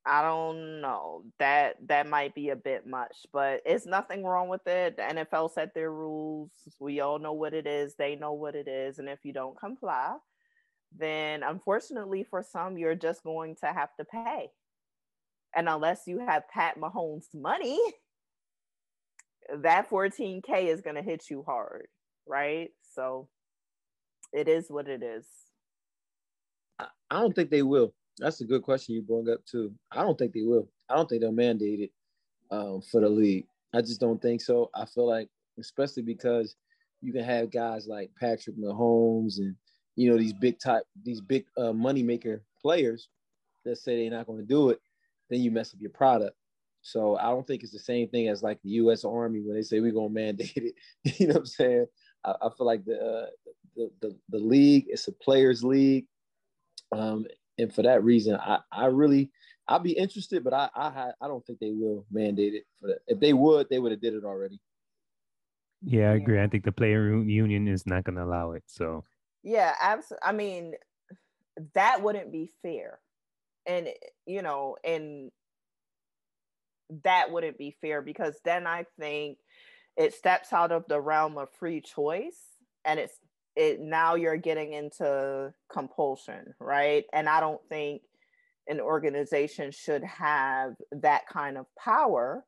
I 0.09 0.23
don't 0.23 0.81
know 0.81 1.23
that 1.39 1.77
that 1.87 2.09
might 2.09 2.35
be 2.35 2.49
a 2.49 2.57
bit 2.57 2.87
much, 2.87 3.27
but 3.31 3.61
it's 3.67 3.85
nothing 3.85 4.25
wrong 4.25 4.49
with 4.49 4.67
it. 4.67 4.97
The 4.97 5.03
NFL 5.03 5.53
set 5.53 5.75
their 5.75 5.93
rules. 5.93 6.51
We 6.81 7.01
all 7.01 7.19
know 7.19 7.35
what 7.35 7.53
it 7.53 7.67
is. 7.67 7.95
They 7.95 8.17
know 8.17 8.33
what 8.33 8.55
it 8.55 8.69
is, 8.69 8.99
and 8.99 9.09
if 9.09 9.19
you 9.23 9.35
don't 9.35 9.59
comply, 9.61 10.17
then 10.97 11.43
unfortunately 11.43 12.25
for 12.25 12.43
some, 12.43 12.79
you're 12.79 12.95
just 12.95 13.23
going 13.23 13.57
to 13.57 13.67
have 13.67 13.91
to 13.99 14.07
pay. 14.07 14.49
And 15.55 15.69
unless 15.69 16.03
you 16.07 16.21
have 16.21 16.49
Pat 16.49 16.81
Mahomes' 16.81 17.35
money, 17.35 17.79
that 19.61 19.91
14K 19.91 20.69
is 20.69 20.81
going 20.81 20.97
to 20.97 21.03
hit 21.03 21.25
you 21.31 21.43
hard, 21.47 21.89
right? 22.27 22.71
So 22.95 23.29
it 24.33 24.49
is 24.49 24.67
what 24.71 24.89
it 24.89 25.03
is. 25.03 25.27
I 26.79 27.21
don't 27.21 27.35
think 27.35 27.51
they 27.51 27.63
will. 27.63 27.93
That's 28.19 28.41
a 28.41 28.45
good 28.45 28.63
question 28.63 28.95
you 28.95 29.03
brought 29.03 29.29
up 29.29 29.45
too. 29.45 29.73
I 29.93 30.03
don't 30.03 30.19
think 30.19 30.33
they 30.33 30.43
will. 30.43 30.69
I 30.89 30.97
don't 30.97 31.09
think 31.09 31.23
they'll 31.23 31.33
mandate 31.33 31.81
it 31.81 31.91
um, 32.51 32.81
for 32.81 33.01
the 33.01 33.09
league. 33.09 33.47
I 33.75 33.81
just 33.81 34.01
don't 34.01 34.21
think 34.21 34.41
so. 34.41 34.71
I 34.75 34.87
feel 34.87 35.07
like, 35.07 35.29
especially 35.59 36.03
because 36.03 36.57
you 37.01 37.13
can 37.13 37.25
have 37.25 37.51
guys 37.51 37.87
like 37.87 38.11
Patrick 38.19 38.57
Mahomes 38.57 39.39
and 39.39 39.55
you 39.97 40.11
know 40.11 40.17
these 40.17 40.33
big 40.33 40.59
type, 40.59 40.85
these 41.05 41.21
big 41.21 41.45
uh, 41.57 41.73
money 41.73 42.03
maker 42.03 42.43
players 42.61 43.09
that 43.65 43.77
say 43.77 43.97
they're 43.97 44.17
not 44.17 44.27
going 44.27 44.39
to 44.39 44.45
do 44.45 44.71
it, 44.71 44.81
then 45.31 45.41
you 45.41 45.51
mess 45.51 45.75
up 45.75 45.81
your 45.81 45.91
product. 45.91 46.37
So 46.83 47.17
I 47.17 47.25
don't 47.25 47.47
think 47.47 47.63
it's 47.63 47.73
the 47.73 47.79
same 47.79 48.09
thing 48.09 48.29
as 48.29 48.43
like 48.43 48.59
the 48.63 48.71
U.S. 48.71 49.05
Army 49.05 49.41
when 49.41 49.57
they 49.57 49.63
say 49.63 49.81
we're 49.81 49.93
gonna 49.93 50.09
mandate 50.09 50.53
it. 50.57 50.75
you 51.19 51.27
know 51.27 51.35
what 51.35 51.41
I'm 51.41 51.47
saying? 51.47 51.87
I, 52.25 52.35
I 52.43 52.49
feel 52.57 52.67
like 52.67 52.85
the, 52.85 52.95
uh, 52.95 53.27
the, 53.77 53.91
the 54.01 54.17
the 54.31 54.39
league 54.39 54.87
it's 54.89 55.09
a 55.09 55.13
players' 55.13 55.65
league, 55.65 56.07
um, 56.93 57.27
and 57.59 57.73
for 57.73 57.83
that 57.83 58.05
reason, 58.05 58.37
I, 58.37 58.61
I 58.73 58.87
really 58.87 59.31
I'd 59.67 59.83
be 59.83 59.93
interested, 59.93 60.45
but 60.45 60.55
I 60.55 60.69
I 60.75 61.11
I 61.21 61.29
don't 61.29 61.45
think 61.45 61.59
they 61.59 61.73
will 61.73 62.07
mandate 62.11 62.55
it. 62.55 62.65
For 62.81 62.89
that. 62.89 62.99
If 63.07 63.21
they 63.21 63.33
would, 63.33 63.69
they 63.69 63.79
would 63.79 63.93
have 63.93 64.01
did 64.01 64.15
it 64.15 64.25
already. 64.25 64.61
Yeah, 65.83 66.11
I 66.11 66.15
agree. 66.15 66.41
I 66.41 66.49
think 66.49 66.65
the 66.65 66.73
player 66.73 67.15
union 67.23 67.69
is 67.69 67.87
not 67.87 68.05
going 68.05 68.17
to 68.17 68.25
allow 68.25 68.53
it. 68.53 68.65
So 68.67 69.05
yeah, 69.43 69.75
absolutely. 69.81 70.27
I 70.27 70.33
mean, 70.33 70.75
that 71.75 72.03
wouldn't 72.03 72.33
be 72.33 72.51
fair, 72.63 72.99
and 73.67 73.89
you 74.27 74.43
know, 74.43 74.77
and 74.85 75.31
that 77.05 77.31
wouldn't 77.31 77.59
be 77.59 77.77
fair 77.81 78.01
because 78.01 78.41
then 78.45 78.67
I 78.67 78.87
think 78.99 79.39
it 79.97 80.15
steps 80.15 80.53
out 80.53 80.73
of 80.73 80.85
the 80.89 81.01
realm 81.01 81.37
of 81.37 81.51
free 81.59 81.81
choice, 81.81 82.41
and 82.85 82.99
it's 82.99 83.19
it 83.59 83.81
now 83.81 84.15
you're 84.15 84.37
getting 84.37 84.73
into 84.73 85.53
compulsion, 85.69 86.55
right? 86.61 87.05
And 87.13 87.29
I 87.29 87.41
don't 87.41 87.61
think 87.69 88.03
an 88.69 88.81
organization 88.81 89.73
should 89.73 90.05
have 90.05 90.75
that 90.93 91.27
kind 91.27 91.59
of 91.59 91.67
power. 91.77 92.45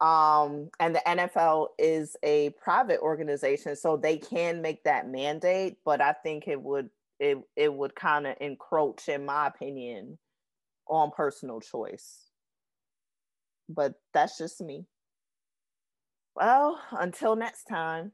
Um, 0.00 0.70
and 0.78 0.94
the 0.94 1.02
NFL 1.04 1.68
is 1.78 2.16
a 2.22 2.50
private 2.62 3.00
organization, 3.00 3.74
so 3.74 3.96
they 3.96 4.16
can 4.16 4.62
make 4.62 4.84
that 4.84 5.08
mandate, 5.08 5.78
but 5.84 6.00
I 6.00 6.12
think 6.12 6.46
it 6.46 6.60
would 6.60 6.88
it 7.18 7.38
it 7.56 7.72
would 7.72 7.94
kind 7.94 8.26
of 8.26 8.36
encroach, 8.40 9.08
in 9.08 9.24
my 9.24 9.48
opinion, 9.48 10.18
on 10.88 11.10
personal 11.16 11.60
choice. 11.60 12.30
But 13.68 13.94
that's 14.14 14.38
just 14.38 14.60
me. 14.60 14.86
Well, 16.36 16.80
until 16.92 17.34
next 17.34 17.64
time. 17.64 18.12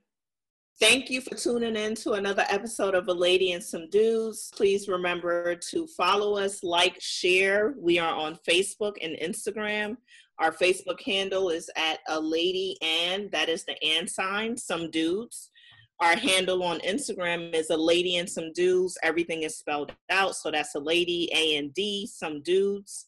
Thank 0.80 1.10
you 1.10 1.20
for 1.20 1.34
tuning 1.34 1.74
in 1.74 1.96
to 1.96 2.12
another 2.12 2.44
episode 2.48 2.94
of 2.94 3.08
A 3.08 3.12
Lady 3.12 3.50
and 3.50 3.62
Some 3.62 3.90
Dudes. 3.90 4.48
Please 4.54 4.86
remember 4.86 5.56
to 5.56 5.88
follow 5.88 6.36
us, 6.36 6.62
like, 6.62 6.96
share. 7.00 7.74
We 7.76 7.98
are 7.98 8.14
on 8.14 8.38
Facebook 8.48 8.92
and 9.02 9.16
Instagram. 9.16 9.96
Our 10.38 10.52
Facebook 10.52 11.02
handle 11.02 11.48
is 11.50 11.68
at 11.74 11.98
A 12.06 12.20
Lady 12.20 12.76
and, 12.80 13.28
that 13.32 13.48
is 13.48 13.64
the 13.64 13.74
and 13.82 14.08
sign, 14.08 14.56
Some 14.56 14.88
Dudes. 14.92 15.50
Our 15.98 16.14
handle 16.14 16.62
on 16.62 16.78
Instagram 16.80 17.52
is 17.54 17.70
A 17.70 17.76
Lady 17.76 18.18
and 18.18 18.30
Some 18.30 18.52
Dudes. 18.52 18.96
Everything 19.02 19.42
is 19.42 19.58
spelled 19.58 19.90
out. 20.10 20.36
So 20.36 20.52
that's 20.52 20.76
A 20.76 20.78
Lady, 20.78 21.28
A 21.34 21.56
and 21.56 21.74
D, 21.74 22.06
Some 22.06 22.40
Dudes. 22.40 23.06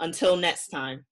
Until 0.00 0.38
next 0.38 0.68
time. 0.68 1.04